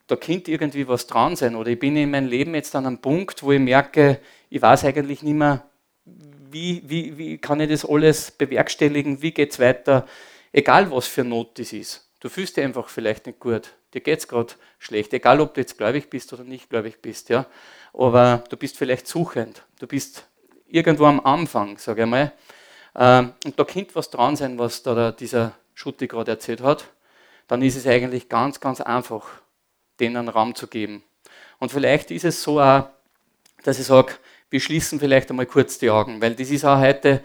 da 0.07 0.17
könnte 0.17 0.51
irgendwie 0.51 0.89
was 0.89 1.07
dran 1.07 1.37
sein. 1.37 1.57
Oder 1.57 1.69
ich 1.69 1.79
bin 1.79 1.95
in 1.95 2.11
meinem 2.11 2.27
Leben 2.27 2.55
jetzt 2.55 2.75
an 2.75 2.87
einem 2.87 2.99
Punkt, 3.03 3.43
wo 3.43 3.53
ich 3.53 3.61
merke, 3.61 4.19
ich 4.49 4.63
weiß 4.63 4.87
eigentlich 4.87 5.23
nicht 5.23 5.35
mehr, 5.35 5.69
wie, 6.07 6.83
wie, 6.87 7.19
wie 7.19 7.37
kann 7.37 7.61
ich 7.61 7.69
das 7.69 7.85
alles 7.85 8.31
bewerkstelligen, 8.31 9.21
wie 9.21 9.33
geht 9.33 9.53
es 9.53 9.61
weiter, 9.61 10.07
egal 10.53 10.91
was 10.91 11.07
für 11.07 11.23
Not 11.23 11.59
das 11.59 11.75
ist. 11.75 12.09
Du 12.21 12.31
fühlst 12.31 12.57
dich 12.57 12.65
einfach 12.65 12.89
vielleicht 12.89 13.27
nicht 13.27 13.41
gut, 13.41 13.75
dir 13.93 14.01
geht 14.01 14.21
es 14.21 14.29
gerade 14.29 14.55
schlecht, 14.79 15.13
egal 15.13 15.41
ob 15.41 15.53
du 15.53 15.61
jetzt 15.61 15.77
gläubig 15.77 16.09
bist 16.09 16.33
oder 16.33 16.45
nicht 16.45 16.71
gläubig 16.71 17.03
bist, 17.03 17.29
ja. 17.29 17.45
aber 17.93 18.43
du 18.49 18.57
bist 18.57 18.79
vielleicht 18.79 19.07
suchend, 19.07 19.65
du 19.81 19.87
bist 19.87 20.27
irgendwo 20.67 21.05
am 21.05 21.21
Anfang, 21.21 21.77
sage 21.77 22.05
ich 22.05 22.09
mal, 22.09 22.33
ähm, 22.97 23.33
und 23.45 23.59
da 23.59 23.65
könnte 23.65 23.95
was 23.97 24.09
dran 24.09 24.37
sein, 24.37 24.59
was 24.59 24.83
da 24.83 25.13
dieser 25.13 25.53
Schutti 25.75 26.07
gerade 26.07 26.31
erzählt 26.31 26.63
hat, 26.63 26.87
dann 27.53 27.61
ist 27.61 27.77
es 27.77 27.87
eigentlich 27.87 28.31
ganz, 28.31 28.61
ganz 28.61 28.81
einfach, 28.81 29.29
denen 30.01 30.31
Raum 30.31 30.55
zu 30.55 30.69
geben. 30.69 31.03
Und 31.59 31.71
vielleicht 31.71 32.11
ist 32.11 32.25
es 32.25 32.43
so 32.43 32.59
auch, 32.59 32.89
dass 33.63 33.79
ich 33.79 33.85
sage, 33.85 34.15
wir 34.49 34.59
schließen 34.59 34.99
vielleicht 34.99 35.29
einmal 35.29 35.45
kurz 35.45 35.79
die 35.79 35.91
Augen, 35.91 36.23
weil 36.23 36.35
das 36.35 36.51
ist 36.51 36.65
auch 36.65 36.79
heute 36.79 37.23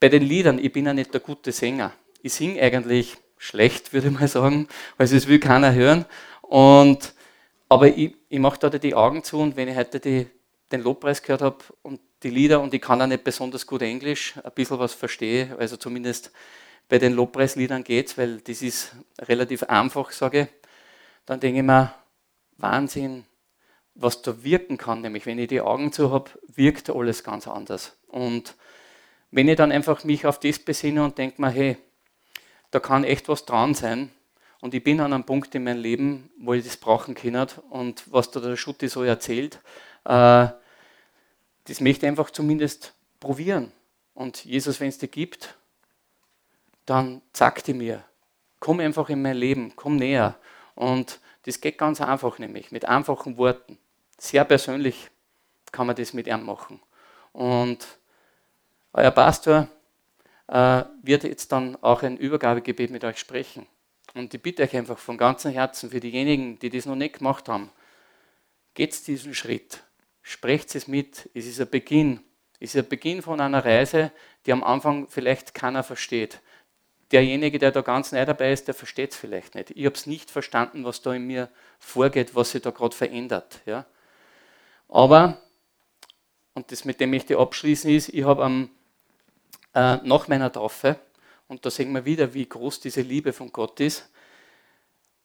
bei 0.00 0.08
den 0.08 0.24
Liedern, 0.24 0.58
ich 0.58 0.72
bin 0.72 0.86
ja 0.86 0.92
nicht 0.92 1.14
der 1.14 1.20
gute 1.20 1.52
Sänger. 1.52 1.92
Ich 2.22 2.32
singe 2.32 2.60
eigentlich 2.60 3.18
schlecht, 3.36 3.92
würde 3.92 4.08
ich 4.08 4.18
mal 4.18 4.26
sagen, 4.26 4.66
also 4.96 5.14
es 5.14 5.28
will 5.28 5.38
keiner 5.38 5.72
hören. 5.72 6.06
Und, 6.42 7.14
aber 7.68 7.86
ich, 7.86 8.16
ich 8.28 8.40
mache 8.40 8.58
da 8.58 8.70
die 8.70 8.96
Augen 8.96 9.22
zu 9.22 9.38
und 9.38 9.56
wenn 9.56 9.68
ich 9.68 9.76
heute 9.76 10.00
die, 10.00 10.26
den 10.72 10.82
Lobpreis 10.82 11.22
gehört 11.22 11.42
habe 11.42 11.58
und 11.82 12.00
die 12.24 12.30
Lieder 12.30 12.60
und 12.60 12.74
ich 12.74 12.80
kann 12.80 13.00
auch 13.00 13.06
nicht 13.06 13.22
besonders 13.22 13.64
gut 13.64 13.82
Englisch, 13.82 14.34
ein 14.42 14.50
bisschen 14.56 14.80
was 14.80 14.94
verstehe, 14.94 15.54
also 15.56 15.76
zumindest 15.76 16.32
bei 16.88 16.98
den 16.98 17.12
Lobpreisliedern 17.12 17.84
geht, 17.84 18.16
weil 18.16 18.38
das 18.40 18.62
ist 18.62 18.96
relativ 19.20 19.64
einfach, 19.64 20.10
sage 20.10 20.40
ich, 20.42 20.48
dann 21.26 21.40
denke 21.40 21.60
ich 21.60 21.66
mir, 21.66 21.94
Wahnsinn, 22.56 23.24
was 23.94 24.22
da 24.22 24.42
wirken 24.42 24.78
kann. 24.78 25.02
Nämlich, 25.02 25.26
wenn 25.26 25.38
ich 25.38 25.48
die 25.48 25.60
Augen 25.60 25.92
zu 25.92 26.10
habe, 26.10 26.30
wirkt 26.54 26.90
alles 26.90 27.22
ganz 27.22 27.46
anders. 27.46 27.96
Und 28.08 28.54
wenn 29.30 29.48
ich 29.48 29.56
dann 29.56 29.72
einfach 29.72 30.04
mich 30.04 30.26
auf 30.26 30.40
das 30.40 30.58
besinne 30.58 31.04
und 31.04 31.18
denke 31.18 31.40
mir, 31.40 31.50
hey, 31.50 31.76
da 32.70 32.80
kann 32.80 33.04
echt 33.04 33.28
was 33.28 33.44
dran 33.44 33.74
sein. 33.74 34.10
Und 34.60 34.74
ich 34.74 34.82
bin 34.82 35.00
an 35.00 35.12
einem 35.12 35.24
Punkt 35.24 35.54
in 35.54 35.64
meinem 35.64 35.80
Leben, 35.80 36.30
wo 36.38 36.54
ich 36.54 36.64
das 36.64 36.76
brauchen 36.76 37.14
kann. 37.14 37.48
Und 37.70 38.04
was 38.10 38.30
da 38.30 38.40
der 38.40 38.56
Schutti 38.56 38.88
so 38.88 39.02
erzählt, 39.02 39.60
Äh, 40.08 40.48
das 41.64 41.80
möchte 41.80 42.06
ich 42.06 42.08
einfach 42.08 42.30
zumindest 42.30 42.94
probieren. 43.20 43.72
Und 44.14 44.44
Jesus, 44.44 44.80
wenn 44.80 44.88
es 44.88 44.98
dir 44.98 45.08
gibt, 45.08 45.54
dann 46.88 47.22
sag 47.32 47.62
die 47.64 47.74
mir, 47.74 48.04
komm 48.60 48.80
einfach 48.80 49.08
in 49.08 49.22
mein 49.22 49.36
Leben, 49.36 49.72
komm 49.76 49.96
näher. 49.96 50.36
Und 50.74 51.20
das 51.44 51.60
geht 51.60 51.78
ganz 51.78 52.00
einfach, 52.00 52.38
nämlich 52.38 52.72
mit 52.72 52.84
einfachen 52.84 53.36
Worten. 53.36 53.78
Sehr 54.16 54.44
persönlich 54.44 55.10
kann 55.72 55.86
man 55.86 55.96
das 55.96 56.12
mit 56.12 56.26
ihm 56.26 56.44
machen. 56.44 56.80
Und 57.32 57.86
euer 58.92 59.10
Pastor 59.10 59.68
äh, 60.48 60.84
wird 61.02 61.24
jetzt 61.24 61.52
dann 61.52 61.76
auch 61.82 62.02
ein 62.02 62.16
Übergabegebet 62.16 62.90
mit 62.90 63.04
euch 63.04 63.18
sprechen. 63.18 63.66
Und 64.14 64.32
ich 64.32 64.42
bitte 64.42 64.62
euch 64.62 64.76
einfach 64.76 64.98
von 64.98 65.18
ganzem 65.18 65.52
Herzen 65.52 65.90
für 65.90 66.00
diejenigen, 66.00 66.58
die 66.58 66.70
das 66.70 66.86
noch 66.86 66.96
nicht 66.96 67.18
gemacht 67.18 67.48
haben, 67.48 67.70
geht 68.74 69.06
diesen 69.06 69.34
Schritt, 69.34 69.82
sprecht 70.22 70.74
es 70.74 70.88
mit. 70.88 71.28
Es 71.34 71.46
ist 71.46 71.60
ein 71.60 71.68
Beginn. 71.68 72.20
Es 72.60 72.74
ist 72.74 72.84
ein 72.84 72.88
Beginn 72.88 73.22
von 73.22 73.40
einer 73.40 73.64
Reise, 73.64 74.10
die 74.46 74.52
am 74.52 74.64
Anfang 74.64 75.06
vielleicht 75.08 75.54
keiner 75.54 75.84
versteht. 75.84 76.40
Derjenige, 77.12 77.58
der 77.58 77.72
da 77.72 77.80
ganz 77.80 78.12
neu 78.12 78.24
dabei 78.24 78.52
ist, 78.52 78.68
der 78.68 78.74
versteht 78.74 79.12
es 79.12 79.16
vielleicht 79.16 79.54
nicht. 79.54 79.70
Ich 79.70 79.86
habe 79.86 79.94
es 79.94 80.06
nicht 80.06 80.30
verstanden, 80.30 80.84
was 80.84 81.00
da 81.00 81.14
in 81.14 81.26
mir 81.26 81.48
vorgeht, 81.78 82.34
was 82.34 82.50
sich 82.50 82.62
da 82.62 82.70
gerade 82.70 82.94
verändert. 82.94 83.60
Ja. 83.64 83.86
Aber, 84.88 85.38
und 86.54 86.70
das 86.70 86.84
mit 86.84 87.00
dem 87.00 87.10
möchte 87.10 87.34
ich 87.34 87.38
abschließen, 87.38 87.90
ist, 87.90 88.10
ich 88.10 88.24
habe 88.24 88.44
am 88.44 88.70
äh, 89.74 89.96
nach 90.02 90.28
meiner 90.28 90.52
Taufe, 90.52 90.98
und 91.46 91.64
da 91.64 91.70
sehen 91.70 91.92
wir 91.92 92.04
wieder, 92.04 92.34
wie 92.34 92.46
groß 92.46 92.80
diese 92.80 93.00
Liebe 93.00 93.32
von 93.32 93.50
Gott 93.52 93.80
ist, 93.80 94.10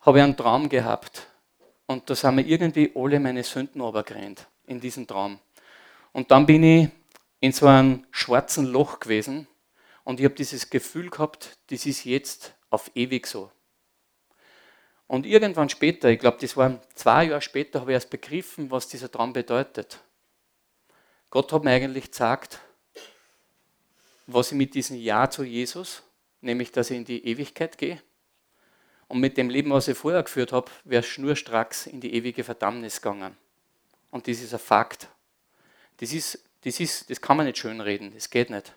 habe 0.01 0.19
ich 0.19 0.23
einen 0.23 0.37
Traum 0.37 0.69
gehabt. 0.69 1.27
Und 1.85 2.09
da 2.09 2.15
sind 2.15 2.35
mir 2.35 2.45
irgendwie 2.45 2.91
alle 2.95 3.19
meine 3.19 3.43
Sünden 3.43 3.81
runtergerannt 3.81 4.47
in 4.67 4.79
diesem 4.79 5.05
Traum. 5.05 5.39
Und 6.13 6.31
dann 6.31 6.45
bin 6.45 6.63
ich 6.63 6.89
in 7.41 7.51
so 7.51 7.67
einem 7.67 8.05
schwarzen 8.11 8.65
Loch 8.65 9.01
gewesen 9.01 9.47
und 10.03 10.19
ich 10.19 10.25
habe 10.25 10.35
dieses 10.35 10.69
Gefühl 10.69 11.09
gehabt, 11.09 11.57
das 11.67 11.85
ist 11.85 12.03
jetzt 12.03 12.53
auf 12.69 12.91
ewig 12.95 13.27
so. 13.27 13.51
Und 15.07 15.25
irgendwann 15.25 15.69
später, 15.69 16.09
ich 16.09 16.19
glaube, 16.19 16.37
das 16.41 16.57
war 16.57 16.81
zwei 16.95 17.25
Jahre 17.25 17.41
später, 17.41 17.81
habe 17.81 17.91
ich 17.91 17.95
erst 17.95 18.09
begriffen, 18.09 18.71
was 18.71 18.87
dieser 18.87 19.11
Traum 19.11 19.33
bedeutet. 19.33 19.99
Gott 21.29 21.51
hat 21.51 21.63
mir 21.63 21.71
eigentlich 21.71 22.11
gesagt, 22.11 22.59
was 24.27 24.51
ich 24.51 24.57
mit 24.57 24.73
diesem 24.73 24.97
Ja 24.97 25.29
zu 25.29 25.43
Jesus, 25.43 26.03
nämlich 26.41 26.71
dass 26.71 26.89
ich 26.89 26.97
in 26.97 27.05
die 27.05 27.25
Ewigkeit 27.25 27.77
gehe, 27.77 28.01
und 29.07 29.19
mit 29.19 29.37
dem 29.37 29.49
Leben, 29.49 29.69
was 29.71 29.87
ich 29.87 29.97
vorher 29.97 30.23
geführt 30.23 30.51
habe, 30.51 30.71
wäre 30.85 31.03
schnurstracks 31.03 31.85
in 31.85 32.01
die 32.01 32.15
ewige 32.15 32.43
Verdammnis 32.43 33.01
gegangen. 33.01 33.37
Und 34.09 34.27
das 34.27 34.41
ist 34.41 34.53
ein 34.53 34.59
Fakt. 34.59 35.07
Das, 35.97 36.13
ist, 36.13 36.43
das, 36.61 36.79
ist, 36.79 37.09
das 37.09 37.21
kann 37.21 37.37
man 37.37 37.45
nicht 37.45 37.59
schönreden, 37.59 38.13
das 38.13 38.29
geht 38.29 38.49
nicht. 38.49 38.73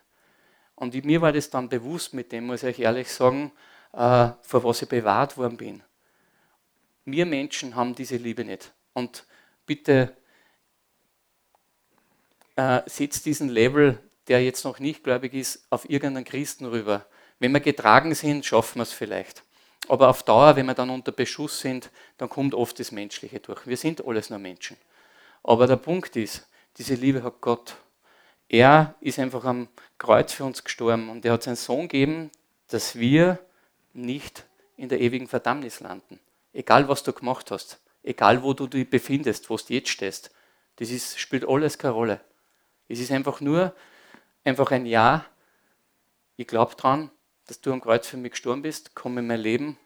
Und 0.77 0.95
mir 1.05 1.21
war 1.21 1.33
das 1.33 1.51
dann 1.51 1.69
bewusst, 1.69 2.15
mit 2.15 2.33
dem 2.33 2.47
muss 2.47 2.63
ich 2.63 2.69
euch 2.69 2.79
ehrlich 2.81 3.11
sagen, 3.11 3.51
äh, 3.93 4.29
vor 4.43 4.65
was 4.65 4.83
ich 4.83 4.89
bewahrt 4.89 5.37
worden 5.37 5.57
bin. 5.57 5.83
Wir 7.05 7.27
Menschen 7.27 7.75
haben 7.75 7.95
diese 7.95 8.17
Liebe 8.17 8.45
nicht. 8.45 8.73
Und 8.93 9.27
bitte 9.67 10.17
äh, 12.57 12.83
setzt 12.87 13.27
diesen 13.27 13.49
Level 13.49 13.99
der 14.29 14.43
jetzt 14.43 14.65
noch 14.65 14.79
nicht 14.79 15.05
gläubig 15.05 15.35
ist, 15.35 15.67
auf 15.71 15.89
irgendeinen 15.89 16.25
Christen 16.25 16.67
rüber. 16.67 17.07
Wenn 17.39 17.53
wir 17.53 17.61
getragen 17.61 18.15
sind, 18.15 18.45
schaffen 18.45 18.79
wir 18.79 18.83
es 18.83 18.93
vielleicht. 18.93 19.43
Aber 19.89 20.09
auf 20.09 20.23
Dauer, 20.25 20.57
wenn 20.57 20.67
wir 20.67 20.75
dann 20.75 20.91
unter 20.91 21.13
Beschuss 21.13 21.61
sind, 21.61 21.91
dann 22.17 22.29
kommt 22.29 22.55
oft 22.55 22.79
das 22.81 22.91
Menschliche 22.91 23.39
durch. 23.41 23.67
Wir 23.67 23.77
sind 23.77 24.05
alles 24.05 24.31
nur 24.31 24.39
Menschen. 24.39 24.77
Aber 25.45 25.67
der 25.67 25.77
Punkt 25.77 26.17
ist, 26.17 26.49
diese 26.77 26.95
Liebe 26.95 27.23
hat 27.23 27.41
Gott. 27.41 27.77
Er 28.49 28.95
ist 29.01 29.19
einfach 29.19 29.45
am 29.45 29.69
Kreuz 29.99 30.33
für 30.33 30.45
uns 30.45 30.63
gestorben 30.63 31.09
und 31.09 31.25
er 31.25 31.33
hat 31.33 31.43
seinen 31.43 31.57
Sohn 31.57 31.89
gegeben, 31.89 32.31
dass 32.69 32.97
wir 32.97 33.39
nicht 33.93 34.45
in 34.77 34.89
der 34.89 35.01
ewigen 35.01 35.27
Verdammnis 35.27 35.81
landen. 35.81 36.21
Egal, 36.53 36.89
was 36.89 37.03
du 37.03 37.13
gemacht 37.13 37.51
hast, 37.51 37.81
egal, 38.03 38.43
wo 38.43 38.53
du 38.53 38.67
dich 38.67 38.89
befindest, 38.89 39.51
wo 39.51 39.57
du 39.57 39.75
jetzt 39.75 39.89
stehst, 39.89 40.31
das 40.77 40.91
ist, 40.91 41.19
spielt 41.19 41.49
alles 41.49 41.79
keine 41.79 41.95
Rolle. 41.95 42.21
Es 42.89 43.01
ist 43.01 43.11
einfach 43.11 43.41
nur 43.41 43.75
einfach 44.45 44.71
ein 44.71 44.87
Ja. 44.87 45.25
Ich 46.37 46.47
glaube 46.47 46.75
dran, 46.77 47.11
dass 47.47 47.61
du 47.61 47.73
am 47.73 47.81
Kreuz 47.81 48.07
für 48.07 48.17
mich 48.17 48.33
gestorben 48.33 48.63
bist, 48.63 48.95
komm 48.95 49.19
in 49.19 49.27
mein 49.27 49.41
Leben 49.41 49.79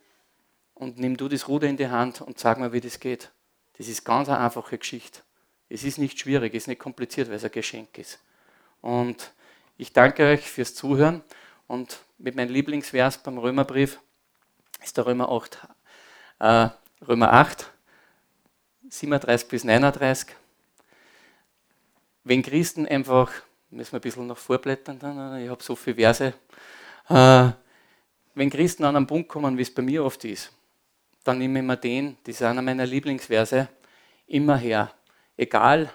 und 0.74 0.98
nimm 0.98 1.16
du 1.16 1.28
das 1.28 1.48
Ruder 1.48 1.68
in 1.68 1.76
die 1.76 1.88
Hand 1.88 2.20
und 2.20 2.38
sag 2.38 2.58
mir, 2.58 2.72
wie 2.72 2.80
das 2.80 3.00
geht. 3.00 3.30
Das 3.78 3.88
ist 3.88 4.04
ganz 4.04 4.28
eine 4.28 4.38
einfache 4.38 4.76
Geschichte. 4.76 5.20
Es 5.68 5.84
ist 5.84 5.98
nicht 5.98 6.18
schwierig, 6.18 6.54
es 6.54 6.64
ist 6.64 6.68
nicht 6.68 6.80
kompliziert, 6.80 7.28
weil 7.28 7.36
es 7.36 7.44
ein 7.44 7.52
Geschenk 7.52 7.96
ist. 7.96 8.18
Und 8.80 9.32
ich 9.76 9.92
danke 9.92 10.24
euch 10.24 10.50
fürs 10.50 10.74
Zuhören 10.74 11.22
und 11.66 12.00
mit 12.18 12.36
meinem 12.36 12.52
Lieblingsvers 12.52 13.18
beim 13.18 13.38
Römerbrief 13.38 14.00
ist 14.82 14.96
der 14.96 15.06
Römer 15.06 15.30
8, 15.30 15.58
äh, 16.40 16.68
Römer 17.06 17.32
8, 17.32 17.70
37 18.88 19.48
bis 19.48 19.64
39. 19.64 20.34
Wenn 22.24 22.42
Christen 22.42 22.86
einfach 22.86 23.30
müssen 23.70 23.92
wir 23.92 23.98
ein 23.98 24.02
bisschen 24.02 24.26
noch 24.26 24.38
vorblättern, 24.38 24.98
dann, 24.98 25.40
ich 25.42 25.48
habe 25.48 25.62
so 25.62 25.76
viele 25.76 25.96
Verse. 25.96 26.34
Äh, 27.08 27.50
wenn 28.34 28.50
Christen 28.50 28.84
an 28.84 28.96
einen 28.96 29.06
Punkt 29.06 29.28
kommen, 29.28 29.56
wie 29.56 29.62
es 29.62 29.72
bei 29.72 29.82
mir 29.82 30.04
oft 30.04 30.24
ist, 30.24 30.52
dann 31.24 31.38
nehme 31.38 31.60
ich 31.60 31.64
mir 31.64 31.76
den, 31.76 32.16
das 32.24 32.36
ist 32.36 32.42
einer 32.42 32.62
meiner 32.62 32.86
Lieblingsverse, 32.86 33.68
immer 34.26 34.56
her. 34.56 34.92
Egal, 35.36 35.92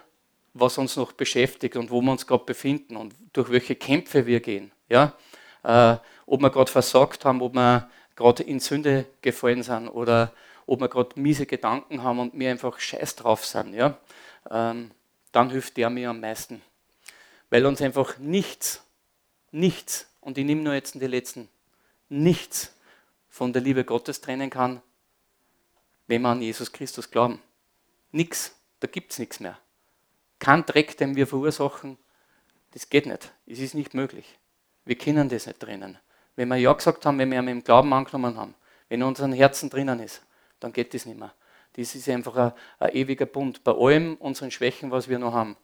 was 0.60 0.78
uns 0.78 0.96
noch 0.96 1.12
beschäftigt 1.12 1.76
und 1.76 1.90
wo 1.90 2.00
wir 2.00 2.12
uns 2.12 2.26
gerade 2.26 2.44
befinden 2.44 2.96
und 2.96 3.14
durch 3.32 3.50
welche 3.50 3.74
Kämpfe 3.74 4.26
wir 4.26 4.40
gehen. 4.40 4.72
Ja? 4.88 5.14
Äh, 5.62 5.96
ob 6.26 6.40
wir 6.40 6.50
gerade 6.50 6.70
versagt 6.70 7.24
haben, 7.24 7.42
ob 7.42 7.54
wir 7.54 7.90
gerade 8.14 8.42
in 8.42 8.60
Sünde 8.60 9.06
gefallen 9.22 9.62
sind 9.62 9.88
oder 9.88 10.32
ob 10.66 10.80
wir 10.80 10.88
gerade 10.88 11.20
miese 11.20 11.46
Gedanken 11.46 12.02
haben 12.02 12.18
und 12.18 12.34
mir 12.34 12.50
einfach 12.50 12.78
scheiß 12.78 13.16
drauf 13.16 13.44
sind. 13.44 13.74
Ja? 13.74 13.98
Ähm, 14.50 14.90
dann 15.32 15.50
hilft 15.50 15.76
der 15.76 15.90
mir 15.90 16.10
am 16.10 16.20
meisten 16.20 16.62
weil 17.50 17.66
uns 17.66 17.80
einfach 17.80 18.18
nichts, 18.18 18.82
nichts, 19.50 20.08
und 20.20 20.38
ich 20.38 20.44
nehme 20.44 20.62
nur 20.62 20.74
jetzt 20.74 20.94
die 20.94 21.06
letzten, 21.06 21.48
nichts 22.08 22.74
von 23.28 23.52
der 23.52 23.62
Liebe 23.62 23.84
Gottes 23.84 24.20
trennen 24.20 24.50
kann, 24.50 24.82
wenn 26.06 26.22
wir 26.22 26.28
an 26.28 26.42
Jesus 26.42 26.72
Christus 26.72 27.10
glauben. 27.10 27.40
Nichts, 28.12 28.54
da 28.80 28.86
gibt 28.86 29.12
es 29.12 29.18
nichts 29.18 29.40
mehr. 29.40 29.58
Kein 30.38 30.64
Dreck, 30.66 30.96
den 30.96 31.16
wir 31.16 31.26
verursachen, 31.26 31.98
das 32.72 32.90
geht 32.90 33.06
nicht. 33.06 33.32
Es 33.46 33.58
ist 33.58 33.74
nicht 33.74 33.94
möglich. 33.94 34.38
Wir 34.84 34.96
können 34.96 35.28
das 35.28 35.46
nicht 35.46 35.60
trennen. 35.60 35.98
Wenn 36.36 36.48
wir 36.48 36.56
Ja 36.56 36.72
gesagt 36.72 37.06
haben, 37.06 37.18
wenn 37.18 37.30
wir 37.30 37.38
ihn 37.38 37.48
im 37.48 37.64
Glauben 37.64 37.92
angenommen 37.92 38.36
haben, 38.36 38.54
wenn 38.88 39.00
er 39.00 39.08
unseren 39.08 39.32
Herzen 39.32 39.70
drinnen 39.70 40.00
ist, 40.00 40.22
dann 40.60 40.72
geht 40.72 40.94
das 40.94 41.06
nicht 41.06 41.18
mehr. 41.18 41.34
Das 41.72 41.94
ist 41.94 42.08
einfach 42.08 42.36
ein, 42.36 42.52
ein 42.78 42.94
ewiger 42.94 43.26
Bund. 43.26 43.64
Bei 43.64 43.72
allem 43.72 44.16
unseren 44.16 44.50
Schwächen, 44.50 44.90
was 44.90 45.08
wir 45.08 45.18
noch 45.18 45.32
haben, 45.32 45.56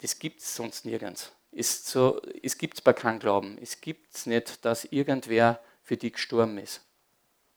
das 0.00 0.18
gibt 0.18 0.40
es 0.40 0.54
sonst 0.54 0.84
nirgends. 0.84 1.32
Ist 1.50 1.86
so, 1.86 2.20
es 2.42 2.58
gibt 2.58 2.74
es 2.74 2.80
bei 2.80 2.92
keinem 2.92 3.18
Glauben. 3.18 3.58
Es 3.60 3.80
gibt 3.80 4.14
es 4.14 4.26
nicht, 4.26 4.64
dass 4.64 4.84
irgendwer 4.84 5.60
für 5.82 5.96
dich 5.96 6.14
gestorben 6.14 6.58
ist. 6.58 6.84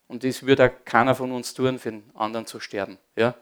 Und 0.08 0.24
das 0.24 0.44
würde 0.44 0.66
auch 0.66 0.86
keiner 0.86 1.16
von 1.16 1.32
uns 1.32 1.54
tun, 1.54 1.80
für 1.80 1.92
den 1.92 2.10
anderen 2.16 2.46
zu 2.46 2.60
sterben. 2.60 2.98
Ja? 3.16 3.36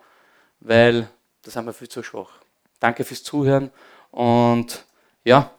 Weil 0.60 1.10
da 1.42 1.52
sind 1.52 1.66
wir 1.66 1.74
viel 1.74 1.90
zu 1.90 2.04
schwach. 2.04 2.40
Danke 2.80 3.04
fürs 3.04 3.24
Zuhören 3.24 3.72
und 4.12 4.86
ja, 5.24 5.52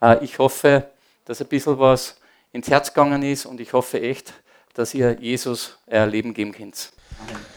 äh, 0.00 0.24
ich 0.24 0.38
hoffe, 0.38 0.88
dass 1.24 1.40
ein 1.40 1.48
bisschen 1.48 1.78
was 1.78 2.16
ins 2.52 2.68
Herz 2.68 2.92
gegangen 2.92 3.22
ist 3.22 3.46
und 3.46 3.60
ich 3.60 3.72
hoffe 3.72 4.00
echt, 4.00 4.32
dass 4.74 4.94
ihr 4.94 5.18
Jesus 5.20 5.78
euer 5.86 6.06
Leben 6.06 6.34
geben 6.34 6.52
könnt. 6.52 6.92
Amen. 7.20 7.52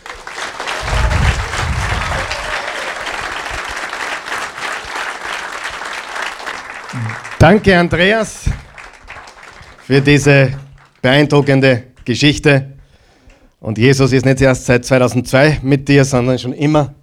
Danke, 7.38 7.78
Andreas, 7.78 8.46
für 9.86 10.02
diese 10.02 10.58
beeindruckende 11.02 11.84
Geschichte. 12.04 12.74
Und 13.60 13.78
Jesus 13.78 14.14
ist 14.14 14.26
nicht 14.26 14.42
erst 14.42 14.66
seit 14.66 14.84
2002 14.86 15.60
mit 15.62 15.88
dir, 15.88 16.06
sondern 16.06 16.40
schon 16.40 16.54
immer. 16.54 16.96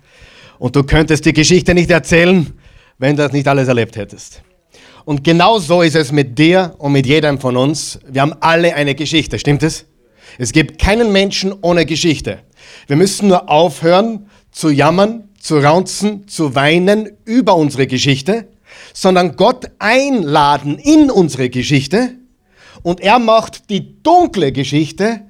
Und 0.63 0.77
du 0.77 0.85
könntest 0.85 1.25
die 1.25 1.33
Geschichte 1.33 1.75
nicht 1.75 1.91
erzählen, 1.91 2.53
wenn 2.99 3.17
du 3.17 3.23
das 3.23 3.33
nicht 3.33 3.49
alles 3.49 3.67
erlebt 3.69 3.97
hättest. 3.97 4.43
Und 5.05 5.25
genau 5.25 5.59
so 5.59 5.83
ist 5.83 5.97
es 5.97 6.13
mit 6.13 6.39
dir 6.39 6.75
und 6.79 6.93
mit 6.93 7.07
jedem 7.07 7.41
von 7.41 7.57
uns. 7.57 7.99
Wir 8.09 8.23
haben 8.23 8.35
alle 8.41 8.75
eine 8.75 8.95
Geschichte, 8.95 9.39
stimmt 9.39 9.65
es? 9.65 9.87
Es 10.39 10.53
gibt 10.53 10.81
keinen 10.81 11.11
Menschen 11.11 11.53
ohne 11.63 11.85
Geschichte. 11.85 12.39
Wir 12.87 12.97
müssen 12.97 13.29
nur 13.29 13.51
aufhören 13.51 14.29
zu 14.53 14.71
jammern, 14.71 15.29
zu 15.41 15.59
raunzen, 15.59 16.29
zu 16.29 16.55
weinen 16.55 17.11
über 17.25 17.57
unsere 17.57 17.89
Geschichte 17.89 18.47
sondern 18.93 19.37
Gott 19.37 19.71
einladen 19.79 20.79
in 20.79 21.11
unsere 21.11 21.51
Geschichte 21.51 22.15
und 22.83 23.01
er 23.01 23.19
macht 23.19 23.71
die 23.71 24.03
dunkle 24.03 24.53
Geschichte 24.53 25.23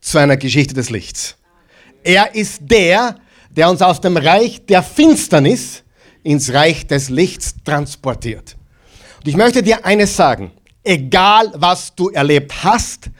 zu 0.00 0.18
einer 0.18 0.36
Geschichte 0.36 0.74
des 0.74 0.90
Lichts. 0.90 1.36
Er 2.02 2.34
ist 2.34 2.62
der, 2.62 3.16
der 3.50 3.68
uns 3.68 3.82
aus 3.82 4.00
dem 4.00 4.16
Reich 4.16 4.64
der 4.66 4.82
Finsternis 4.82 5.82
ins 6.22 6.52
Reich 6.52 6.86
des 6.86 7.08
Lichts 7.08 7.54
transportiert. 7.64 8.56
Und 9.18 9.28
ich 9.28 9.36
möchte 9.36 9.62
dir 9.62 9.84
eines 9.84 10.16
sagen, 10.16 10.52
egal 10.82 11.52
was 11.54 11.94
du 11.94 12.08
erlebt 12.10 12.64
hast, 12.64 13.10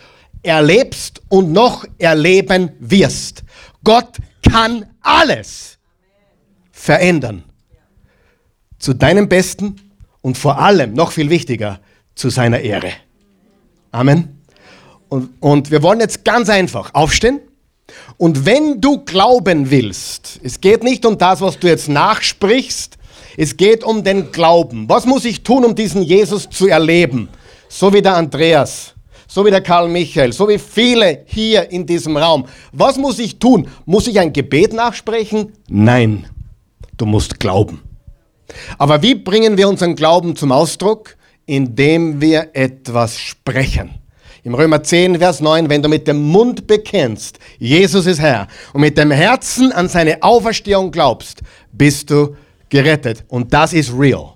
erlebst 0.42 1.20
und 1.28 1.52
noch 1.52 1.84
erleben 1.98 2.72
wirst, 2.78 3.42
Gott 3.84 4.16
kann 4.42 4.86
alles 5.00 5.78
verändern. 6.72 7.44
Zu 8.78 8.94
deinem 8.94 9.28
Besten 9.28 9.76
und 10.22 10.38
vor 10.38 10.58
allem, 10.58 10.94
noch 10.94 11.12
viel 11.12 11.28
wichtiger, 11.28 11.80
zu 12.14 12.30
seiner 12.30 12.60
Ehre. 12.60 12.92
Amen. 13.92 14.40
Und, 15.08 15.30
und 15.40 15.70
wir 15.70 15.82
wollen 15.82 16.00
jetzt 16.00 16.24
ganz 16.24 16.48
einfach 16.48 16.94
aufstehen. 16.94 17.40
Und 18.16 18.44
wenn 18.46 18.80
du 18.80 19.04
glauben 19.04 19.70
willst, 19.70 20.40
es 20.42 20.60
geht 20.60 20.82
nicht 20.82 21.06
um 21.06 21.18
das, 21.18 21.40
was 21.40 21.58
du 21.58 21.68
jetzt 21.68 21.88
nachsprichst, 21.88 22.98
es 23.36 23.56
geht 23.56 23.84
um 23.84 24.04
den 24.04 24.32
Glauben. 24.32 24.88
Was 24.88 25.06
muss 25.06 25.24
ich 25.24 25.42
tun, 25.42 25.64
um 25.64 25.74
diesen 25.74 26.02
Jesus 26.02 26.48
zu 26.50 26.66
erleben? 26.66 27.28
So 27.68 27.92
wie 27.92 28.02
der 28.02 28.16
Andreas, 28.16 28.94
so 29.26 29.46
wie 29.46 29.50
der 29.50 29.60
Karl 29.60 29.88
Michael, 29.88 30.32
so 30.32 30.48
wie 30.48 30.58
viele 30.58 31.22
hier 31.26 31.70
in 31.70 31.86
diesem 31.86 32.16
Raum. 32.16 32.46
Was 32.72 32.96
muss 32.96 33.18
ich 33.18 33.38
tun? 33.38 33.68
Muss 33.86 34.08
ich 34.08 34.18
ein 34.18 34.32
Gebet 34.32 34.72
nachsprechen? 34.72 35.52
Nein, 35.68 36.26
du 36.96 37.06
musst 37.06 37.38
glauben. 37.38 37.80
Aber 38.78 39.02
wie 39.02 39.14
bringen 39.14 39.56
wir 39.56 39.68
unseren 39.68 39.94
Glauben 39.94 40.34
zum 40.34 40.50
Ausdruck? 40.50 41.16
Indem 41.46 42.20
wir 42.20 42.50
etwas 42.52 43.18
sprechen. 43.18 43.99
Im 44.42 44.54
Römer 44.54 44.82
10, 44.82 45.18
Vers 45.18 45.40
9, 45.40 45.68
wenn 45.68 45.82
du 45.82 45.88
mit 45.88 46.08
dem 46.08 46.22
Mund 46.22 46.66
bekennst, 46.66 47.38
Jesus 47.58 48.06
ist 48.06 48.20
Herr, 48.20 48.48
und 48.72 48.80
mit 48.80 48.96
dem 48.96 49.10
Herzen 49.10 49.70
an 49.72 49.88
seine 49.88 50.22
Auferstehung 50.22 50.90
glaubst, 50.90 51.42
bist 51.72 52.10
du 52.10 52.36
gerettet. 52.70 53.24
Und 53.28 53.52
das 53.52 53.72
ist 53.72 53.92
real. 53.92 54.34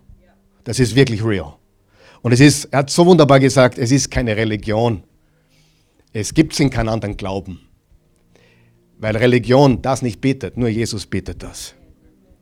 Das 0.65 0.79
ist 0.79 0.95
wirklich 0.95 1.25
real. 1.25 1.55
Und 2.21 2.33
es 2.33 2.41
ist, 2.41 2.67
er 2.67 2.81
hat 2.81 2.91
so 2.91 3.07
wunderbar 3.07 3.41
gesagt, 3.41 3.79
es 3.79 3.91
ist 3.91 4.11
keine 4.11 4.37
Religion. 4.37 5.03
Es 6.13 6.33
gibt 6.33 6.53
es 6.53 6.61
in 6.61 6.71
keinem 6.71 6.91
anderen 6.91 7.17
Glauben. 7.17 7.61
Weil 8.99 9.17
Religion 9.17 9.83
das 9.83 10.03
nicht 10.03 10.21
betet, 10.21 10.57
nur 10.57 10.69
Jesus 10.69 11.07
betet 11.07 11.43
das. 11.43 11.75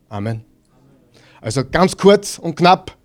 Amen. 0.09 0.45
Also 1.41 1.65
ganz 1.65 1.97
kurz 1.97 2.39
und 2.39 2.55
knapp, 2.55 2.97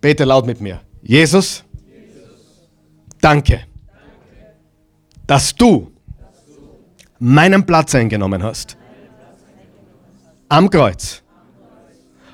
bete 0.00 0.24
laut 0.24 0.46
mit 0.46 0.60
mir. 0.60 0.80
Jesus, 1.02 1.64
danke, 3.22 3.64
dass 5.26 5.54
du 5.54 5.90
meinen 7.18 7.64
Platz 7.64 7.94
eingenommen 7.94 8.42
hast. 8.42 8.76
Am 10.48 10.68
Kreuz 10.68 11.22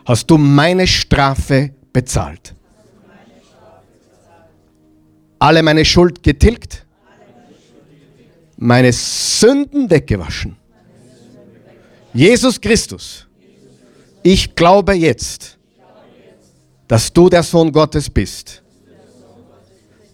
hast 0.04 0.28
du 0.28 0.38
meine 0.38 0.86
Strafe 0.86 1.74
bezahlt. 1.92 2.54
Alle 5.38 5.62
meine 5.62 5.84
Schuld 5.84 6.22
getilgt, 6.22 6.84
meine 8.56 8.92
Sünden 8.92 9.88
weggewaschen. 9.88 10.56
Jesus 12.12 12.60
Christus, 12.60 13.28
ich 14.22 14.56
glaube 14.56 14.94
jetzt, 14.94 15.58
dass 16.88 17.12
du 17.12 17.28
der 17.28 17.42
Sohn 17.44 17.70
Gottes 17.70 18.10
bist, 18.10 18.64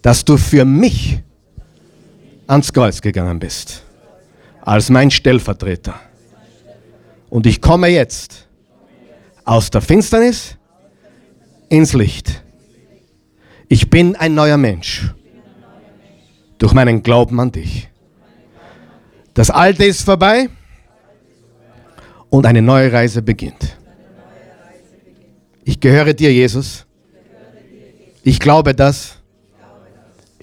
dass 0.05 0.23
du 0.23 0.37
für 0.37 0.65
mich 0.65 1.17
ans 2.45 2.71
Kreuz 2.71 3.01
gegangen 3.01 3.39
bist, 3.39 3.81
als 4.61 4.91
mein 4.91 5.09
Stellvertreter. 5.09 5.95
Und 7.27 7.47
ich 7.47 7.59
komme 7.59 7.87
jetzt 7.87 8.47
aus 9.45 9.71
der 9.71 9.81
Finsternis 9.81 10.57
ins 11.69 11.93
Licht. 11.93 12.43
Ich 13.67 13.89
bin 13.89 14.15
ein 14.15 14.35
neuer 14.35 14.57
Mensch 14.57 15.11
durch 16.59 16.73
meinen 16.73 17.01
Glauben 17.01 17.39
an 17.39 17.51
dich. 17.51 17.89
Das 19.33 19.49
Alte 19.49 19.85
ist 19.85 20.03
vorbei 20.03 20.49
und 22.29 22.45
eine 22.45 22.61
neue 22.61 22.93
Reise 22.93 23.23
beginnt. 23.23 23.75
Ich 25.63 25.79
gehöre 25.79 26.13
dir, 26.13 26.31
Jesus. 26.31 26.85
Ich 28.21 28.39
glaube 28.39 28.75
das. 28.75 29.14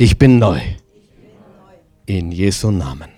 Ich 0.05 0.19
bin 0.19 0.41
neu. 0.41 0.59
In 2.07 2.33
Jesu 2.33 2.73
Namen. 2.73 3.12